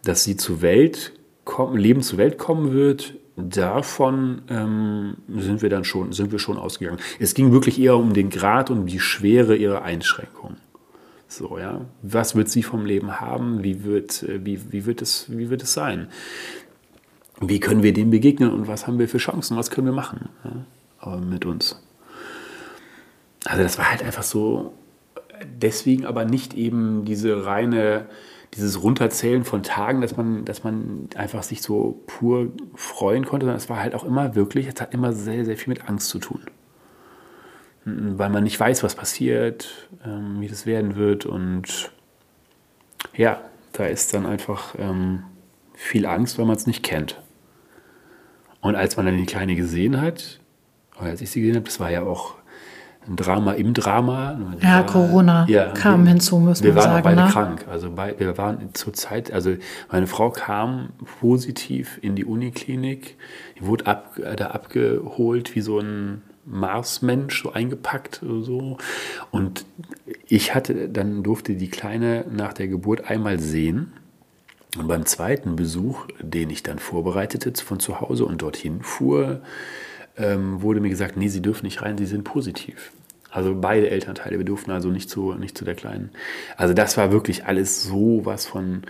dass 0.04 0.24
sie 0.24 0.38
zur 0.38 0.62
Welt 0.62 1.14
kommen, 1.46 1.78
Leben 1.78 2.02
zur 2.02 2.18
Welt 2.18 2.38
kommen 2.38 2.74
wird, 2.74 3.16
davon 3.48 4.42
ähm, 4.50 5.18
sind 5.30 5.62
wir 5.62 5.70
dann 5.70 5.86
schon, 5.86 6.12
sind 6.12 6.32
wir 6.32 6.40
schon 6.40 6.58
ausgegangen. 6.58 7.00
Es 7.20 7.34
ging 7.34 7.52
wirklich 7.52 7.80
eher 7.80 7.96
um 7.96 8.14
den 8.14 8.30
Grad 8.30 8.70
und 8.70 8.88
die 8.88 9.00
Schwere 9.00 9.56
ihrer 9.56 9.84
Einschränkung. 9.84 10.58
So, 11.28 11.58
ja. 11.58 11.82
Was 12.02 12.36
wird 12.36 12.50
sie 12.50 12.64
vom 12.64 12.86
Leben 12.86 13.22
haben? 13.22 13.64
Wie 13.64 13.84
wird, 13.84 14.24
äh, 14.24 14.44
wie, 14.44 14.60
wie, 14.72 14.86
wird, 14.86 15.02
es, 15.02 15.26
wie 15.30 15.50
wird 15.50 15.64
es 15.64 15.74
sein? 15.74 16.08
Wie 17.40 17.60
können 17.60 17.84
wir 17.84 17.94
dem 17.94 18.10
begegnen 18.10 18.52
und 18.52 18.68
was 18.68 18.88
haben 18.88 19.00
wir 19.00 19.08
für 19.08 19.20
Chancen? 19.20 19.56
Was 19.56 19.70
können 19.70 19.88
wir 19.88 19.94
machen 19.94 20.30
ja, 20.44 21.16
mit 21.18 21.46
uns? 21.46 21.82
Also, 23.46 23.64
das 23.64 23.78
war 23.78 23.90
halt 23.90 24.04
einfach 24.04 24.24
so, 24.24 24.74
deswegen 25.46 26.06
aber 26.06 26.26
nicht 26.26 26.54
eben 26.56 27.06
diese 27.06 27.46
reine 27.46 28.08
dieses 28.56 28.82
Runterzählen 28.82 29.44
von 29.44 29.64
Tagen, 29.64 30.02
dass 30.02 30.18
man, 30.18 30.46
dass 30.46 30.64
man 30.64 31.08
einfach 31.16 31.44
sich 31.44 31.62
so 31.62 32.02
pur 32.08 32.52
freuen 32.76 33.26
konnte, 33.26 33.46
sondern 33.46 33.58
es 33.58 33.70
war 33.70 33.80
halt 33.80 33.94
auch 33.94 34.04
immer 34.04 34.36
wirklich, 34.36 34.68
es 34.68 34.82
hat 34.82 34.94
immer 34.94 35.14
sehr, 35.14 35.46
sehr 35.46 35.58
viel 35.58 35.70
mit 35.70 35.88
Angst 35.88 36.10
zu 36.10 36.20
tun. 36.20 36.42
Weil 37.86 38.30
man 38.30 38.44
nicht 38.44 38.60
weiß, 38.60 38.84
was 38.84 38.96
passiert, 38.96 39.90
ähm, 40.06 40.42
wie 40.42 40.48
das 40.48 40.66
werden 40.66 40.96
wird 40.96 41.26
und 41.26 41.92
ja, 43.16 43.42
da 43.74 43.86
ist 43.86 44.14
dann 44.14 44.26
einfach 44.26 44.76
ähm, 44.78 45.24
viel 45.74 46.06
Angst, 46.06 46.38
weil 46.38 46.46
man 46.46 46.56
es 46.56 46.68
nicht 46.68 46.84
kennt. 46.84 47.22
Und 48.62 48.76
als 48.76 48.98
man 48.98 49.06
dann 49.06 49.18
die 49.18 49.26
Kleine 49.26 49.56
gesehen 49.56 50.02
hat, 50.02 50.40
oder 51.00 51.12
als 51.12 51.22
ich 51.22 51.32
sie 51.32 51.40
gesehen 51.40 51.56
habe, 51.56 51.66
das 51.66 51.80
war 51.80 51.90
ja 51.90 52.04
auch 52.04 52.36
ein 53.10 53.16
Drama 53.16 53.54
im 53.54 53.74
Drama. 53.74 54.40
Ja, 54.62 54.84
Corona 54.84 55.46
ja, 55.50 55.72
kam 55.72 56.04
wir, 56.04 56.12
hinzu, 56.12 56.40
müssen 56.40 56.64
wir 56.64 56.74
sagen. 56.74 56.86
Wir 56.86 56.94
waren 56.94 57.04
beide 57.04 57.22
ne? 57.24 57.30
krank. 57.32 57.66
Also 57.70 57.92
bei, 57.92 58.16
wir 58.18 58.38
waren 58.38 58.74
zur 58.74 58.94
Zeit, 58.94 59.32
also 59.32 59.56
meine 59.92 60.08
Frau 60.08 60.30
kam 60.30 60.90
positiv 61.20 62.00
in 62.02 62.16
die 62.16 62.26
Uniklinik, 62.26 63.18
die 63.60 63.66
wurde 63.66 63.88
ab, 63.88 64.20
da 64.38 64.48
abgeholt 64.48 65.56
wie 65.56 65.62
so 65.62 65.80
ein 65.80 66.22
Marsmensch, 66.46 67.44
so 67.44 67.52
eingepackt 67.52 68.24
oder 68.24 68.42
so. 68.42 68.78
Und 69.32 69.66
ich 70.28 70.56
hatte, 70.56 70.90
dann 70.90 71.24
durfte 71.24 71.56
die 71.56 71.70
Kleine 71.70 72.26
nach 72.32 72.54
der 72.54 72.68
Geburt 72.68 73.10
einmal 73.10 73.40
sehen. 73.40 73.94
Und 74.78 74.88
beim 74.88 75.06
zweiten 75.06 75.56
Besuch, 75.56 76.06
den 76.22 76.50
ich 76.50 76.62
dann 76.62 76.78
vorbereitete 76.80 77.54
von 77.64 77.80
zu 77.80 78.02
Hause 78.02 78.26
und 78.26 78.42
dorthin 78.42 78.82
fuhr, 78.82 79.42
ähm, 80.18 80.62
wurde 80.62 80.80
mir 80.80 80.90
gesagt, 80.90 81.18
nee, 81.18 81.28
Sie 81.28 81.42
dürfen 81.42 81.66
nicht 81.66 81.82
rein, 81.82 81.98
Sie 81.98 82.06
sind 82.06 82.24
positiv. 82.24 82.92
Also 83.32 83.56
beide 83.56 83.90
Elternteile, 83.90 84.38
wir 84.38 84.46
durften 84.46 84.72
also 84.72 84.90
nicht 84.90 85.10
zu, 85.10 85.34
nicht 85.34 85.58
zu 85.58 85.66
der 85.66 85.76
Kleinen. 85.76 86.12
Also 86.58 86.74
das 86.74 86.98
war 86.98 87.12
wirklich 87.12 87.46
alles 87.46 87.84
so 87.84 88.22
was 88.24 88.46
von 88.46 88.84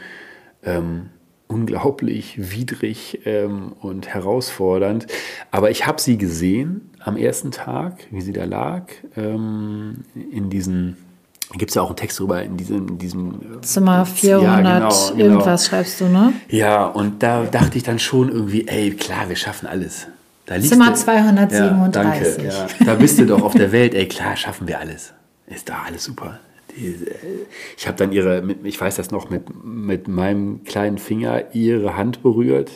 ähm, 0.64 1.10
unglaublich 1.48 2.52
widrig 2.52 3.22
ähm, 3.26 3.74
und 3.82 4.08
herausfordernd. 4.08 5.08
Aber 5.52 5.72
ich 5.72 5.88
habe 5.88 6.00
sie 6.00 6.18
gesehen 6.18 6.92
am 7.00 7.18
ersten 7.18 7.52
Tag, 7.52 8.08
wie 8.12 8.22
sie 8.22 8.34
da 8.34 8.46
lag, 8.46 8.84
ähm, 9.18 10.04
in 10.32 10.50
diesen 10.50 10.98
gibt 11.54 11.72
es 11.72 11.76
ja 11.76 11.82
auch 11.82 11.88
einen 11.88 11.96
Text 11.96 12.20
drüber 12.20 12.44
in 12.44 12.58
diesem, 12.58 12.88
in 12.88 12.98
diesem 13.00 13.62
Zimmer 13.64 14.06
400 14.06 14.44
ja, 14.44 14.58
genau, 14.58 14.90
genau. 14.90 15.24
irgendwas 15.24 15.66
schreibst 15.66 16.00
du, 16.00 16.06
ne? 16.06 16.34
Ja, 16.48 16.86
und 16.86 17.24
da 17.24 17.46
dachte 17.46 17.78
ich 17.80 17.84
dann 17.84 17.98
schon 17.98 18.30
irgendwie, 18.30 18.68
ey, 18.68 18.92
klar, 18.92 19.30
wir 19.30 19.36
schaffen 19.36 19.66
alles. 19.66 20.08
Zimmer 20.58 20.94
237. 20.94 21.60
Ja, 21.60 21.88
danke, 21.90 22.44
ja. 22.44 22.86
Da 22.86 22.96
bist 22.96 23.20
du 23.20 23.26
doch 23.26 23.42
auf 23.44 23.54
der 23.54 23.72
Welt. 23.72 23.94
Ey, 23.94 24.08
klar, 24.08 24.36
schaffen 24.36 24.68
wir 24.68 24.80
alles. 24.80 25.14
Ist 25.48 25.70
da 25.70 25.84
alles 25.86 26.04
super. 26.04 26.40
Die, 26.76 26.96
ich 27.78 27.88
habe 27.88 27.98
dann 27.98 28.12
ihre, 28.12 28.44
ich 28.64 28.80
weiß 28.80 28.96
das 28.96 29.12
noch, 29.12 29.30
mit, 29.30 29.44
mit 29.64 30.08
meinem 30.08 30.64
kleinen 30.64 30.98
Finger 30.98 31.54
ihre 31.54 31.98
Hand 31.98 32.24
berührt. 32.24 32.72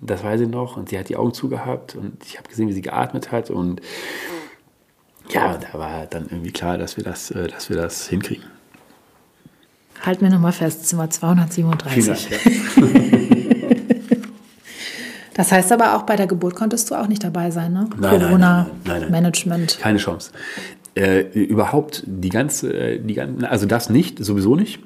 Das 0.00 0.24
weiß 0.24 0.40
ich 0.40 0.48
noch. 0.48 0.76
Und 0.76 0.88
sie 0.88 0.98
hat 0.98 1.08
die 1.08 1.16
Augen 1.16 1.32
zugehabt 1.32 1.94
und 1.94 2.24
ich 2.24 2.38
habe 2.38 2.48
gesehen, 2.48 2.68
wie 2.68 2.72
sie 2.72 2.82
geatmet 2.82 3.30
hat. 3.30 3.50
Und 3.50 3.80
ja, 5.30 5.56
da 5.58 5.78
war 5.78 6.06
dann 6.06 6.24
irgendwie 6.24 6.52
klar, 6.52 6.78
dass 6.78 6.96
wir 6.96 7.04
das, 7.04 7.30
äh, 7.30 7.48
dass 7.48 7.68
wir 7.68 7.76
das 7.76 8.08
hinkriegen. 8.08 8.44
Halt 10.04 10.20
mir 10.20 10.30
nochmal 10.30 10.52
fest, 10.52 10.86
Zimmer 10.88 11.10
237. 11.10 12.28
Vielen 12.28 12.96
Dank, 12.96 13.02
ja. 13.02 13.10
Das 15.42 15.50
heißt 15.50 15.72
aber 15.72 15.96
auch 15.96 16.02
bei 16.02 16.14
der 16.14 16.28
Geburt 16.28 16.54
konntest 16.54 16.88
du 16.88 16.94
auch 16.94 17.08
nicht 17.08 17.24
dabei 17.24 17.50
sein, 17.50 17.72
ne? 17.72 17.88
Corona-Management. 18.00 19.76
Keine 19.80 19.98
Chance. 19.98 20.30
Äh, 20.94 21.22
überhaupt 21.32 22.04
die 22.06 22.28
ganze, 22.28 23.00
die 23.00 23.14
ganze, 23.14 23.50
also 23.50 23.66
das 23.66 23.90
nicht, 23.90 24.24
sowieso 24.24 24.54
nicht. 24.54 24.78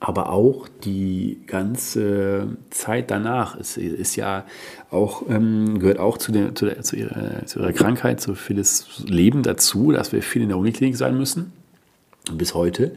aber 0.00 0.30
auch 0.30 0.68
die 0.84 1.38
ganze 1.46 2.48
Zeit 2.70 3.10
danach 3.10 3.56
ist, 3.56 3.76
ist 3.76 4.16
ja 4.16 4.44
auch, 4.90 5.22
ähm, 5.28 5.78
gehört 5.78 5.98
auch 5.98 6.18
zu, 6.18 6.32
der, 6.32 6.54
zu, 6.54 6.66
der, 6.66 6.82
zu, 6.82 6.96
ihrer, 6.96 7.46
zu 7.46 7.60
ihrer 7.60 7.72
Krankheit, 7.72 8.20
zu 8.20 8.34
vieles 8.34 9.02
Leben 9.06 9.42
dazu, 9.42 9.92
dass 9.92 10.12
wir 10.12 10.22
viel 10.22 10.42
in 10.42 10.48
der 10.48 10.58
Uniklinik 10.58 10.96
sein 10.96 11.16
müssen. 11.16 11.52
Bis 12.32 12.54
heute. 12.54 12.92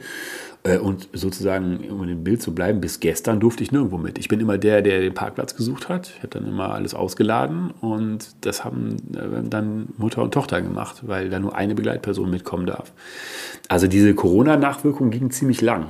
Äh, 0.67 0.79
und 0.79 1.07
sozusagen, 1.13 1.89
um 1.89 2.03
in 2.03 2.09
dem 2.09 2.23
Bild 2.23 2.41
zu 2.41 2.53
bleiben, 2.53 2.81
bis 2.81 2.99
gestern 2.99 3.39
durfte 3.39 3.63
ich 3.63 3.71
nirgendwo 3.71 3.97
mit. 3.97 4.17
Ich 4.17 4.27
bin 4.27 4.39
immer 4.39 4.57
der, 4.57 4.81
der 4.81 4.99
den 4.99 5.13
Parkplatz 5.13 5.55
gesucht 5.55 5.89
hat. 5.89 6.09
Ich 6.09 6.17
habe 6.17 6.27
dann 6.27 6.47
immer 6.47 6.73
alles 6.73 6.93
ausgeladen 6.93 7.71
und 7.81 8.29
das 8.41 8.65
haben 8.65 8.97
äh, 9.13 9.47
dann 9.49 9.89
Mutter 9.97 10.21
und 10.21 10.33
Tochter 10.33 10.61
gemacht, 10.61 11.03
weil 11.07 11.29
da 11.29 11.39
nur 11.39 11.55
eine 11.55 11.75
Begleitperson 11.75 12.29
mitkommen 12.29 12.65
darf. 12.65 12.91
Also 13.69 13.87
diese 13.87 14.13
Corona-Nachwirkung 14.13 15.09
ging 15.09 15.31
ziemlich 15.31 15.61
lang. 15.61 15.87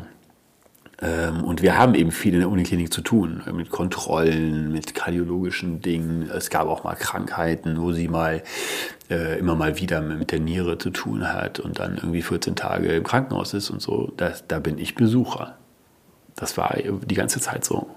Ähm, 1.00 1.44
und 1.44 1.62
wir 1.62 1.78
haben 1.78 1.94
eben 1.94 2.12
viel 2.12 2.34
in 2.34 2.40
der 2.40 2.50
Uniklinik 2.50 2.92
zu 2.92 3.02
tun, 3.02 3.44
äh, 3.46 3.52
mit 3.52 3.70
Kontrollen, 3.70 4.72
mit 4.72 4.96
kardiologischen 4.96 5.82
Dingen. 5.82 6.30
Es 6.30 6.50
gab 6.50 6.68
auch 6.68 6.84
mal 6.84 6.96
Krankheiten, 6.96 7.80
wo 7.82 7.92
sie 7.92 8.08
mal 8.08 8.42
äh, 9.10 9.38
immer 9.38 9.56
mal 9.56 9.78
wieder 9.80 10.02
mit 10.02 10.32
der 10.32 10.40
Niere 10.40 10.78
zu 10.78 10.90
tun 10.90 11.32
hat 11.32 11.60
und 11.60 11.80
dann 11.80 11.98
irgendwie 11.98 12.24
14 12.24 12.56
Tage 12.56 12.88
im 12.88 13.04
Krankenhaus 13.04 13.54
ist 13.54 13.70
und 13.70 13.82
so. 13.82 14.12
Das, 14.18 14.48
da 14.48 14.60
bin 14.60 14.80
ich 14.80 14.96
Besucher. 14.96 15.58
Das 16.36 16.58
war 16.58 16.76
die 16.76 17.16
ganze 17.16 17.40
Zeit 17.40 17.64
so. 17.64 17.88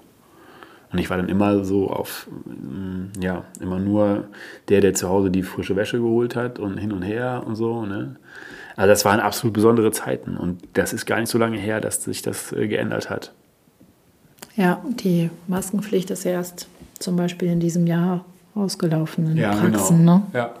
Und 0.91 0.99
ich 0.99 1.09
war 1.09 1.17
dann 1.17 1.29
immer 1.29 1.63
so 1.63 1.89
auf, 1.89 2.27
mm, 2.45 3.21
ja, 3.21 3.45
immer 3.59 3.79
nur 3.79 4.25
der, 4.67 4.81
der 4.81 4.93
zu 4.93 5.09
Hause 5.09 5.31
die 5.31 5.43
frische 5.43 5.75
Wäsche 5.75 5.97
geholt 5.99 6.35
hat 6.35 6.59
und 6.59 6.77
hin 6.77 6.91
und 6.91 7.01
her 7.01 7.43
und 7.45 7.55
so. 7.55 7.85
Ne? 7.85 8.17
Also 8.75 8.89
das 8.89 9.05
waren 9.05 9.19
absolut 9.19 9.53
besondere 9.53 9.91
Zeiten 9.91 10.37
und 10.37 10.59
das 10.73 10.93
ist 10.93 11.05
gar 11.05 11.19
nicht 11.19 11.29
so 11.29 11.37
lange 11.37 11.57
her, 11.57 11.81
dass 11.81 12.03
sich 12.03 12.21
das 12.21 12.51
äh, 12.53 12.67
geändert 12.67 13.09
hat. 13.09 13.33
Ja, 14.55 14.83
die 14.85 15.29
Maskenpflicht 15.47 16.09
ist 16.09 16.25
erst 16.25 16.67
zum 16.99 17.15
Beispiel 17.15 17.49
in 17.49 17.59
diesem 17.59 17.87
Jahr 17.87 18.25
ausgelaufen 18.55 19.31
in 19.31 19.37
ja, 19.37 19.53
Praxen. 19.53 19.99
Genau. 19.99 20.17
Ne? 20.17 20.23
Ja. 20.33 20.53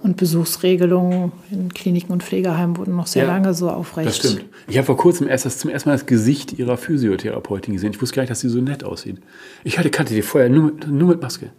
Und 0.00 0.18
Besuchsregelungen 0.18 1.32
in 1.50 1.72
Kliniken 1.72 2.12
und 2.12 2.22
Pflegeheimen 2.22 2.76
wurden 2.76 2.94
noch 2.94 3.06
sehr 3.06 3.24
ja, 3.24 3.32
lange 3.32 3.54
so 3.54 3.70
aufrecht. 3.70 4.08
Das 4.08 4.16
stimmt. 4.18 4.44
Ich 4.66 4.76
habe 4.76 4.84
vor 4.84 4.98
kurzem 4.98 5.28
erst 5.28 5.46
das, 5.46 5.58
zum 5.58 5.70
ersten 5.70 5.88
Mal 5.88 5.94
das 5.94 6.04
Gesicht 6.04 6.58
ihrer 6.58 6.76
Physiotherapeutin 6.76 7.72
gesehen. 7.72 7.92
Ich 7.92 8.02
wusste 8.02 8.16
gar 8.16 8.22
nicht, 8.22 8.30
dass 8.30 8.40
sie 8.40 8.50
so 8.50 8.60
nett 8.60 8.84
aussieht. 8.84 9.18
Ich 9.62 9.78
hatte, 9.78 9.88
kannte 9.88 10.12
die 10.12 10.20
vorher 10.20 10.50
nur 10.50 10.64
mit, 10.64 10.88
nur 10.88 11.08
mit 11.08 11.22
Maske. 11.22 11.50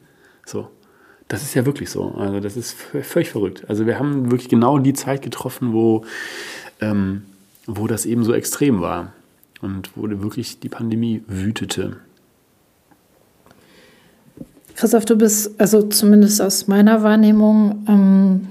So. 0.45 0.67
Das 1.27 1.41
ist 1.41 1.55
ja 1.55 1.65
wirklich 1.65 1.89
so. 1.89 2.11
Also 2.11 2.39
das 2.39 2.55
ist 2.55 2.73
völlig 2.73 3.29
verrückt. 3.29 3.65
Also 3.67 3.85
wir 3.85 3.97
haben 3.97 4.31
wirklich 4.31 4.49
genau 4.49 4.77
die 4.77 4.93
Zeit 4.93 5.21
getroffen, 5.21 5.73
wo, 5.73 6.05
ähm, 6.81 7.23
wo 7.65 7.87
das 7.87 8.05
eben 8.05 8.23
so 8.23 8.33
extrem 8.33 8.79
war 8.79 9.13
und 9.61 9.89
wo 9.95 10.03
wirklich 10.03 10.59
die 10.59 10.69
Pandemie 10.69 11.23
wütete. 11.27 11.97
Christoph, 14.75 15.05
du 15.05 15.15
bist, 15.15 15.59
also 15.59 15.83
zumindest 15.83 16.41
aus 16.41 16.67
meiner 16.67 17.01
Wahrnehmung, 17.01 17.85
ähm, 17.87 18.47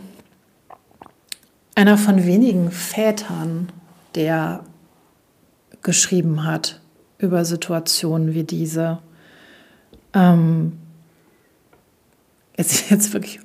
einer 1.74 1.98
von 1.98 2.24
wenigen 2.24 2.70
Vätern, 2.70 3.68
der 4.14 4.64
geschrieben 5.82 6.44
hat 6.44 6.80
über 7.18 7.44
Situationen 7.44 8.34
wie 8.34 8.44
diese. 8.44 8.98
Ähm, 10.12 10.72
es 12.56 12.72
ist 12.72 12.90
jetzt 12.90 13.12
wirklich 13.12 13.40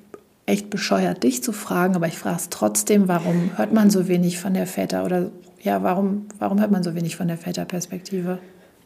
echt 0.45 0.69
bescheuert, 0.69 1.23
dich 1.23 1.43
zu 1.43 1.51
fragen, 1.51 1.95
aber 1.95 2.07
ich 2.07 2.17
frage 2.17 2.37
es 2.37 2.49
trotzdem, 2.49 3.07
warum 3.07 3.57
hört 3.57 3.73
man 3.73 3.89
so 3.89 4.07
wenig 4.07 4.39
von 4.39 4.53
der 4.53 4.65
Väter 4.65 5.05
oder 5.05 5.31
ja, 5.61 5.83
warum, 5.83 6.27
warum 6.39 6.59
hört 6.59 6.71
man 6.71 6.83
so 6.83 6.95
wenig 6.95 7.15
von 7.15 7.27
der 7.27 7.37
Väterperspektive? 7.37 8.39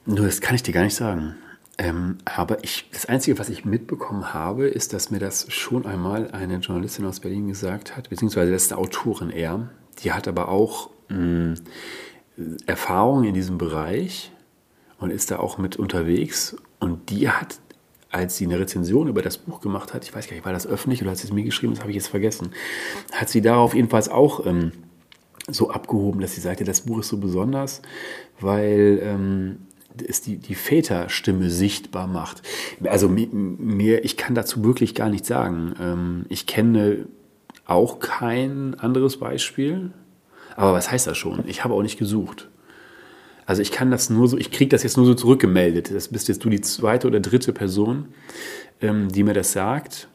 Nur 0.06 0.26
das 0.26 0.42
kann 0.42 0.56
ich 0.56 0.64
dir 0.64 0.74
gar 0.74 0.84
nicht 0.84 0.96
sagen. 0.96 1.36
Ähm, 1.78 2.18
aber 2.26 2.64
ich, 2.64 2.90
das 2.92 3.06
Einzige, 3.06 3.40
was 3.40 3.50
ich 3.50 3.66
mitbekommen 3.66 4.34
habe, 4.34 4.68
ist, 4.68 4.94
dass 4.94 5.10
mir 5.10 5.20
das 5.20 5.52
schon 5.52 5.86
einmal 5.86 6.30
eine 6.32 6.58
Journalistin 6.58 7.06
aus 7.06 7.20
Berlin 7.20 7.48
gesagt 7.48 7.96
hat, 7.98 8.10
beziehungsweise 8.10 8.52
das 8.52 8.64
ist 8.64 8.74
eine 8.74 8.82
Autorin 8.82 9.30
eher. 9.30 9.70
Die 10.04 10.12
hat 10.12 10.28
aber 10.28 10.50
auch 10.50 10.90
mh, 11.10 11.56
Erfahrung 12.66 13.24
in 13.24 13.34
diesem 13.34 13.58
Bereich 13.58 14.32
und 15.00 15.12
ist 15.12 15.32
da 15.32 15.40
auch 15.40 15.58
mit 15.58 15.78
unterwegs. 15.78 16.56
Und 16.80 17.10
die 17.10 17.30
hat 17.30 17.60
als 18.14 18.38
sie 18.38 18.46
eine 18.46 18.60
Rezension 18.60 19.08
über 19.08 19.22
das 19.22 19.38
Buch 19.38 19.60
gemacht 19.60 19.94
hat, 19.94 20.06
ich 20.06 20.14
weiß 20.14 20.28
gar 20.28 20.36
nicht, 20.36 20.46
war 20.46 20.54
das 20.54 20.68
öffentlich 20.68 21.02
oder 21.02 21.12
hat 21.12 21.18
sie 21.18 21.28
es 21.28 21.34
mir 21.34 21.44
geschrieben, 21.44 21.74
das 21.74 21.82
habe 21.82 21.92
ich 21.92 21.96
jetzt 21.96 22.08
vergessen, 22.08 22.52
hat 23.12 23.30
sie 23.30 23.42
darauf 23.42 23.74
jedenfalls 23.74 24.08
auch 24.08 24.46
ähm, 24.46 24.72
so 25.50 25.72
abgehoben, 25.72 26.22
dass 26.22 26.36
sie 26.36 26.42
sagte, 26.42 26.64
das 26.64 26.82
Buch 26.82 27.00
ist 27.00 27.10
so 27.10 27.18
besonders, 27.18 27.82
weil 28.40 29.00
ähm, 29.02 29.58
es 30.08 30.22
die, 30.22 30.38
die 30.38 30.56
Väterstimme 30.56 31.50
sichtbar 31.50 32.08
macht. 32.08 32.42
Also 32.84 33.10
mir, 33.10 34.06
ich 34.06 34.16
kann 34.16 34.36
dazu 34.36 34.64
wirklich 34.64 34.96
gar 34.96 35.10
nichts 35.10 35.28
sagen. 35.28 35.76
Ähm, 35.80 36.26
ich 36.30 36.48
kenne 36.48 37.08
auch 37.66 38.00
kein 38.00 38.76
anderes 38.80 39.18
Beispiel, 39.18 39.92
aber 40.56 40.74
was 40.74 40.92
heißt 40.92 41.08
das 41.08 41.18
schon? 41.18 41.44
Ich 41.48 41.64
habe 41.64 41.74
auch 41.74 41.82
nicht 41.82 41.98
gesucht. 41.98 42.50
Also 43.46 43.62
ich 43.62 43.72
kann 43.72 43.92
das 43.92 44.10
nur 44.10 44.28
so, 44.28 44.38
ich 44.38 44.52
kriege 44.52 44.70
das 44.70 44.84
jetzt 44.84 44.98
nur 44.98 45.06
so 45.06 45.14
zurückgemeldet. 45.14 45.92
Das 45.94 46.08
bist 46.08 46.28
jetzt 46.28 46.44
du 46.44 46.50
die 46.50 46.62
zweite 46.62 47.08
oder 47.08 47.20
dritte 47.20 47.54
Person, 47.54 48.08
ähm, 48.82 49.10
die 49.10 49.24
mir 49.24 49.34
das 49.34 49.52
sagt. 49.52 50.08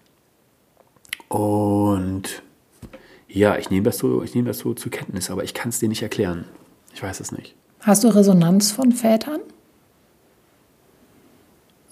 Und 1.28 2.42
ja, 3.28 3.58
ich 3.58 3.70
nehme 3.70 3.84
das, 3.84 3.98
so, 3.98 4.24
nehm 4.34 4.46
das 4.46 4.58
so 4.58 4.72
zur 4.74 4.90
Kenntnis, 4.90 5.30
aber 5.30 5.44
ich 5.44 5.52
kann 5.52 5.68
es 5.68 5.78
dir 5.78 5.88
nicht 5.88 6.02
erklären. 6.02 6.44
Ich 6.94 7.02
weiß 7.02 7.20
es 7.20 7.32
nicht. 7.32 7.54
Hast 7.80 8.04
du 8.04 8.08
Resonanz 8.08 8.72
von 8.72 8.92
Vätern? 8.92 9.40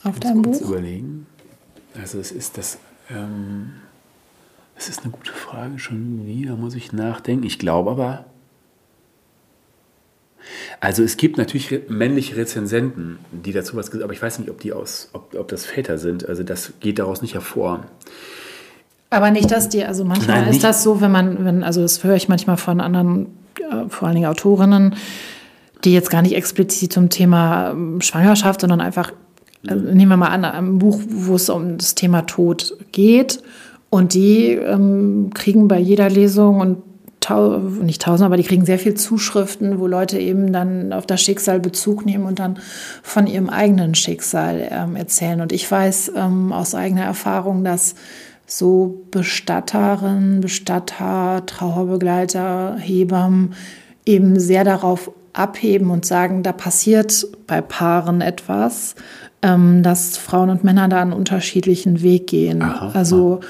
Auf 0.02 0.18
deinem 0.20 0.42
Buch? 0.42 0.60
überlegen. 0.60 1.26
Also 1.94 2.18
es 2.18 2.30
ist 2.30 2.58
das, 2.58 2.78
ähm, 3.10 3.72
es 4.76 4.88
ist 4.88 5.02
eine 5.02 5.12
gute 5.12 5.32
Frage 5.32 5.78
schon 5.78 6.26
wieder, 6.26 6.56
muss 6.56 6.74
ich 6.74 6.92
nachdenken. 6.92 7.44
Ich 7.44 7.58
glaube 7.58 7.90
aber, 7.90 8.24
also 10.80 11.02
es 11.02 11.16
gibt 11.16 11.38
natürlich 11.38 11.88
männliche 11.88 12.36
Rezensenten, 12.36 13.18
die 13.32 13.52
dazu 13.52 13.76
was 13.76 13.86
gesagt 13.90 14.04
aber 14.04 14.12
ich 14.12 14.22
weiß 14.22 14.38
nicht, 14.38 14.50
ob 14.50 14.60
die 14.60 14.72
aus, 14.72 15.08
ob, 15.12 15.34
ob 15.34 15.48
das 15.48 15.64
Väter 15.66 15.98
sind. 15.98 16.28
Also 16.28 16.42
das 16.42 16.74
geht 16.80 16.98
daraus 16.98 17.22
nicht 17.22 17.34
hervor. 17.34 17.84
Aber 19.10 19.30
nicht, 19.30 19.50
dass 19.50 19.68
die, 19.68 19.84
also 19.84 20.04
manchmal 20.04 20.42
Nein, 20.42 20.50
ist 20.50 20.64
das 20.64 20.82
so, 20.82 21.00
wenn 21.00 21.12
man, 21.12 21.44
wenn, 21.44 21.62
also 21.62 21.80
das 21.80 22.02
höre 22.02 22.16
ich 22.16 22.28
manchmal 22.28 22.56
von 22.56 22.80
anderen, 22.80 23.26
äh, 23.58 23.88
vor 23.88 24.08
allen 24.08 24.16
Dingen 24.16 24.28
Autorinnen, 24.28 24.96
die 25.84 25.92
jetzt 25.92 26.10
gar 26.10 26.22
nicht 26.22 26.34
explizit 26.34 26.92
zum 26.92 27.08
Thema 27.08 27.70
ähm, 27.70 28.00
Schwangerschaft, 28.00 28.60
sondern 28.60 28.80
einfach, 28.80 29.12
also 29.66 29.84
nehmen 29.84 30.10
wir 30.10 30.16
mal 30.16 30.28
an, 30.28 30.44
ein 30.44 30.78
Buch, 30.78 31.00
wo 31.08 31.36
es 31.36 31.48
um 31.48 31.78
das 31.78 31.94
Thema 31.94 32.22
Tod 32.22 32.76
geht. 32.92 33.42
Und 33.90 34.14
die 34.14 34.48
ähm, 34.48 35.30
kriegen 35.32 35.68
bei 35.68 35.78
jeder 35.78 36.10
Lesung 36.10 36.60
und 36.60 36.82
nicht 37.30 38.02
tausend, 38.02 38.26
aber 38.26 38.36
die 38.36 38.42
kriegen 38.42 38.64
sehr 38.64 38.78
viel 38.78 38.94
Zuschriften, 38.94 39.78
wo 39.78 39.86
Leute 39.86 40.18
eben 40.18 40.52
dann 40.52 40.92
auf 40.92 41.06
das 41.06 41.22
Schicksal 41.22 41.60
Bezug 41.60 42.06
nehmen 42.06 42.24
und 42.24 42.38
dann 42.38 42.58
von 43.02 43.26
ihrem 43.26 43.48
eigenen 43.48 43.94
Schicksal 43.94 44.68
ähm, 44.70 44.96
erzählen. 44.96 45.40
Und 45.40 45.52
ich 45.52 45.70
weiß 45.70 46.12
ähm, 46.16 46.52
aus 46.52 46.74
eigener 46.74 47.04
Erfahrung, 47.04 47.64
dass 47.64 47.94
so 48.46 49.04
Bestatterinnen, 49.10 50.40
Bestatter, 50.40 51.44
Trauerbegleiter, 51.46 52.76
Hebammen 52.78 53.54
eben 54.04 54.38
sehr 54.38 54.64
darauf 54.64 55.10
abheben 55.32 55.90
und 55.90 56.06
sagen, 56.06 56.42
da 56.42 56.52
passiert 56.52 57.26
bei 57.46 57.60
Paaren 57.60 58.20
etwas, 58.20 58.94
ähm, 59.42 59.82
dass 59.82 60.16
Frauen 60.16 60.50
und 60.50 60.64
Männer 60.64 60.88
da 60.88 61.02
einen 61.02 61.12
unterschiedlichen 61.12 62.02
Weg 62.02 62.28
gehen. 62.28 62.62
Aha, 62.62 62.92
also 62.94 63.40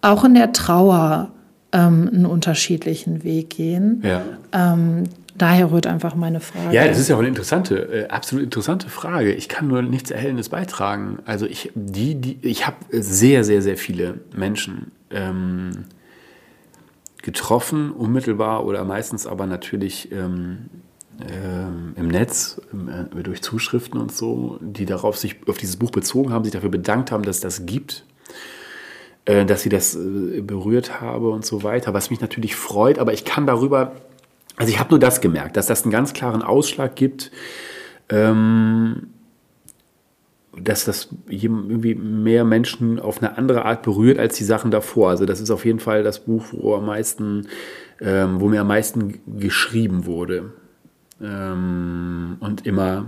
auch 0.00 0.24
in 0.24 0.34
der 0.34 0.52
Trauer 0.52 1.32
ähm, 1.72 2.10
einen 2.12 2.26
unterschiedlichen 2.26 3.24
Weg 3.24 3.50
gehen. 3.50 4.02
Ja. 4.04 4.22
Ähm, 4.52 5.04
daher 5.36 5.72
rührt 5.72 5.86
einfach 5.86 6.14
meine 6.14 6.40
Frage. 6.40 6.74
Ja, 6.74 6.86
das 6.86 6.98
ist 6.98 7.08
ja 7.08 7.16
auch 7.16 7.20
eine 7.20 7.28
interessante, 7.28 7.76
äh, 7.76 8.08
absolut 8.08 8.44
interessante 8.44 8.88
Frage. 8.88 9.32
Ich 9.32 9.48
kann 9.48 9.68
nur 9.68 9.82
nichts 9.82 10.10
Erhellendes 10.10 10.48
beitragen. 10.48 11.18
Also 11.24 11.46
ich, 11.46 11.72
die, 11.74 12.14
die, 12.14 12.38
ich 12.42 12.66
habe 12.66 12.76
sehr, 12.90 13.44
sehr, 13.44 13.62
sehr 13.62 13.76
viele 13.76 14.20
Menschen 14.36 14.92
ähm, 15.10 15.84
getroffen, 17.22 17.90
unmittelbar 17.90 18.66
oder 18.66 18.84
meistens 18.84 19.26
aber 19.26 19.46
natürlich 19.46 20.12
ähm, 20.12 20.68
äh, 21.20 21.98
im 22.00 22.08
Netz, 22.08 22.60
äh, 22.72 23.22
durch 23.22 23.42
Zuschriften 23.42 23.98
und 24.00 24.12
so, 24.12 24.58
die 24.60 24.86
darauf 24.86 25.16
sich 25.16 25.36
auf 25.46 25.56
dieses 25.56 25.76
Buch 25.76 25.90
bezogen 25.90 26.32
haben, 26.32 26.44
sich 26.44 26.52
dafür 26.52 26.70
bedankt 26.70 27.12
haben, 27.12 27.22
dass 27.22 27.40
das 27.40 27.64
gibt 27.64 28.04
äh, 29.24 29.44
dass 29.44 29.62
sie 29.62 29.68
das 29.68 29.94
äh, 29.94 30.40
berührt 30.40 31.00
habe 31.00 31.30
und 31.30 31.44
so 31.44 31.62
weiter, 31.62 31.94
was 31.94 32.10
mich 32.10 32.20
natürlich 32.20 32.56
freut, 32.56 32.98
aber 32.98 33.12
ich 33.12 33.24
kann 33.24 33.46
darüber, 33.46 33.92
also 34.56 34.72
ich 34.72 34.78
habe 34.78 34.90
nur 34.90 34.98
das 34.98 35.20
gemerkt, 35.20 35.56
dass 35.56 35.66
das 35.66 35.82
einen 35.82 35.92
ganz 35.92 36.12
klaren 36.12 36.42
Ausschlag 36.42 36.96
gibt, 36.96 37.30
ähm, 38.08 39.08
dass 40.60 40.84
das 40.84 41.08
irgendwie 41.28 41.94
mehr 41.94 42.44
Menschen 42.44 43.00
auf 43.00 43.22
eine 43.22 43.38
andere 43.38 43.64
Art 43.64 43.82
berührt 43.82 44.18
als 44.18 44.36
die 44.36 44.44
Sachen 44.44 44.70
davor. 44.70 45.08
Also 45.10 45.24
das 45.24 45.40
ist 45.40 45.50
auf 45.50 45.64
jeden 45.64 45.80
Fall 45.80 46.02
das 46.02 46.20
Buch, 46.24 46.44
wo 46.52 46.74
am 46.74 46.84
meisten, 46.84 47.48
ähm, 48.00 48.40
wo 48.40 48.48
mir 48.48 48.60
am 48.60 48.68
meisten 48.68 49.20
geschrieben 49.38 50.04
wurde. 50.04 50.52
ähm, 51.22 52.36
und 52.40 52.66
immer, 52.66 53.06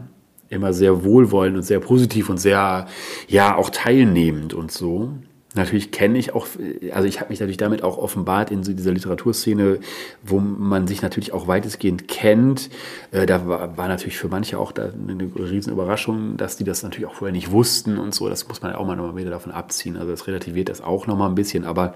immer 0.49 0.73
sehr 0.73 1.05
wohlwollend 1.05 1.57
und 1.57 1.63
sehr 1.63 1.81
positiv 1.81 2.29
und 2.31 2.39
sehr, 2.39 2.87
ja, 3.29 3.57
auch 3.57 3.71
teilnehmend 3.71 4.55
und 4.55 4.71
so. 4.73 5.11
Natürlich 5.55 5.93
kenne 5.93 6.19
ich 6.19 6.35
auch, 6.35 6.49
also 6.93 7.07
ich 7.07 7.21
habe 7.21 7.31
mich 7.31 7.39
natürlich 7.39 7.57
damit 7.57 7.85
auch 7.85 7.97
offenbart 7.97 8.51
in 8.51 8.65
so 8.65 8.73
dieser 8.73 8.91
Literaturszene, 8.91 9.79
wo 10.25 10.41
man 10.41 10.89
sich 10.89 11.01
natürlich 11.01 11.33
auch 11.33 11.47
weitestgehend 11.47 12.09
kennt. 12.09 12.71
Äh, 13.13 13.25
da 13.27 13.47
war, 13.47 13.77
war, 13.77 13.87
natürlich 13.87 14.19
für 14.19 14.27
manche 14.27 14.59
auch 14.59 14.73
eine 14.75 15.31
riesen 15.37 15.73
Überraschung, 15.73 16.37
dass 16.37 16.57
die 16.57 16.65
das 16.65 16.83
natürlich 16.83 17.07
auch 17.07 17.15
vorher 17.15 17.33
nicht 17.33 17.53
wussten 17.53 17.99
und 17.99 18.13
so. 18.13 18.29
Das 18.29 18.49
muss 18.49 18.63
man 18.63 18.75
auch 18.75 18.85
mal 18.85 18.97
nochmal 18.97 19.17
wieder 19.17 19.31
davon 19.31 19.53
abziehen. 19.53 19.97
Also 19.97 20.11
das 20.11 20.27
relativiert 20.27 20.69
das 20.69 20.81
auch 20.81 21.07
nochmal 21.07 21.29
ein 21.29 21.37
bisschen, 21.37 21.65
aber 21.65 21.95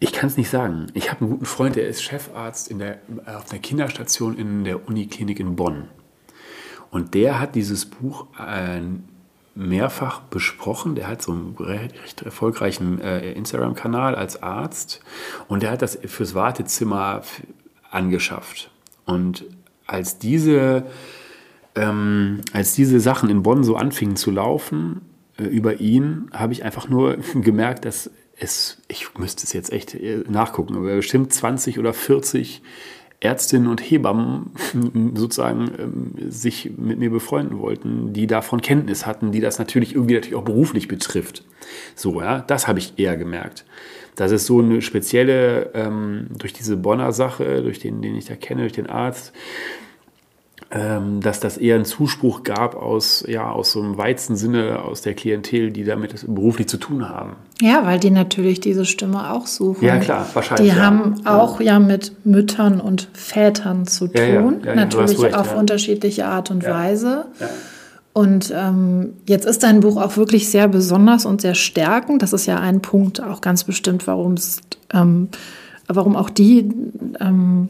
ich 0.00 0.12
kann 0.12 0.28
es 0.28 0.38
nicht 0.38 0.48
sagen. 0.48 0.86
Ich 0.94 1.10
habe 1.10 1.20
einen 1.20 1.30
guten 1.30 1.44
Freund, 1.44 1.76
der 1.76 1.88
ist 1.88 2.02
Chefarzt 2.02 2.68
in 2.68 2.78
der, 2.78 2.98
auf 3.26 3.50
einer 3.50 3.60
Kinderstation 3.60 4.36
in 4.38 4.64
der 4.64 4.88
Uniklinik 4.88 5.40
in 5.40 5.56
Bonn. 5.56 5.88
Und 6.90 7.12
der 7.12 7.38
hat 7.38 7.54
dieses 7.54 7.84
Buch 7.84 8.26
äh, 8.38 8.80
mehrfach 9.56 10.20
besprochen. 10.20 10.94
Der 10.94 11.08
hat 11.08 11.22
so 11.22 11.32
einen 11.32 11.56
recht 11.58 12.22
erfolgreichen 12.22 13.00
äh, 13.00 13.32
Instagram-Kanal 13.32 14.14
als 14.14 14.42
Arzt 14.42 15.00
und 15.48 15.62
der 15.62 15.70
hat 15.70 15.82
das 15.82 15.98
fürs 16.06 16.34
Wartezimmer 16.34 17.22
angeschafft. 17.90 18.70
Und 19.04 19.44
als 19.86 20.18
diese, 20.18 20.86
ähm, 21.74 22.42
als 22.52 22.74
diese 22.74 23.00
Sachen 23.00 23.30
in 23.30 23.42
Bonn 23.42 23.64
so 23.64 23.76
anfingen 23.76 24.16
zu 24.16 24.30
laufen, 24.30 25.00
äh, 25.38 25.44
über 25.44 25.80
ihn, 25.80 26.30
habe 26.32 26.52
ich 26.52 26.64
einfach 26.64 26.88
nur 26.88 27.16
gemerkt, 27.34 27.84
dass 27.84 28.10
es, 28.38 28.82
ich 28.88 29.16
müsste 29.16 29.44
es 29.44 29.52
jetzt 29.52 29.72
echt 29.72 29.94
äh, 29.94 30.24
nachgucken, 30.28 30.76
aber 30.76 30.96
bestimmt 30.96 31.32
20 31.32 31.78
oder 31.78 31.94
40 31.94 32.62
Ärztinnen 33.26 33.68
und 33.68 33.80
Hebammen 33.80 34.52
sozusagen 35.14 35.70
ähm, 35.78 36.30
sich 36.30 36.70
mit 36.76 36.98
mir 37.00 37.10
befreunden 37.10 37.58
wollten, 37.58 38.12
die 38.12 38.28
davon 38.28 38.62
Kenntnis 38.62 39.04
hatten, 39.04 39.32
die 39.32 39.40
das 39.40 39.58
natürlich 39.58 39.94
irgendwie 39.94 40.14
natürlich 40.14 40.36
auch 40.36 40.44
beruflich 40.44 40.86
betrifft. 40.86 41.44
So, 41.96 42.20
ja, 42.20 42.38
das 42.40 42.68
habe 42.68 42.78
ich 42.78 42.98
eher 42.98 43.16
gemerkt. 43.16 43.64
Das 44.14 44.30
ist 44.30 44.46
so 44.46 44.60
eine 44.60 44.80
spezielle, 44.80 45.72
ähm, 45.74 46.28
durch 46.38 46.52
diese 46.52 46.76
Bonner 46.76 47.12
Sache, 47.12 47.62
durch 47.62 47.80
den, 47.80 48.00
den 48.00 48.14
ich 48.14 48.26
da 48.26 48.36
kenne, 48.36 48.62
durch 48.62 48.72
den 48.72 48.86
Arzt, 48.86 49.32
dass 50.68 51.38
das 51.38 51.58
eher 51.58 51.76
einen 51.76 51.84
Zuspruch 51.84 52.42
gab 52.42 52.74
aus, 52.74 53.24
ja, 53.28 53.48
aus 53.50 53.70
so 53.70 53.80
einem 53.80 53.98
weiten 53.98 54.34
Sinne, 54.34 54.80
aus 54.82 55.00
der 55.00 55.14
Klientel, 55.14 55.70
die 55.70 55.84
damit 55.84 56.24
beruflich 56.26 56.68
zu 56.68 56.76
tun 56.76 57.08
haben. 57.08 57.36
Ja, 57.62 57.86
weil 57.86 58.00
die 58.00 58.10
natürlich 58.10 58.58
diese 58.58 58.84
Stimme 58.84 59.30
auch 59.30 59.46
suchen. 59.46 59.84
Ja, 59.84 59.98
klar, 59.98 60.26
wahrscheinlich. 60.34 60.72
Die 60.72 60.76
ja. 60.76 60.84
haben 60.84 61.24
auch 61.24 61.60
ja. 61.60 61.74
ja 61.74 61.78
mit 61.78 62.26
Müttern 62.26 62.80
und 62.80 63.08
Vätern 63.12 63.86
zu 63.86 64.08
tun, 64.08 64.62
ja, 64.64 64.74
natürlich 64.74 65.22
recht, 65.22 65.36
auf 65.36 65.54
unterschiedliche 65.56 66.26
Art 66.26 66.50
und 66.50 66.64
Weise. 66.64 67.26
Und 68.12 68.52
ähm, 68.54 69.12
jetzt 69.28 69.46
ist 69.46 69.62
dein 69.62 69.80
Buch 69.80 69.98
auch 69.98 70.16
wirklich 70.16 70.48
sehr 70.50 70.66
besonders 70.66 71.26
und 71.26 71.42
sehr 71.42 71.54
stärkend. 71.54 72.22
Das 72.22 72.32
ist 72.32 72.46
ja 72.46 72.58
ein 72.58 72.82
Punkt 72.82 73.22
auch 73.22 73.40
ganz 73.40 73.62
bestimmt, 73.62 74.06
warum 74.06 74.32
es, 74.32 74.62
ähm, 74.92 75.28
warum 75.86 76.16
auch 76.16 76.30
die 76.30 76.68
ähm, 77.20 77.68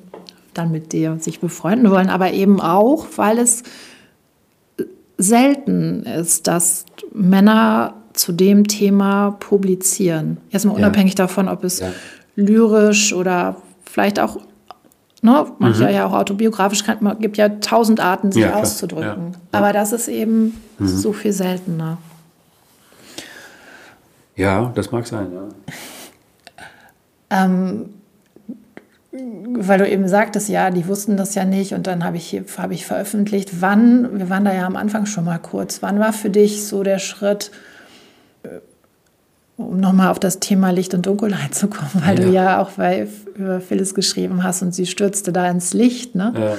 dann 0.59 0.71
mit 0.71 0.93
dir 0.93 1.19
sich 1.21 1.41
befreunden 1.41 1.91
wollen, 1.91 2.09
aber 2.09 2.33
eben 2.33 2.61
auch, 2.61 3.07
weil 3.17 3.39
es 3.39 3.63
selten 5.19 6.03
ist, 6.03 6.47
dass 6.47 6.85
Männer 7.13 7.95
zu 8.13 8.33
dem 8.33 8.67
Thema 8.67 9.37
publizieren. 9.41 10.39
Erstmal 10.51 10.77
unabhängig 10.77 11.13
ja. 11.13 11.25
davon, 11.25 11.49
ob 11.49 11.65
es 11.65 11.81
ja. 11.81 11.89
lyrisch 12.35 13.13
oder 13.13 13.57
vielleicht 13.85 14.19
auch, 14.19 14.39
ne, 15.23 15.47
manchmal 15.59 15.91
mhm. 15.91 15.97
ja 15.97 16.07
auch 16.07 16.13
autobiografisch, 16.13 16.85
kann, 16.85 16.99
man 17.01 17.19
gibt 17.19 17.37
ja 17.37 17.49
tausend 17.49 18.01
Arten, 18.01 18.33
sich 18.33 18.43
ja, 18.43 18.55
auszudrücken. 18.55 19.37
Aber 19.53 19.73
das 19.73 19.93
ist 19.93 20.09
eben 20.09 20.61
mhm. 20.79 20.87
so 20.87 21.13
viel 21.13 21.33
seltener. 21.33 21.99
Ja, 24.35 24.71
das 24.75 24.93
mag 24.93 25.07
sein, 25.07 25.29
ja. 25.33 25.49
Ähm, 27.29 27.91
weil 29.59 29.79
du 29.79 29.89
eben 29.89 30.09
sagtest, 30.09 30.49
ja, 30.49 30.71
die 30.71 30.87
wussten 30.87 31.17
das 31.17 31.35
ja 31.35 31.45
nicht 31.45 31.73
und 31.75 31.87
dann 31.87 32.05
habe 32.05 32.17
ich, 32.17 32.41
hab 32.57 32.71
ich 32.71 32.87
veröffentlicht. 32.87 33.61
Wann, 33.61 34.19
wir 34.19 34.31
waren 34.31 34.45
da 34.45 34.53
ja 34.53 34.67
am 34.67 34.77
Anfang 34.77 35.07
schon 35.07 35.25
mal 35.25 35.39
kurz, 35.39 35.83
wann 35.83 35.99
war 35.99 36.13
für 36.13 36.31
dich 36.31 36.67
so 36.67 36.83
der 36.83 36.99
Schritt, 36.99 37.51
äh, 38.43 38.49
um 39.57 39.81
nochmal 39.81 40.11
auf 40.11 40.19
das 40.19 40.41
Thema 40.41 40.71
Licht 40.71 40.95
und 40.95 41.07
Dunkelheit 41.07 41.55
zu 41.55 41.69
kommen, 41.69 42.03
weil 42.05 42.19
ja. 42.19 42.25
du 42.25 42.33
ja 42.33 42.63
auch 42.63 42.71
bei, 42.73 43.09
über 43.35 43.61
Phyllis 43.61 43.95
geschrieben 43.95 44.43
hast 44.43 44.63
und 44.63 44.75
sie 44.75 44.87
stürzte 44.87 45.33
da 45.33 45.49
ins 45.51 45.73
Licht. 45.73 46.15
Ne? 46.15 46.33
Ja. 46.37 46.57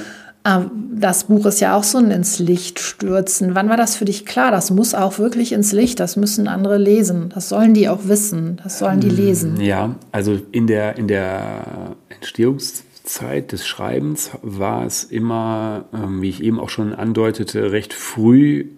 Ähm, 0.48 0.72
das 1.00 1.26
Buch 1.26 1.46
ist 1.46 1.60
ja 1.60 1.76
auch 1.76 1.84
so 1.84 1.98
ein 1.98 2.10
ins 2.10 2.40
Licht 2.40 2.80
stürzen. 2.80 3.54
Wann 3.54 3.70
war 3.70 3.78
das 3.78 3.96
für 3.96 4.06
dich 4.06 4.26
klar? 4.26 4.52
Das 4.52 4.72
muss 4.72 4.96
auch 4.96 5.20
wirklich 5.20 5.52
ins 5.52 5.72
Licht. 5.74 6.00
Das 6.00 6.16
müssen 6.16 6.48
andere 6.48 6.78
lesen. 6.78 7.30
Das 7.30 7.50
sollen 7.50 7.74
die 7.74 7.90
auch 7.90 8.06
wissen. 8.06 8.60
Das 8.64 8.80
sollen 8.80 9.00
die 9.00 9.10
lesen. 9.10 9.60
Ja, 9.60 9.96
also 10.12 10.40
in 10.52 10.68
der, 10.68 10.98
in 10.98 11.08
der 11.08 11.96
Entstehungszeit 12.10 13.52
des 13.52 13.68
Schreibens 13.68 14.32
war 14.42 14.86
es 14.86 15.04
immer, 15.04 15.86
ähm, 15.94 16.22
wie 16.22 16.30
ich 16.30 16.42
eben 16.42 16.60
auch 16.60 16.70
schon 16.70 16.94
andeutete, 16.94 17.72
recht 17.72 17.94
früh 17.94 18.70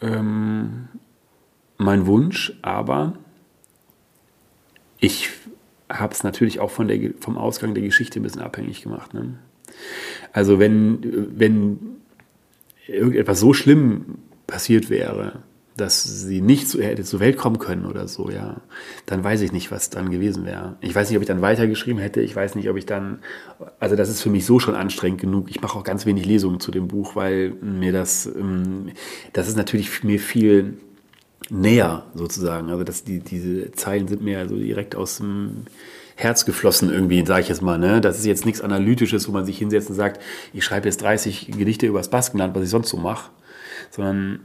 ähm, 0.00 0.88
mein 1.78 2.06
Wunsch. 2.06 2.58
Aber 2.62 3.14
ich 4.98 5.30
habe 5.88 6.12
es 6.12 6.24
natürlich 6.24 6.60
auch 6.60 6.70
von 6.70 6.88
der, 6.88 7.12
vom 7.20 7.38
Ausgang 7.38 7.74
der 7.74 7.84
Geschichte 7.84 8.20
ein 8.20 8.22
bisschen 8.22 8.42
abhängig 8.42 8.82
gemacht. 8.82 9.14
Ne? 9.14 9.34
Also 10.32 10.58
wenn, 10.58 11.28
wenn 11.38 11.78
irgendetwas 12.86 13.40
so 13.40 13.52
schlimm 13.52 14.18
passiert 14.46 14.90
wäre, 14.90 15.40
dass 15.76 16.04
sie 16.04 16.40
nicht 16.40 16.68
so, 16.68 16.80
hätte 16.80 17.02
zur 17.02 17.18
Welt 17.18 17.36
kommen 17.36 17.58
können 17.58 17.86
oder 17.86 18.06
so, 18.06 18.30
ja, 18.30 18.60
dann 19.06 19.24
weiß 19.24 19.40
ich 19.40 19.52
nicht, 19.52 19.72
was 19.72 19.90
dann 19.90 20.10
gewesen 20.10 20.44
wäre. 20.44 20.76
Ich 20.80 20.94
weiß 20.94 21.08
nicht, 21.08 21.16
ob 21.16 21.22
ich 21.22 21.28
dann 21.28 21.42
weitergeschrieben 21.42 22.00
hätte. 22.00 22.20
Ich 22.20 22.36
weiß 22.36 22.54
nicht, 22.54 22.68
ob 22.70 22.76
ich 22.76 22.86
dann, 22.86 23.18
also 23.80 23.96
das 23.96 24.08
ist 24.08 24.22
für 24.22 24.30
mich 24.30 24.46
so 24.46 24.60
schon 24.60 24.76
anstrengend 24.76 25.20
genug. 25.20 25.50
Ich 25.50 25.60
mache 25.60 25.76
auch 25.76 25.82
ganz 25.82 26.06
wenig 26.06 26.26
Lesungen 26.26 26.60
zu 26.60 26.70
dem 26.70 26.86
Buch, 26.86 27.16
weil 27.16 27.54
mir 27.60 27.92
das, 27.92 28.26
ähm, 28.26 28.90
das 29.32 29.48
ist 29.48 29.56
natürlich 29.56 30.04
mir 30.04 30.20
viel 30.20 30.74
näher 31.50 32.06
sozusagen. 32.14 32.70
Also 32.70 32.84
dass 32.84 33.02
die, 33.02 33.18
diese 33.18 33.72
Zeilen 33.72 34.06
sind 34.06 34.22
mir 34.22 34.48
so 34.48 34.56
direkt 34.56 34.94
aus 34.94 35.18
dem 35.18 35.64
Herz 36.16 36.44
geflossen 36.44 36.92
irgendwie, 36.92 37.24
sage 37.26 37.42
ich 37.42 37.48
jetzt 37.48 37.62
mal. 37.62 37.78
Ne? 37.78 38.00
Das 38.00 38.18
ist 38.18 38.24
jetzt 38.24 38.46
nichts 38.46 38.60
Analytisches, 38.60 39.28
wo 39.28 39.32
man 39.32 39.44
sich 39.44 39.58
hinsetzt 39.58 39.90
und 39.90 39.96
sagt, 39.96 40.20
ich 40.52 40.64
schreibe 40.64 40.86
jetzt 40.86 41.02
30 41.02 41.48
Gedichte 41.58 41.86
über 41.86 41.98
das 41.98 42.10
Baskenland, 42.10 42.54
was 42.54 42.62
ich 42.62 42.70
sonst 42.70 42.90
so 42.90 42.96
mache. 42.96 43.30
Sondern, 43.90 44.40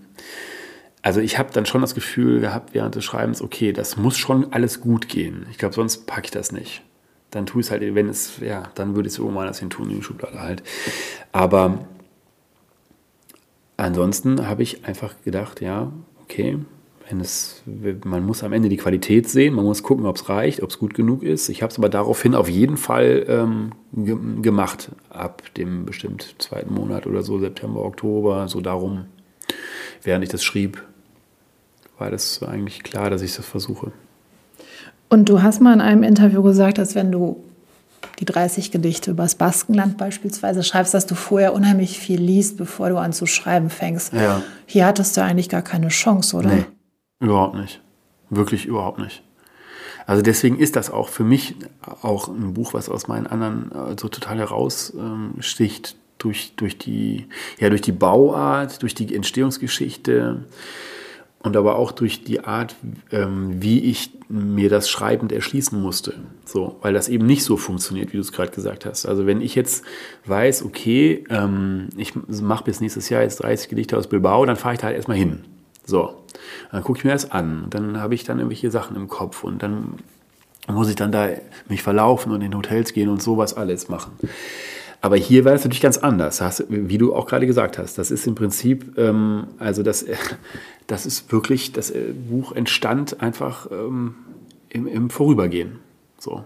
also 1.02 1.20
ich 1.22 1.38
habe 1.38 1.52
dann 1.54 1.66
schon 1.66 1.82
das 1.82 1.96
Gefühl 1.96 2.40
gehabt 2.40 2.74
während 2.74 2.96
des 2.96 3.06
Schreibens, 3.06 3.42
okay, 3.42 3.72
das 3.72 3.98
muss 3.98 4.18
schon 4.18 4.52
alles 4.52 4.82
gut 4.82 5.10
gehen. 5.10 5.46
Ich 5.52 5.58
glaube, 5.58 5.76
sonst 5.76 6.08
packe 6.08 6.26
ich 6.26 6.32
das 6.32 6.52
nicht. 6.52 6.82
Dann 7.32 7.46
tue 7.46 7.62
ich 7.62 7.68
es 7.68 7.72
halt, 7.72 7.82
wenn 7.94 8.10
es, 8.10 8.40
ja, 8.40 8.72
dann 8.76 8.96
würde 8.96 9.08
ich 9.08 9.14
es 9.14 9.20
irgendwann 9.20 9.48
das 9.48 9.60
hin 9.60 9.70
tun, 9.70 9.90
in 9.90 9.98
die 9.98 10.04
Schublade 10.04 10.42
halt. 10.42 10.64
Aber 11.32 11.86
ansonsten 13.78 14.48
habe 14.48 14.64
ich 14.64 14.86
einfach 14.86 15.14
gedacht, 15.24 15.62
ja, 15.62 15.92
okay, 16.24 16.58
wenn 17.10 17.22
es, 17.22 17.64
man 18.05 18.24
muss 18.24 18.43
am 18.43 18.53
Ende 18.53 18.70
die 18.70 18.78
Qualität 18.78 19.28
sehen, 19.28 19.55
man 19.55 19.66
muss 19.66 19.82
gucken, 19.82 20.05
ob 20.05 20.16
es 20.16 20.30
reicht, 20.30 20.62
ob 20.62 20.70
es 20.70 20.78
gut 20.78 20.93
genug 20.93 21.24
ist. 21.24 21.49
Ich 21.49 21.64
habe 21.64 21.72
es 21.72 21.78
aber 21.80 21.89
daraufhin 21.89 22.36
auf 22.36 22.47
jeden 22.47 22.78
Fall 22.78 23.26
ähm, 23.28 23.72
ge 23.93 24.16
gemacht, 24.41 24.89
ab 25.10 25.41
dem 25.57 25.86
bestimmt 25.86 26.36
zweiten 26.38 26.74
Monat 26.74 27.07
oder 27.07 27.24
so, 27.24 27.39
September, 27.39 27.84
Oktober, 27.84 28.47
so 28.47 28.62
darum, 28.62 29.05
während 30.03 30.24
ich 30.24 30.30
das 30.30 30.43
schrieb, 30.43 30.84
war 31.97 32.12
das 32.12 32.43
eigentlich 32.43 32.84
klar, 32.84 33.10
dass 33.10 33.24
ich 33.24 33.36
das 33.36 33.45
versuche. 33.45 33.91
Und 35.10 35.30
du 35.30 35.41
hast 35.41 35.62
mal 35.62 35.74
in 35.74 35.82
einem 35.82 36.03
Interview 36.03 36.43
gesagt, 36.43 36.78
dass 36.78 36.93
wenn 36.93 37.12
du 37.12 37.43
die 38.20 38.26
30 38.26 38.70
Gedichte 38.70 39.12
über 39.12 39.24
das 39.24 39.36
Baskenland 39.36 39.97
beispielsweise 39.97 40.64
schreibst, 40.64 40.93
dass 40.93 41.07
du 41.07 41.16
vorher 41.16 41.53
unheimlich 41.53 41.97
viel 41.97 42.22
liest, 42.22 42.57
bevor 42.57 42.89
du 42.89 42.97
an 42.97 43.14
zu 43.14 43.26
schreiben 43.26 43.70
fängst. 43.70 44.14
Ja. 44.14 44.43
Hier 44.66 44.86
hattest 44.86 45.18
du 45.18 45.22
eigentlich 45.22 45.49
gar 45.49 45.62
keine 45.62 45.88
Chance, 45.88 46.36
oder? 46.36 46.49
Nee. 46.49 46.66
Überhaupt 47.20 47.56
nicht. 47.56 47.82
Wirklich 48.30 48.66
überhaupt 48.66 49.00
nicht. 49.00 49.24
Also 50.06 50.22
deswegen 50.22 50.58
ist 50.58 50.76
das 50.76 50.90
auch 50.90 51.10
für 51.10 51.24
mich 51.24 51.56
auch 52.02 52.28
ein 52.30 52.54
Buch, 52.54 52.74
was 52.74 52.90
aus 52.90 53.08
meinen 53.08 53.28
anderen 53.28 53.72
äh, 53.72 53.96
so 54.00 54.08
total 54.08 54.40
heraussticht 54.40 55.96
durch, 56.18 56.54
durch, 56.56 56.78
die, 56.78 57.28
ja, 57.60 57.70
durch 57.70 57.82
die 57.82 57.92
Bauart, 57.92 58.82
durch 58.82 58.96
die 58.96 59.14
Entstehungsgeschichte 59.14 60.46
und 61.40 61.56
aber 61.56 61.78
auch 61.78 61.92
durch 61.92 62.24
die 62.24 62.44
Art, 62.44 62.76
ähm, 63.12 63.62
wie 63.62 63.80
ich 63.80 64.12
mir 64.28 64.70
das 64.70 64.90
schreibend 64.90 65.32
erschließen 65.32 65.80
musste. 65.80 66.16
So, 66.46 66.78
weil 66.82 66.94
das 66.94 67.08
eben 67.08 67.26
nicht 67.26 67.44
so 67.44 67.58
funktioniert, 67.58 68.12
wie 68.12 68.18
du 68.18 68.22
es 68.22 68.32
gerade 68.32 68.52
gesagt 68.52 68.86
hast. 68.86 69.06
Also 69.06 69.26
wenn 69.26 69.42
ich 69.42 69.56
jetzt 69.56 69.86
weiß, 70.26 70.64
okay, 70.64 71.24
ähm, 71.30 71.90
ich 71.98 72.14
mache 72.42 72.66
bis 72.66 72.82
nächstes 72.82 73.10
Jahr 73.10 73.22
jetzt 73.22 73.38
30 73.38 73.70
Gedichte 73.70 73.98
aus 73.98 74.08
Bilbao, 74.08 74.46
dann 74.46 74.56
fahre 74.56 74.74
ich 74.74 74.80
da 74.82 74.88
halt 74.88 74.98
erstmal 74.98 75.18
hin. 75.18 75.46
So, 75.90 76.16
dann 76.72 76.84
gucke 76.84 77.00
ich 77.00 77.06
mir 77.06 77.12
das 77.12 77.32
an. 77.32 77.64
Und 77.64 77.74
dann 77.74 78.00
habe 78.00 78.14
ich 78.14 78.24
dann 78.24 78.38
irgendwelche 78.38 78.72
Sachen 78.72 78.96
im 78.96 79.08
Kopf 79.08 79.44
und 79.44 79.64
dann 79.64 79.96
muss 80.68 80.90
ich 80.90 80.96
dann 80.96 81.12
da 81.12 81.30
mich 81.68 81.82
verlaufen 81.82 82.32
und 82.32 82.42
in 82.42 82.56
Hotels 82.56 82.94
gehen 82.94 83.10
und 83.10 83.22
sowas 83.22 83.56
alles 83.56 83.90
machen. 83.90 84.12
Aber 85.02 85.16
hier 85.16 85.46
war 85.46 85.54
es 85.54 85.64
natürlich 85.64 85.82
ganz 85.82 85.98
anders, 85.98 86.42
hast, 86.42 86.66
wie 86.70 86.98
du 86.98 87.16
auch 87.16 87.26
gerade 87.26 87.48
gesagt 87.48 87.78
hast. 87.78 87.98
Das 87.98 88.12
ist 88.12 88.28
im 88.28 88.36
Prinzip, 88.36 88.98
ähm, 88.98 89.48
also 89.58 89.82
das, 89.82 90.06
das 90.88 91.06
ist 91.06 91.32
wirklich, 91.32 91.72
das 91.72 91.90
äh, 91.90 92.14
Buch 92.14 92.52
entstand 92.52 93.22
einfach 93.22 93.72
ähm, 93.72 94.16
im, 94.70 94.88
im 94.88 95.10
Vorübergehen. 95.10 95.80
So. 96.18 96.44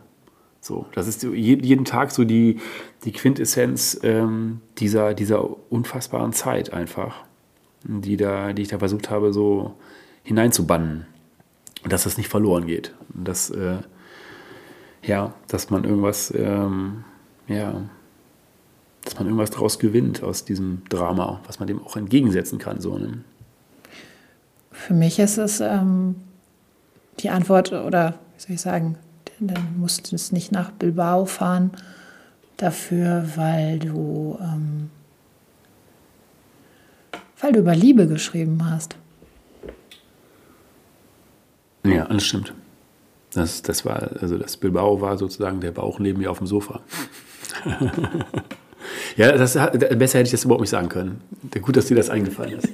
So, 0.62 0.86
das 0.94 1.08
ist 1.08 1.24
jeden 1.24 1.84
Tag 1.84 2.12
so 2.12 2.24
die, 2.24 2.62
die 3.04 3.12
Quintessenz 3.12 4.00
ähm, 4.02 4.62
dieser, 4.78 5.14
dieser 5.14 5.46
unfassbaren 5.70 6.32
Zeit 6.32 6.72
einfach, 6.72 7.26
die, 7.84 8.18
da, 8.18 8.54
die 8.54 8.62
ich 8.62 8.68
da 8.68 8.80
versucht 8.80 9.10
habe, 9.10 9.34
so 9.34 9.76
hineinzubannen. 10.24 11.06
Und 11.84 11.92
dass 11.92 12.04
das 12.04 12.18
nicht 12.18 12.30
verloren 12.30 12.66
geht. 12.66 12.94
Und 13.14 13.28
dass, 13.28 13.50
äh, 13.50 13.78
ja, 15.02 15.34
dass 15.48 15.70
man 15.70 15.84
irgendwas, 15.84 16.34
ähm, 16.36 17.04
ja, 17.48 17.82
dass 19.04 19.16
man 19.16 19.26
irgendwas 19.28 19.52
daraus 19.52 19.80
gewinnt 19.80 20.24
aus 20.24 20.46
diesem 20.46 20.84
Drama, 20.88 21.42
was 21.46 21.60
man 21.60 21.68
dem 21.68 21.84
auch 21.84 21.98
entgegensetzen 21.98 22.58
kann. 22.58 22.80
So, 22.80 22.98
ne? 22.98 23.20
Für 24.72 24.94
mich 24.94 25.20
ist 25.20 25.38
es 25.38 25.60
ähm, 25.60 26.16
die 27.20 27.30
Antwort, 27.30 27.74
oder 27.74 28.16
wie 28.38 28.42
soll 28.42 28.56
ich 28.56 28.62
sagen, 28.62 28.98
dann 29.40 29.78
musst 29.78 30.12
du 30.12 30.34
nicht 30.34 30.52
nach 30.52 30.72
Bilbao 30.72 31.26
fahren 31.26 31.72
dafür, 32.58 33.26
weil 33.36 33.80
du, 33.80 34.38
ähm, 34.42 34.90
weil 37.44 37.52
du 37.52 37.60
über 37.60 37.76
Liebe 37.76 38.08
geschrieben 38.08 38.70
hast. 38.70 38.96
Ja, 41.86 42.06
das 42.06 42.24
stimmt. 42.24 42.54
Das, 43.34 43.62
das 43.62 43.84
war, 43.84 44.12
also 44.22 44.38
das 44.38 44.56
Bilbao 44.56 45.02
war 45.02 45.18
sozusagen 45.18 45.60
der 45.60 45.72
Bauch 45.72 46.00
neben 46.00 46.20
mir 46.20 46.32
auf 46.32 46.38
dem 46.38 46.48
Sofa. 46.48 46.80
ja, 49.18 49.34
das, 49.34 49.54
besser 49.54 50.20
hätte 50.20 50.28
ich 50.28 50.32
das 50.32 50.46
überhaupt 50.46 50.62
nicht 50.62 50.70
sagen 50.70 50.88
können. 50.88 51.20
Gut, 51.62 51.76
dass 51.76 51.88
dir 51.88 51.98
das 51.98 52.10
eingefallen 52.10 52.60
ist. 52.60 52.70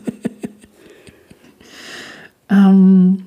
ähm, 2.50 3.26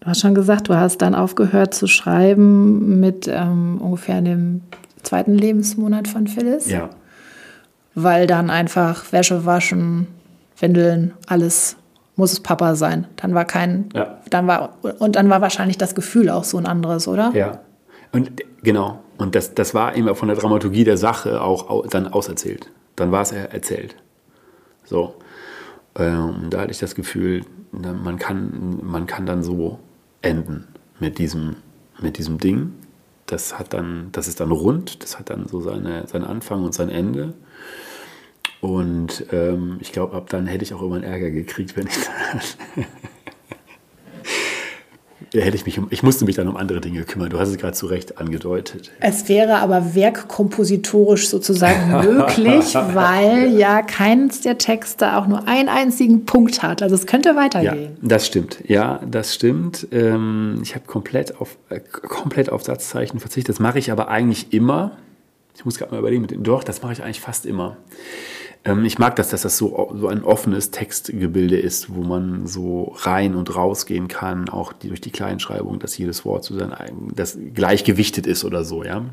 Du 0.00 0.08
hast 0.08 0.20
schon 0.20 0.34
gesagt, 0.34 0.68
du 0.68 0.74
hast 0.74 0.98
dann 0.98 1.14
aufgehört 1.14 1.74
zu 1.74 1.86
schreiben 1.86 2.98
mit 2.98 3.28
ähm, 3.28 3.80
ungefähr 3.80 4.20
dem 4.20 4.62
zweiten 5.04 5.32
Lebensmonat 5.32 6.08
von 6.08 6.26
Phyllis. 6.26 6.68
Ja. 6.68 6.90
Weil 7.94 8.26
dann 8.26 8.50
einfach 8.50 9.12
Wäsche 9.12 9.44
waschen, 9.44 10.06
Windeln, 10.58 11.12
alles 11.26 11.76
muss 12.16 12.32
es 12.32 12.40
Papa 12.40 12.74
sein. 12.74 13.06
Dann 13.16 13.34
war 13.34 13.44
kein, 13.44 13.88
ja. 13.94 14.18
dann 14.30 14.46
war, 14.46 14.76
und 14.98 15.16
dann 15.16 15.28
war 15.30 15.40
wahrscheinlich 15.40 15.78
das 15.78 15.94
Gefühl 15.94 16.30
auch 16.30 16.44
so 16.44 16.58
ein 16.58 16.66
anderes, 16.66 17.08
oder? 17.08 17.32
Ja. 17.34 17.60
Und 18.12 18.30
genau. 18.62 19.00
Und 19.18 19.34
das, 19.34 19.54
das 19.54 19.74
war 19.74 19.94
immer 19.94 20.14
von 20.14 20.28
der 20.28 20.36
Dramaturgie 20.36 20.84
der 20.84 20.96
Sache 20.96 21.40
auch 21.42 21.86
dann 21.88 22.08
auserzählt. 22.08 22.70
Dann 22.96 23.12
war 23.12 23.22
es 23.22 23.32
erzählt. 23.32 23.94
So. 24.84 25.14
Ähm, 25.96 26.48
da 26.50 26.60
hatte 26.60 26.72
ich 26.72 26.78
das 26.78 26.94
Gefühl, 26.94 27.44
man 27.72 28.18
kann, 28.18 28.80
man 28.82 29.06
kann 29.06 29.26
dann 29.26 29.42
so 29.42 29.78
enden 30.20 30.66
mit 30.98 31.18
diesem, 31.18 31.56
mit 32.00 32.18
diesem 32.18 32.38
Ding. 32.38 32.72
Das, 33.26 33.58
hat 33.58 33.72
dann, 33.72 34.08
das 34.12 34.28
ist 34.28 34.40
dann 34.40 34.50
rund, 34.50 35.02
das 35.02 35.18
hat 35.18 35.30
dann 35.30 35.48
so 35.48 35.60
seine, 35.60 36.06
seinen 36.06 36.24
Anfang 36.24 36.64
und 36.64 36.74
sein 36.74 36.88
Ende. 36.88 37.34
Und 38.62 39.26
ähm, 39.32 39.78
ich 39.80 39.90
glaube, 39.90 40.14
ab 40.16 40.30
dann 40.30 40.46
hätte 40.46 40.62
ich 40.62 40.72
auch 40.72 40.82
immer 40.82 40.94
einen 40.94 41.04
Ärger 41.04 41.32
gekriegt, 41.32 41.76
wenn 41.76 41.88
ich 41.88 41.94
dann 41.94 42.84
hätte 45.40 45.56
ich 45.56 45.66
mich 45.66 45.80
um, 45.80 45.88
ich 45.90 46.04
musste 46.04 46.24
mich 46.24 46.36
dann 46.36 46.46
um 46.46 46.56
andere 46.56 46.80
Dinge 46.80 47.02
kümmern. 47.02 47.28
Du 47.28 47.40
hast 47.40 47.48
es 47.48 47.58
gerade 47.58 47.72
zu 47.72 47.86
Recht 47.86 48.18
angedeutet. 48.18 48.92
Es 49.00 49.28
wäre 49.28 49.56
aber 49.56 49.96
werkkompositorisch 49.96 51.28
sozusagen 51.28 51.90
möglich, 52.04 52.72
weil 52.74 53.48
ja 53.58 53.82
keins 53.82 54.42
der 54.42 54.58
Texte 54.58 55.16
auch 55.16 55.26
nur 55.26 55.48
einen 55.48 55.68
einzigen 55.68 56.24
Punkt 56.24 56.62
hat. 56.62 56.82
Also 56.82 56.94
es 56.94 57.06
könnte 57.06 57.34
weitergehen. 57.34 57.96
Ja, 58.00 58.08
das 58.08 58.28
stimmt. 58.28 58.58
Ja, 58.68 59.00
das 59.10 59.34
stimmt. 59.34 59.88
Ähm, 59.90 60.60
ich 60.62 60.76
habe 60.76 60.86
komplett 60.86 61.40
auf, 61.40 61.58
äh, 61.68 61.80
komplett 61.80 62.48
auf 62.48 62.62
Satzzeichen 62.62 63.18
verzichtet. 63.18 63.56
Das 63.56 63.60
mache 63.60 63.80
ich 63.80 63.90
aber 63.90 64.06
eigentlich 64.06 64.52
immer. 64.52 64.92
Ich 65.56 65.64
muss 65.64 65.78
gerade 65.78 65.90
mal 65.90 65.98
überlegen. 65.98 66.28
Doch, 66.44 66.62
das 66.62 66.80
mache 66.80 66.92
ich 66.92 67.02
eigentlich 67.02 67.20
fast 67.20 67.44
immer. 67.44 67.76
Ähm, 68.64 68.84
ich 68.84 68.98
mag 68.98 69.16
das, 69.16 69.30
dass 69.30 69.42
das 69.42 69.58
so, 69.58 69.92
so 69.98 70.08
ein 70.08 70.22
offenes 70.22 70.70
Textgebilde 70.70 71.58
ist, 71.58 71.94
wo 71.94 72.02
man 72.02 72.46
so 72.46 72.94
rein 72.98 73.34
und 73.34 73.54
rausgehen 73.54 74.08
kann, 74.08 74.48
auch 74.48 74.72
die, 74.72 74.88
durch 74.88 75.00
die 75.00 75.10
Kleinschreibung, 75.10 75.78
dass 75.78 75.98
jedes 75.98 76.24
Wort 76.24 76.44
so 76.44 76.58
sein 76.58 76.72
das 77.14 77.38
gleichgewichtet 77.54 78.26
ist 78.26 78.44
oder 78.44 78.64
so, 78.64 78.84
ja. 78.84 79.04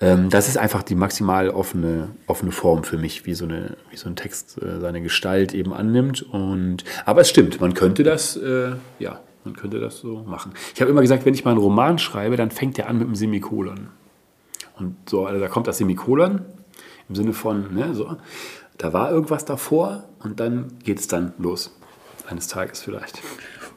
Ähm, 0.00 0.28
das 0.28 0.48
ist 0.48 0.56
einfach 0.56 0.82
die 0.82 0.94
maximal 0.94 1.50
offene, 1.50 2.08
offene 2.26 2.52
Form 2.52 2.84
für 2.84 2.98
mich, 2.98 3.26
wie 3.26 3.34
so, 3.34 3.44
eine, 3.44 3.76
wie 3.90 3.96
so 3.96 4.08
ein 4.08 4.16
Text 4.16 4.60
äh, 4.60 4.80
seine 4.80 5.00
Gestalt 5.00 5.54
eben 5.54 5.72
annimmt. 5.72 6.22
Und, 6.22 6.84
aber 7.04 7.20
es 7.20 7.28
stimmt, 7.28 7.60
man 7.60 7.74
könnte 7.74 8.02
das, 8.02 8.36
äh, 8.36 8.72
ja, 8.98 9.20
man 9.44 9.54
könnte 9.54 9.78
das 9.78 9.98
so 9.98 10.24
machen. 10.26 10.52
Ich 10.74 10.80
habe 10.80 10.90
immer 10.90 11.02
gesagt, 11.02 11.24
wenn 11.26 11.34
ich 11.34 11.44
mal 11.44 11.52
einen 11.52 11.60
Roman 11.60 11.98
schreibe, 11.98 12.36
dann 12.36 12.50
fängt 12.50 12.76
der 12.76 12.88
an 12.88 12.98
mit 12.98 13.06
einem 13.06 13.14
Semikolon. 13.14 13.88
Und 14.76 14.96
so, 15.08 15.26
also 15.26 15.38
da 15.38 15.46
kommt 15.48 15.68
das 15.68 15.78
Semikolon 15.78 16.40
im 17.08 17.14
Sinne 17.14 17.32
von, 17.32 17.74
ne, 17.74 17.94
so, 17.94 18.16
da 18.78 18.92
war 18.92 19.10
irgendwas 19.10 19.44
davor 19.44 20.04
und 20.22 20.40
dann 20.40 20.72
geht 20.82 21.00
es 21.00 21.08
dann 21.08 21.32
los. 21.38 21.74
Eines 22.28 22.48
Tages 22.48 22.82
vielleicht. 22.82 23.20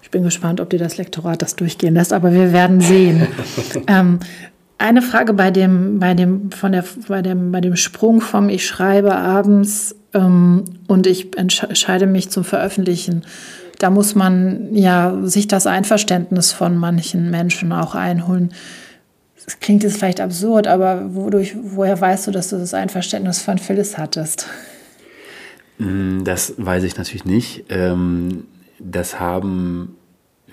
Ich 0.02 0.12
bin 0.12 0.24
gespannt, 0.24 0.62
ob 0.62 0.70
dir 0.70 0.80
das 0.80 0.98
Lektorat 0.98 1.42
das 1.42 1.58
durchgehen 1.58 1.94
lässt, 1.94 2.14
aber 2.14 2.32
wir 2.32 2.54
werden 2.54 2.80
sehen. 2.80 3.28
ähm, 3.88 4.20
eine 4.78 5.02
Frage 5.02 5.34
bei 5.34 5.52
dem, 5.52 6.00
bei 6.00 6.14
dem, 6.14 6.52
von 6.52 6.72
der, 6.72 6.86
bei 7.08 7.22
dem, 7.22 7.52
bei 7.52 7.62
dem 7.62 7.76
Sprung 7.76 8.22
vom 8.22 8.48
Ich 8.48 8.66
schreibe 8.66 9.16
abends 9.16 9.96
ähm, 10.14 10.64
und 10.88 11.08
ich 11.08 11.38
entscheide 11.38 12.08
mich 12.08 12.30
zum 12.30 12.44
Veröffentlichen. 12.44 13.26
Da 13.80 13.90
muss 13.90 14.16
man 14.16 14.74
ja 14.74 15.18
sich 15.24 15.48
das 15.48 15.68
Einverständnis 15.68 16.54
von 16.54 16.78
manchen 16.78 17.30
Menschen 17.30 17.74
auch 17.74 17.94
einholen 17.94 18.54
das 19.48 19.62
klingt 19.62 19.82
jetzt 19.84 19.98
vielleicht 19.98 20.20
absurd, 20.20 20.68
aber 20.68 21.16
wodurch, 21.16 21.56
woher 21.60 22.00
weißt 22.00 22.28
du, 22.28 22.32
dass 22.32 22.50
du 22.50 22.58
das 22.58 22.74
Einverständnis 22.74 23.42
von 23.42 23.58
Phyllis 23.58 23.98
hattest? 23.98 24.48
Mm, 25.78 26.26
das 26.26 26.54
weiß 26.58 26.84
ich 26.84 26.98
natürlich 26.98 27.24
nicht. 27.24 27.64
Ähm, 27.70 28.46
das 28.78 29.22
haben 29.22 29.96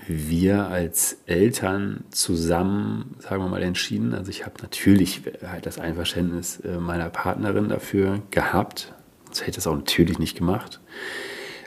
wir 0.07 0.67
als 0.67 1.17
Eltern 1.25 2.05
zusammen, 2.09 3.15
sagen 3.19 3.43
wir 3.43 3.49
mal, 3.49 3.63
entschieden. 3.63 4.13
Also 4.13 4.29
ich 4.29 4.45
habe 4.45 4.55
natürlich 4.61 5.23
halt 5.45 5.65
das 5.65 5.77
Einverständnis 5.77 6.61
äh, 6.61 6.77
meiner 6.77 7.09
Partnerin 7.09 7.67
dafür 7.67 8.21
gehabt. 8.31 8.93
Sonst 9.25 9.41
hätte 9.41 9.49
ich 9.49 9.55
das 9.57 9.67
auch 9.67 9.75
natürlich 9.75 10.19
nicht 10.19 10.37
gemacht. 10.37 10.79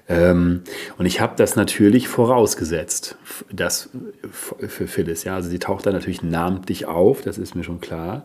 Ähm, 0.09 0.63
und 0.97 1.07
ich 1.07 1.21
habe 1.21 1.35
das 1.37 1.55
natürlich 1.55 2.09
vorausgesetzt, 2.09 3.17
das 3.53 3.91
für 4.33 4.87
Phyllis. 4.87 5.25
Ja, 5.25 5.35
also 5.35 5.51
sie 5.51 5.59
taucht 5.59 5.87
da 5.87 5.93
natürlich 5.93 6.23
namentlich 6.23 6.87
auf, 6.87 7.21
das 7.23 7.39
ist 7.39 7.55
mir 7.55 7.65
schon 7.65 7.81
klar. 7.81 8.23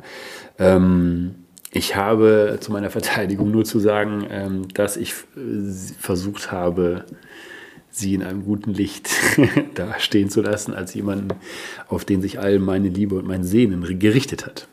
Ähm, 0.57 1.35
ich 1.71 1.95
habe 1.95 2.57
zu 2.59 2.71
meiner 2.71 2.89
Verteidigung 2.89 3.51
nur 3.51 3.65
zu 3.65 3.79
sagen, 3.79 4.25
ähm, 4.29 4.67
dass 4.73 4.95
ich 4.95 5.13
versucht 5.99 6.51
habe, 6.51 7.03
sie 7.89 8.13
in 8.13 8.23
einem 8.23 8.45
guten 8.45 8.73
Licht 8.73 9.09
da 9.75 9.99
stehen 9.99 10.29
zu 10.29 10.41
lassen, 10.41 10.73
als 10.73 10.93
jemanden, 10.93 11.29
auf 11.87 12.05
den 12.05 12.21
sich 12.21 12.39
all 12.39 12.59
meine 12.59 12.89
Liebe 12.89 13.15
und 13.15 13.27
mein 13.27 13.43
Sehnen 13.43 13.99
gerichtet 13.99 14.45
hat. 14.45 14.67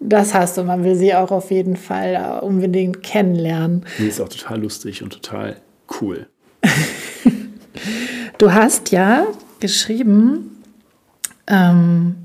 Das 0.00 0.32
hast 0.32 0.56
du, 0.56 0.62
man 0.62 0.84
will 0.84 0.94
sie 0.94 1.14
auch 1.14 1.32
auf 1.32 1.50
jeden 1.50 1.76
Fall 1.76 2.40
unbedingt 2.42 3.02
kennenlernen. 3.02 3.84
Die 3.98 4.06
ist 4.06 4.20
auch 4.20 4.28
total 4.28 4.62
lustig 4.62 5.02
und 5.02 5.12
total 5.12 5.56
cool. 6.00 6.26
du 8.38 8.52
hast 8.52 8.92
ja 8.92 9.26
geschrieben, 9.60 10.62
ähm, 11.46 12.16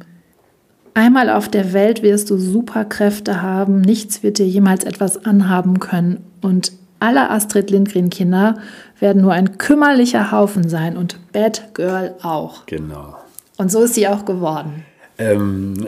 einmal 0.93 1.29
auf 1.29 1.49
der 1.49 1.73
Welt 1.73 2.03
wirst 2.03 2.29
du 2.29 2.37
Superkräfte 2.37 3.41
haben, 3.41 3.81
nichts 3.81 4.23
wird 4.23 4.37
dir 4.37 4.47
jemals 4.47 4.83
etwas 4.83 5.25
anhaben 5.25 5.79
können 5.79 6.23
und 6.41 6.71
alle 6.99 7.29
Astrid 7.29 7.69
Lindgren-Kinder 7.69 8.59
werden 8.99 9.21
nur 9.21 9.33
ein 9.33 9.57
kümmerlicher 9.57 10.31
Haufen 10.31 10.69
sein 10.69 10.95
und 10.95 11.33
Bad 11.33 11.73
Girl 11.73 12.15
auch. 12.21 12.65
Genau. 12.65 13.17
Und 13.57 13.71
so 13.71 13.83
ist 13.83 13.95
sie 13.95 14.07
auch 14.07 14.23
geworden. 14.23 14.85
Ähm, 15.17 15.85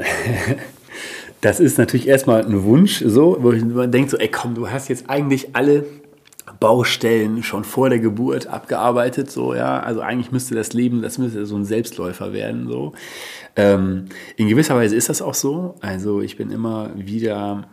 das 1.41 1.61
ist 1.61 1.77
natürlich 1.77 2.07
erstmal 2.07 2.45
ein 2.45 2.63
Wunsch, 2.63 3.01
so, 3.05 3.37
wo 3.39 3.51
man 3.51 3.91
denkt 3.91 4.09
so, 4.09 4.17
ey 4.17 4.27
komm, 4.27 4.55
du 4.55 4.69
hast 4.69 4.89
jetzt 4.89 5.09
eigentlich 5.09 5.55
alle 5.55 5.85
Baustellen 6.59 7.43
schon 7.43 7.63
vor 7.63 7.89
der 7.89 7.99
Geburt 7.99 8.47
abgearbeitet, 8.47 9.31
so, 9.31 9.53
ja. 9.55 9.79
Also 9.79 10.01
eigentlich 10.01 10.31
müsste 10.31 10.55
das 10.55 10.73
Leben, 10.73 11.01
das 11.01 11.17
müsste 11.17 11.45
so 11.45 11.55
ein 11.55 11.65
Selbstläufer 11.65 12.33
werden, 12.33 12.67
so. 12.67 12.93
Ähm, 13.55 14.05
in 14.37 14.47
gewisser 14.47 14.75
Weise 14.75 14.95
ist 14.95 15.09
das 15.09 15.21
auch 15.21 15.33
so. 15.33 15.75
Also 15.81 16.21
ich 16.21 16.37
bin 16.37 16.51
immer 16.51 16.91
wieder 16.95 17.67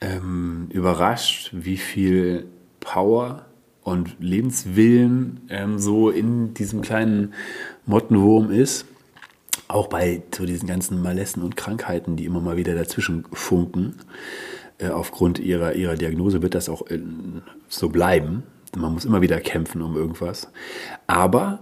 ähm, 0.00 0.68
überrascht, 0.70 1.50
wie 1.52 1.76
viel 1.76 2.46
Power 2.80 3.46
und 3.82 4.16
Lebenswillen 4.20 5.40
ähm, 5.48 5.78
so 5.78 6.10
in 6.10 6.52
diesem 6.54 6.82
kleinen 6.82 7.32
Mottenwurm 7.86 8.50
ist. 8.50 8.86
auch 9.68 9.88
bei 9.88 10.22
so 10.34 10.46
diesen 10.46 10.66
ganzen 10.66 11.02
Malessen 11.02 11.42
und 11.42 11.56
Krankheiten, 11.56 12.16
die 12.16 12.24
immer 12.24 12.40
mal 12.40 12.56
wieder 12.56 12.74
dazwischen 12.74 13.24
funken, 13.32 13.96
äh, 14.78 14.88
aufgrund 14.88 15.38
ihrer, 15.38 15.74
ihrer 15.74 15.94
Diagnose 15.94 16.42
wird 16.42 16.54
das 16.54 16.68
auch 16.68 16.82
so 17.68 17.88
bleiben. 17.88 18.42
Man 18.76 18.92
muss 18.92 19.04
immer 19.04 19.20
wieder 19.20 19.40
kämpfen 19.40 19.82
um 19.82 19.96
irgendwas. 19.96 20.48
Aber 21.06 21.60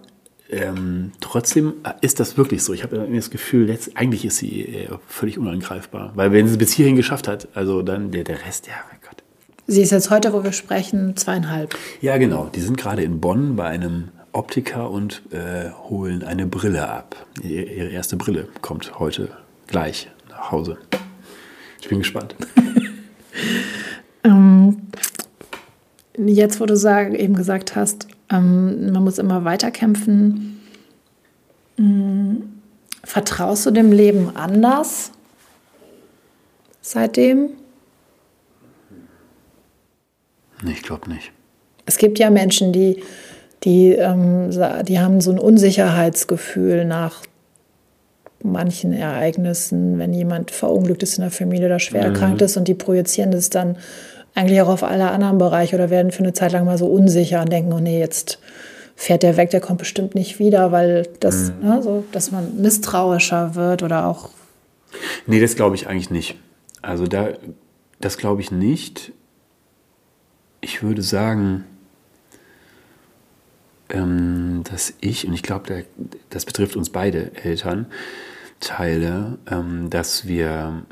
ähm, 0.51 1.13
trotzdem 1.21 1.75
ist 2.01 2.21
das 2.21 2.37
wirklich 2.37 2.63
so. 2.63 2.73
Ich 2.73 2.83
habe 2.83 3.09
das 3.13 3.31
Gefühl, 3.31 3.69
jetzt, 3.69 3.97
eigentlich 3.97 4.25
ist 4.25 4.39
sie 4.39 4.63
äh, 4.63 4.89
völlig 5.09 5.39
unangreifbar. 5.39 6.13
Weil 6.15 6.33
wenn 6.33 6.47
sie 6.47 6.53
es 6.53 6.59
bis 6.59 6.73
hierhin 6.73 6.97
geschafft 6.97 7.29
hat, 7.29 7.49
also 7.55 7.83
dann 7.83 8.11
der, 8.11 8.25
der 8.25 8.45
Rest, 8.47 8.67
ja, 8.67 8.75
mein 8.91 9.01
Gott. 9.03 9.23
Sie 9.67 9.83
ist 9.83 9.91
jetzt 9.91 10.11
heute, 10.11 10.33
wo 10.33 10.45
wir 10.45 10.53
sprechen, 10.53 11.17
zweieinhalb. 11.17 11.77
Ja, 12.01 12.17
genau. 12.19 12.49
Die 12.55 12.61
sind 12.61 12.77
gerade 12.77 13.03
in 13.03 13.21
Bonn 13.21 13.57
bei 13.57 13.65
einem 13.65 14.09
Optiker 14.33 14.91
und 14.91 15.23
äh, 15.33 15.71
holen 15.89 16.23
eine 16.23 16.47
Brille 16.47 16.89
ab. 16.89 17.17
Ihre 17.43 17.89
erste 17.89 18.17
Brille 18.17 18.49
kommt 18.61 18.99
heute 18.99 19.31
gleich 19.67 20.09
nach 20.29 20.53
Hause. 20.53 20.79
Ich 21.81 21.89
bin 21.89 21.99
gespannt. 21.99 22.37
ähm, 24.25 24.56
jetzt, 26.19 26.61
wo 26.61 26.67
du 26.67 26.77
sag, 26.77 27.15
eben 27.15 27.35
gesagt 27.35 27.77
hast, 27.77 28.09
ähm, 28.31 28.93
man 28.93 29.05
muss 29.05 29.19
immer 29.19 29.45
weiterkämpfen, 29.45 30.61
ähm, 31.79 32.61
vertraust 33.05 33.67
du 33.67 33.71
dem 33.71 33.93
Leben 33.93 34.37
anders 34.37 35.13
seitdem? 36.81 37.51
Nee, 40.63 40.73
ich 40.73 40.83
glaube 40.83 41.11
nicht. 41.11 41.33
Es 41.85 41.99
gibt 41.99 42.19
ja 42.19 42.31
Menschen, 42.31 42.73
die 42.73 43.03
die, 43.65 43.93
ähm, 43.93 44.51
die 44.85 45.01
haben 45.01 45.21
so 45.21 45.31
ein 45.33 45.39
Unsicherheitsgefühl 45.39 46.85
nach 46.85 47.23
manchen 48.43 48.93
Ereignissen, 48.93 49.99
wenn 49.99 50.13
jemand 50.13 50.51
verunglückt 50.51 51.03
ist 51.03 51.19
in 51.19 51.23
der 51.23 51.31
Familie 51.31 51.67
oder 51.67 51.79
schwer 51.79 52.09
mhm. 52.09 52.15
erkrankt 52.15 52.43
ist 52.43 52.57
und 52.57 52.69
die 52.69 52.75
projizieren 52.75 53.33
das 53.33 53.51
dann 53.51 53.77
eigentlich 54.37 54.61
auch 54.61 54.69
auf 54.69 54.85
alle 54.85 55.11
anderen 55.11 55.39
Bereiche 55.39 55.75
oder 55.75 55.91
werden 55.91 56.13
für 56.13 56.23
eine 56.23 56.35
Zeit 56.35 56.53
lang 56.53 56.67
mal 56.67 56.79
so 56.79 56.87
unsicher 56.87 57.41
und 57.41 57.51
denken, 57.51 57.73
oh 57.73 57.81
nee, 57.81 57.99
jetzt 57.99 58.39
fährt 58.95 59.23
der 59.23 59.37
weg, 59.37 59.51
der 59.51 59.61
kommt 59.61 59.79
bestimmt 59.79 60.15
nicht 60.15 60.39
wieder, 60.39 60.73
weil 60.73 61.09
das, 61.21 61.53
mhm. 61.53 61.69
ne, 61.69 61.83
so, 61.83 62.05
dass 62.13 62.31
man 62.31 62.61
misstrauischer 62.61 63.55
wird 63.55 63.83
oder 63.83 64.07
auch. 64.07 64.31
Nee, 65.27 65.41
das 65.41 65.57
glaube 65.57 65.75
ich 65.75 65.89
eigentlich 65.89 66.11
nicht. 66.11 66.37
Also 66.83 67.07
da, 67.07 67.31
das 68.01 68.19
glaube 68.19 68.43
ich 68.43 68.51
nicht. 68.51 69.13
Ich 70.61 70.83
würde 70.83 71.03
sagen, 71.03 71.65
ähm, 73.89 74.63
dass 74.71 74.95
ich, 75.01 75.27
und 75.27 75.33
ich 75.33 75.43
glaube, 75.43 75.85
das 76.29 76.45
betrifft 76.45 76.77
uns 76.77 76.91
beide 76.91 77.31
Eltern, 77.43 77.87
Teile, 78.61 79.39
ähm, 79.51 79.89
dass 79.91 80.27
wir 80.27 80.83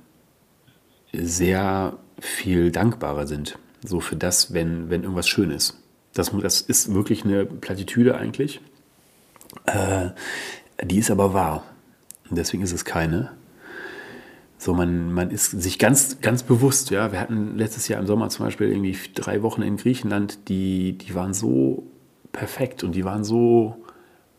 sehr 1.12 1.98
viel 2.24 2.70
dankbarer 2.70 3.26
sind, 3.26 3.58
so 3.84 4.00
für 4.00 4.16
das, 4.16 4.54
wenn, 4.54 4.88
wenn 4.88 5.02
irgendwas 5.02 5.28
schön 5.28 5.50
ist. 5.50 5.78
Das, 6.14 6.32
das 6.40 6.60
ist 6.60 6.94
wirklich 6.94 7.24
eine 7.24 7.44
Plattitüde 7.44 8.16
eigentlich. 8.16 8.60
Äh, 9.66 10.10
die 10.82 10.98
ist 10.98 11.10
aber 11.10 11.34
wahr. 11.34 11.64
Und 12.30 12.38
deswegen 12.38 12.62
ist 12.62 12.72
es 12.72 12.84
keine. 12.84 13.32
So, 14.56 14.72
man, 14.72 15.12
man 15.12 15.30
ist 15.30 15.50
sich 15.50 15.78
ganz, 15.78 16.20
ganz 16.22 16.42
bewusst, 16.42 16.90
ja. 16.90 17.12
Wir 17.12 17.20
hatten 17.20 17.58
letztes 17.58 17.88
Jahr 17.88 18.00
im 18.00 18.06
Sommer 18.06 18.30
zum 18.30 18.46
Beispiel 18.46 18.70
irgendwie 18.70 18.96
drei 19.14 19.42
Wochen 19.42 19.60
in 19.60 19.76
Griechenland, 19.76 20.48
die, 20.48 20.96
die 20.96 21.14
waren 21.14 21.34
so 21.34 21.82
perfekt 22.32 22.82
und 22.82 22.92
die 22.92 23.04
waren 23.04 23.24
so 23.24 23.76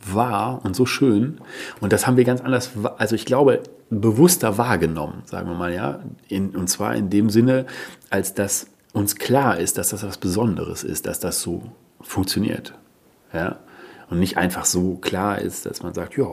wahr 0.01 0.61
und 0.63 0.75
so 0.75 0.87
schön. 0.87 1.39
Und 1.81 1.93
das 1.93 2.07
haben 2.07 2.17
wir 2.17 2.23
ganz 2.23 2.41
anders, 2.41 2.71
also 2.97 3.13
ich 3.13 3.25
glaube, 3.25 3.61
bewusster 3.89 4.57
wahrgenommen, 4.57 5.21
sagen 5.25 5.47
wir 5.47 5.55
mal, 5.55 5.73
ja. 5.73 5.99
In, 6.27 6.55
und 6.55 6.67
zwar 6.67 6.95
in 6.95 7.09
dem 7.09 7.29
Sinne, 7.29 7.65
als 8.09 8.33
dass 8.33 8.67
uns 8.93 9.15
klar 9.15 9.59
ist, 9.59 9.77
dass 9.77 9.89
das 9.89 10.03
was 10.03 10.17
Besonderes 10.17 10.83
ist, 10.83 11.05
dass 11.05 11.19
das 11.19 11.41
so 11.41 11.63
funktioniert. 12.01 12.73
Ja. 13.33 13.59
Und 14.09 14.19
nicht 14.19 14.37
einfach 14.37 14.65
so 14.65 14.95
klar 14.95 15.39
ist, 15.39 15.65
dass 15.65 15.81
man 15.81 15.93
sagt, 15.93 16.15
ja, 16.17 16.27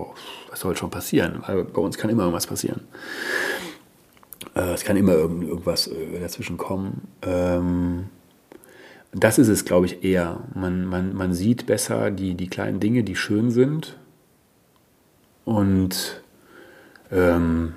was 0.51 0.61
soll 0.61 0.77
schon 0.77 0.91
passieren? 0.91 1.43
Weil 1.47 1.65
bei 1.65 1.81
uns 1.81 1.97
kann 1.97 2.11
immer 2.11 2.23
irgendwas 2.23 2.47
passieren. 2.47 2.83
Äh, 4.55 4.75
es 4.75 4.85
kann 4.85 4.97
immer 4.97 5.13
irgendwas 5.13 5.87
äh, 5.89 6.21
dazwischen 6.21 6.59
kommen. 6.59 7.09
Ähm, 7.23 8.07
das 9.13 9.39
ist 9.39 9.49
es, 9.49 9.65
glaube 9.65 9.87
ich, 9.87 10.05
eher. 10.05 10.41
Man, 10.55 10.87
man, 10.87 11.15
man 11.15 11.35
sieht 11.35 11.67
besser 11.67 12.11
die, 12.11 12.35
die 12.35 12.49
kleinen 12.49 12.81
Dinge, 12.81 13.05
die 13.05 13.17
schön 13.17 13.51
sind. 13.51 13.99
Und 15.45 16.22
ähm, 17.13 17.75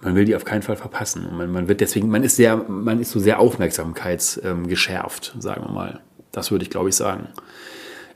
man 0.00 0.14
will 0.14 0.24
die 0.24 0.36
auf 0.36 0.44
keinen 0.44 0.62
Fall 0.62 0.76
verpassen. 0.76 1.26
Und 1.26 1.36
man, 1.36 1.50
man 1.52 1.68
wird 1.68 1.80
deswegen, 1.80 2.08
man 2.08 2.22
ist 2.22 2.36
sehr, 2.36 2.56
man 2.56 3.00
ist 3.00 3.10
so 3.10 3.20
sehr 3.20 3.38
aufmerksamkeitsgeschärft, 3.40 5.32
ähm, 5.34 5.40
sagen 5.40 5.64
wir 5.64 5.72
mal. 5.72 6.00
Das 6.32 6.50
würde 6.50 6.64
ich, 6.64 6.70
glaube 6.70 6.88
ich, 6.88 6.96
sagen. 6.96 7.28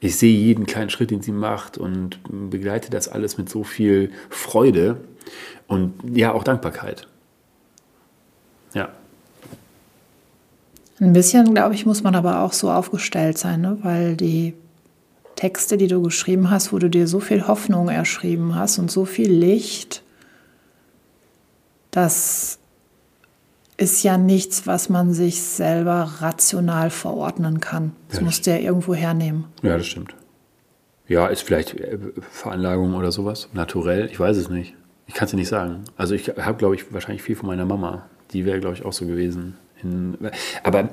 Ich 0.01 0.16
sehe 0.16 0.37
jeden 0.37 0.66
kleinen 0.66 0.91
Schritt, 0.91 1.11
den 1.11 1.22
sie 1.22 1.33
macht 1.33 1.79
und 1.79 2.20
begleite 2.51 2.91
das 2.91 3.09
alles 3.09 3.39
mit 3.39 3.49
so 3.49 3.64
viel 3.64 4.12
Freude 4.29 4.99
und 5.66 5.95
ja, 6.14 6.33
auch 6.33 6.45
Dankbarkeit. 6.45 7.09
Ja. 8.75 8.91
Ein 11.01 11.12
bisschen, 11.12 11.55
glaube 11.55 11.75
ich, 11.75 11.87
muss 11.87 12.03
man 12.03 12.14
aber 12.14 12.41
auch 12.41 12.53
so 12.53 12.70
aufgestellt 12.70 13.39
sein, 13.39 13.62
ne? 13.62 13.79
weil 13.83 14.16
die 14.16 14.55
Texte, 15.37 15.76
die 15.76 15.89
du 15.89 16.03
geschrieben 16.03 16.51
hast, 16.51 16.72
wo 16.72 16.78
du 16.78 16.89
dir 16.89 17.07
so 17.07 17.20
viel 17.20 17.47
Hoffnung 17.47 17.89
erschrieben 17.89 18.55
hast 18.55 18.78
und 18.78 18.91
so 18.91 19.05
viel 19.05 19.30
Licht, 19.30 20.03
das 21.91 22.59
ist 23.76 24.03
ja 24.05 24.18
nichts, 24.18 24.66
was 24.66 24.89
man 24.89 25.12
sich 25.12 25.43
selber 25.43 26.14
rational 26.20 26.91
verordnen 26.91 27.61
kann. 27.61 27.93
Das 28.09 28.18
ja, 28.18 28.24
musst 28.24 28.47
du 28.47 28.51
ja 28.51 28.59
irgendwo 28.59 28.95
hernehmen. 28.95 29.47
Ja, 29.62 29.76
das 29.76 29.87
stimmt. 29.87 30.14
Ja, 31.07 31.26
ist 31.26 31.43
vielleicht 31.43 31.74
äh, 31.74 31.99
Veranlagung 32.30 32.95
oder 32.95 33.12
sowas, 33.12 33.49
naturell, 33.53 34.07
ich 34.07 34.18
weiß 34.18 34.37
es 34.37 34.49
nicht. 34.49 34.74
Ich 35.07 35.14
kann 35.14 35.26
es 35.26 35.32
dir 35.32 35.37
nicht 35.37 35.49
sagen. 35.49 35.85
Also 35.97 36.14
ich 36.14 36.28
habe, 36.28 36.57
glaube 36.57 36.76
ich, 36.76 36.93
wahrscheinlich 36.93 37.22
viel 37.22 37.37
von 37.37 37.47
meiner 37.47 37.66
Mama. 37.66 38.07
Die 38.32 38.45
wäre, 38.47 38.59
glaube 38.61 38.74
ich, 38.74 38.85
auch 38.85 38.93
so 38.93 39.07
gewesen 39.07 39.57
aber 40.62 40.89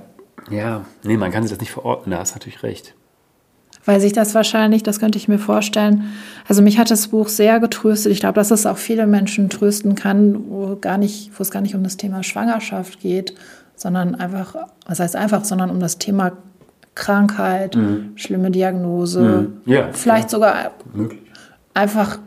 ja, 0.50 0.86
nee, 1.04 1.18
man 1.18 1.32
kann 1.32 1.44
sich 1.44 1.52
das 1.52 1.60
nicht 1.60 1.72
verorten, 1.72 2.12
da 2.12 2.20
hast 2.20 2.34
natürlich 2.34 2.64
recht. 2.64 2.96
Weil 3.86 4.00
sich 4.00 4.14
das 4.14 4.36
wahrscheinlich, 4.36 4.84
das 4.84 5.00
könnte 5.00 5.18
ich 5.18 5.28
mir 5.28 5.40
vorstellen, 5.40 6.04
also 6.48 6.62
mich 6.62 6.78
hat 6.78 6.92
das 6.92 7.08
Buch 7.08 7.28
sehr 7.28 7.60
getröstet. 7.60 8.12
Ich 8.12 8.20
glaube, 8.20 8.36
dass 8.36 8.52
es 8.52 8.66
auch 8.66 8.78
viele 8.78 9.08
Menschen 9.08 9.50
trösten 9.50 9.96
kann, 9.96 10.50
wo, 10.50 10.78
gar 10.80 10.98
nicht, 10.98 11.32
wo 11.38 11.42
es 11.42 11.50
gar 11.50 11.62
nicht 11.62 11.74
um 11.74 11.84
das 11.84 11.98
Thema 11.98 12.22
Schwangerschaft 12.22 13.00
geht, 13.00 13.34
sondern 13.76 14.16
einfach, 14.16 14.56
was 14.86 15.00
heißt 15.00 15.16
einfach, 15.16 15.46
sondern 15.46 15.72
um 15.72 15.80
das 15.80 15.98
Thema 15.98 16.34
Krankheit, 16.94 17.76
mhm. 17.76 18.12
schlimme 18.16 18.52
Diagnose, 18.52 19.22
mhm. 19.22 19.72
ja, 19.72 19.90
vielleicht 19.92 20.26
ja. 20.26 20.30
sogar 20.30 20.72
Möglich. 20.94 21.22
einfach 21.74 22.20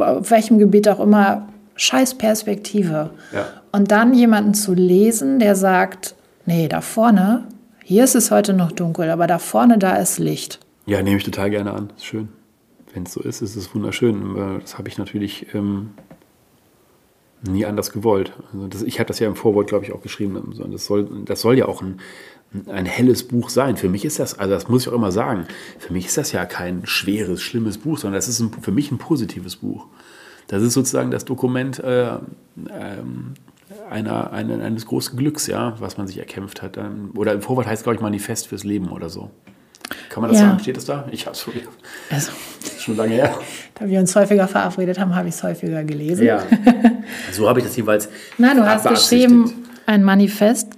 auf 0.00 0.30
welchem 0.30 0.58
Gebiet 0.58 0.88
auch 0.88 1.00
immer 1.00 1.48
scheiß 1.76 2.14
Perspektive. 2.14 3.10
Ja. 3.32 3.46
Und 3.72 3.90
dann 3.90 4.14
jemanden 4.14 4.54
zu 4.54 4.74
lesen, 4.74 5.38
der 5.38 5.54
sagt, 5.54 6.14
nee, 6.46 6.68
da 6.68 6.80
vorne, 6.80 7.44
hier 7.84 8.04
ist 8.04 8.14
es 8.14 8.30
heute 8.30 8.52
noch 8.52 8.72
dunkel, 8.72 9.10
aber 9.10 9.26
da 9.26 9.38
vorne, 9.38 9.78
da 9.78 9.96
ist 9.96 10.18
Licht. 10.18 10.60
Ja, 10.86 11.02
nehme 11.02 11.16
ich 11.16 11.24
total 11.24 11.50
gerne 11.50 11.72
an. 11.72 11.92
Ist 11.96 12.06
schön. 12.06 12.28
Wenn 12.92 13.04
es 13.04 13.12
so 13.12 13.20
ist, 13.20 13.40
ist 13.40 13.56
es 13.56 13.74
wunderschön. 13.74 14.60
Das 14.60 14.78
habe 14.78 14.88
ich 14.88 14.98
natürlich 14.98 15.46
ähm, 15.54 15.90
nie 17.48 17.64
anders 17.64 17.92
gewollt. 17.92 18.32
Also 18.52 18.66
das, 18.68 18.82
ich 18.82 18.98
habe 18.98 19.08
das 19.08 19.18
ja 19.18 19.28
im 19.28 19.36
Vorwort, 19.36 19.68
glaube 19.68 19.84
ich, 19.84 19.92
auch 19.92 20.02
geschrieben. 20.02 20.54
Das 20.70 20.86
soll, 20.86 21.08
das 21.24 21.40
soll 21.40 21.56
ja 21.58 21.66
auch 21.66 21.82
ein, 21.82 22.00
ein 22.66 22.86
helles 22.86 23.26
Buch 23.26 23.48
sein. 23.48 23.76
Für 23.76 23.88
mich 23.88 24.04
ist 24.04 24.18
das, 24.18 24.38
also 24.38 24.52
das 24.52 24.68
muss 24.68 24.82
ich 24.82 24.88
auch 24.88 24.96
immer 24.96 25.12
sagen, 25.12 25.46
für 25.78 25.92
mich 25.92 26.06
ist 26.06 26.18
das 26.18 26.32
ja 26.32 26.44
kein 26.44 26.86
schweres, 26.86 27.42
schlimmes 27.42 27.78
Buch, 27.78 27.98
sondern 27.98 28.18
das 28.18 28.28
ist 28.28 28.40
ein, 28.40 28.52
für 28.60 28.72
mich 28.72 28.90
ein 28.90 28.98
positives 28.98 29.56
Buch. 29.56 29.86
Das 30.48 30.62
ist 30.62 30.74
sozusagen 30.74 31.10
das 31.10 31.24
Dokument 31.24 31.78
äh, 31.78 32.16
ähm, 32.70 33.34
einer, 33.92 34.32
einer, 34.32 34.62
eines 34.64 34.86
großen 34.86 35.16
Glücks, 35.16 35.46
ja, 35.46 35.74
was 35.78 35.98
man 35.98 36.06
sich 36.06 36.18
erkämpft 36.18 36.62
hat. 36.62 36.76
Ähm, 36.76 37.10
oder 37.16 37.32
im 37.32 37.42
Vorwort 37.42 37.66
heißt, 37.66 37.84
glaube 37.84 37.96
ich, 37.96 38.02
Manifest 38.02 38.48
fürs 38.48 38.64
Leben 38.64 38.88
oder 38.88 39.08
so. 39.08 39.30
Kann 40.08 40.22
man 40.22 40.30
das 40.30 40.40
ja. 40.40 40.48
sagen? 40.48 40.60
Steht 40.60 40.76
das 40.76 40.84
da? 40.86 41.06
Ich 41.10 41.26
habe 41.26 41.36
es 41.36 41.46
also, 42.10 42.32
schon 42.78 42.96
lange 42.96 43.14
her. 43.14 43.34
Da 43.74 43.86
wir 43.86 44.00
uns 44.00 44.14
häufiger 44.16 44.48
verabredet 44.48 44.98
haben, 44.98 45.14
habe 45.14 45.28
ich 45.28 45.34
es 45.34 45.42
häufiger 45.42 45.84
gelesen. 45.84 46.26
Ja. 46.26 46.42
So 47.32 47.48
habe 47.48 47.60
ich 47.60 47.66
das 47.66 47.76
jeweils. 47.76 48.08
Nein, 48.38 48.56
du 48.56 48.66
hast 48.66 48.86
geschrieben, 48.86 49.52
ein 49.86 50.02
Manifest 50.02 50.68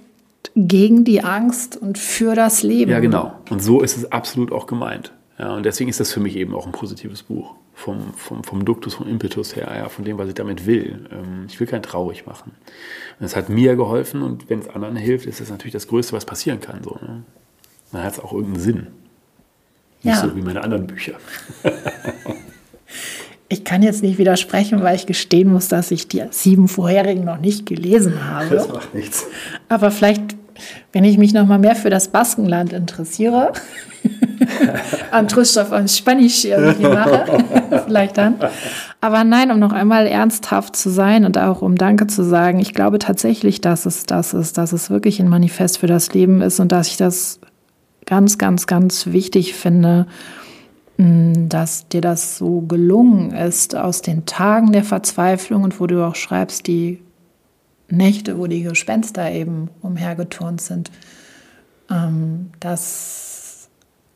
gegen 0.55 1.03
die 1.03 1.23
Angst 1.23 1.77
und 1.77 1.97
für 1.97 2.35
das 2.35 2.63
Leben. 2.63 2.91
Ja, 2.91 2.99
genau. 2.99 3.33
Und 3.49 3.61
so 3.61 3.81
ist 3.81 3.97
es 3.97 4.11
absolut 4.11 4.51
auch 4.51 4.67
gemeint. 4.67 5.11
Ja, 5.37 5.53
und 5.53 5.65
deswegen 5.65 5.89
ist 5.89 5.99
das 5.99 6.13
für 6.13 6.19
mich 6.19 6.35
eben 6.35 6.53
auch 6.53 6.65
ein 6.65 6.71
positives 6.71 7.23
Buch 7.23 7.55
vom, 7.75 8.13
vom, 8.13 8.43
vom 8.43 8.65
Duktus, 8.65 8.95
vom 8.95 9.07
Impetus 9.07 9.55
her, 9.55 9.71
ja, 9.75 9.89
von 9.89 10.05
dem, 10.05 10.17
was 10.17 10.29
ich 10.29 10.33
damit 10.33 10.65
will. 10.65 11.07
Ähm, 11.11 11.45
ich 11.47 11.59
will 11.59 11.67
kein 11.67 11.83
traurig 11.83 12.25
machen. 12.25 12.53
Und 13.19 13.25
es 13.25 13.35
hat 13.35 13.49
mir 13.49 13.75
geholfen 13.75 14.21
und 14.21 14.49
wenn 14.49 14.59
es 14.59 14.69
anderen 14.69 14.95
hilft, 14.95 15.25
ist 15.25 15.41
das 15.41 15.49
natürlich 15.49 15.73
das 15.73 15.87
Größte, 15.87 16.13
was 16.13 16.25
passieren 16.25 16.61
kann. 16.61 16.81
So, 16.83 16.97
ne? 17.01 17.23
Dann 17.91 18.03
hat 18.03 18.13
es 18.13 18.19
auch 18.19 18.31
irgendeinen 18.31 18.63
Sinn. 18.63 18.87
Nicht 20.03 20.15
ja. 20.15 20.21
so 20.21 20.35
wie 20.35 20.41
meine 20.41 20.63
anderen 20.63 20.87
Bücher. 20.87 21.15
ich 23.49 23.63
kann 23.65 23.83
jetzt 23.83 24.01
nicht 24.01 24.17
widersprechen, 24.17 24.81
weil 24.81 24.95
ich 24.95 25.05
gestehen 25.05 25.51
muss, 25.51 25.67
dass 25.67 25.91
ich 25.91 26.07
die 26.07 26.23
sieben 26.31 26.67
vorherigen 26.67 27.25
noch 27.25 27.39
nicht 27.39 27.65
gelesen 27.65 28.23
habe. 28.23 28.55
Das 28.55 28.69
macht 28.69 28.95
nichts. 28.95 29.27
Aber 29.67 29.91
vielleicht, 29.91 30.35
wenn 30.93 31.03
ich 31.03 31.17
mich 31.17 31.33
noch 31.33 31.45
mal 31.45 31.59
mehr 31.59 31.75
für 31.75 31.89
das 31.89 32.07
Baskenland 32.07 32.71
interessiere, 32.71 33.51
an 35.11 35.27
Triststoff 35.27 35.71
und 35.71 35.89
Spanisch 35.89 36.45
irgendwie 36.45 36.87
mache, 36.87 37.43
vielleicht 37.85 38.17
dann. 38.17 38.35
Aber 39.01 39.23
nein, 39.23 39.51
um 39.51 39.59
noch 39.59 39.71
einmal 39.71 40.07
ernsthaft 40.07 40.75
zu 40.75 40.89
sein 40.89 41.25
und 41.25 41.37
auch 41.37 41.61
um 41.61 41.75
Danke 41.75 42.07
zu 42.07 42.23
sagen, 42.23 42.59
ich 42.59 42.73
glaube 42.73 42.99
tatsächlich, 42.99 43.61
dass 43.61 43.85
es 43.85 44.05
das 44.05 44.33
ist, 44.33 44.57
dass 44.57 44.73
es 44.73 44.89
wirklich 44.89 45.19
ein 45.19 45.29
Manifest 45.29 45.79
für 45.79 45.87
das 45.87 46.13
Leben 46.13 46.41
ist 46.41 46.59
und 46.59 46.71
dass 46.71 46.87
ich 46.87 46.97
das 46.97 47.39
ganz, 48.05 48.37
ganz, 48.37 48.67
ganz 48.67 49.07
wichtig 49.07 49.53
finde, 49.55 50.07
Mm, 50.97 51.49
dass 51.49 51.89
dir 51.89 51.99
das 52.01 52.37
so 52.37 52.61
gelungen 52.61 53.31
ist 53.31 53.75
aus 53.75 54.01
den 54.01 54.25
Tagen 54.25 54.71
der 54.71 54.83
Verzweiflung 54.83 55.63
und 55.63 55.79
wo 55.79 55.87
du 55.87 56.05
auch 56.05 56.15
schreibst, 56.15 56.67
die 56.67 57.01
Nächte, 57.89 58.37
wo 58.37 58.47
die 58.47 58.63
Gespenster 58.63 59.29
eben 59.31 59.69
umhergeturnt 59.81 60.61
sind, 60.61 60.91
ähm, 61.91 62.49
das 62.61 63.34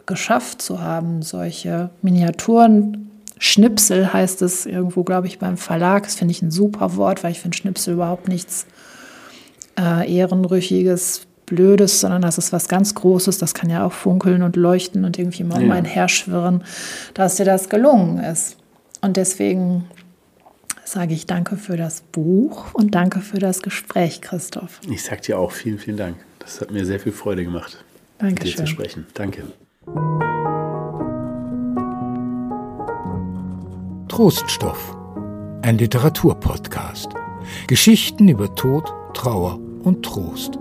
geschafft 0.09 0.61
zu 0.61 0.81
haben, 0.81 1.21
solche 1.21 1.91
Miniaturen. 2.01 3.09
Schnipsel 3.37 4.11
heißt 4.11 4.41
es 4.41 4.65
irgendwo, 4.65 5.05
glaube 5.05 5.27
ich, 5.27 5.39
beim 5.39 5.55
Verlag. 5.55 6.03
Das 6.03 6.15
finde 6.15 6.33
ich 6.33 6.41
ein 6.41 6.51
super 6.51 6.97
Wort, 6.97 7.23
weil 7.23 7.31
ich 7.31 7.39
finde 7.39 7.55
Schnipsel 7.55 7.93
überhaupt 7.93 8.27
nichts 8.27 8.65
äh, 9.79 10.13
Ehrenrüchiges, 10.13 11.21
Blödes, 11.45 12.01
sondern 12.01 12.21
das 12.21 12.37
ist 12.37 12.51
was 12.51 12.67
ganz 12.67 12.93
Großes. 12.95 13.37
Das 13.37 13.53
kann 13.53 13.69
ja 13.69 13.85
auch 13.85 13.93
funkeln 13.93 14.43
und 14.43 14.57
leuchten 14.57 15.05
und 15.05 15.17
irgendwie 15.17 15.45
mal 15.45 15.59
ja. 15.61 15.65
um 15.65 15.71
einen 15.71 15.85
herschwirren, 15.85 16.65
dass 17.13 17.35
dir 17.35 17.45
das 17.45 17.69
gelungen 17.69 18.19
ist. 18.19 18.57
Und 19.01 19.15
deswegen 19.15 19.85
sage 20.83 21.13
ich 21.13 21.25
danke 21.25 21.55
für 21.55 21.77
das 21.77 22.01
Buch 22.01 22.73
und 22.73 22.93
danke 22.95 23.21
für 23.21 23.39
das 23.39 23.61
Gespräch, 23.61 24.21
Christoph. 24.21 24.81
Ich 24.89 25.03
sage 25.03 25.21
dir 25.21 25.39
auch 25.39 25.51
vielen, 25.51 25.79
vielen 25.79 25.97
Dank. 25.97 26.17
Das 26.39 26.61
hat 26.61 26.71
mir 26.71 26.85
sehr 26.85 26.99
viel 26.99 27.11
Freude 27.11 27.43
gemacht, 27.43 27.83
Dankeschön. 28.17 28.49
mit 28.49 28.59
dir 28.59 28.65
zu 28.65 28.67
sprechen. 28.67 29.07
Danke. 29.13 29.43
Troststoff, 34.07 34.97
ein 35.61 35.77
Literaturpodcast. 35.77 37.09
Geschichten 37.67 38.27
über 38.27 38.53
Tod, 38.53 38.93
Trauer 39.13 39.57
und 39.83 40.03
Trost. 40.03 40.59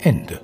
Ende. 0.00 0.40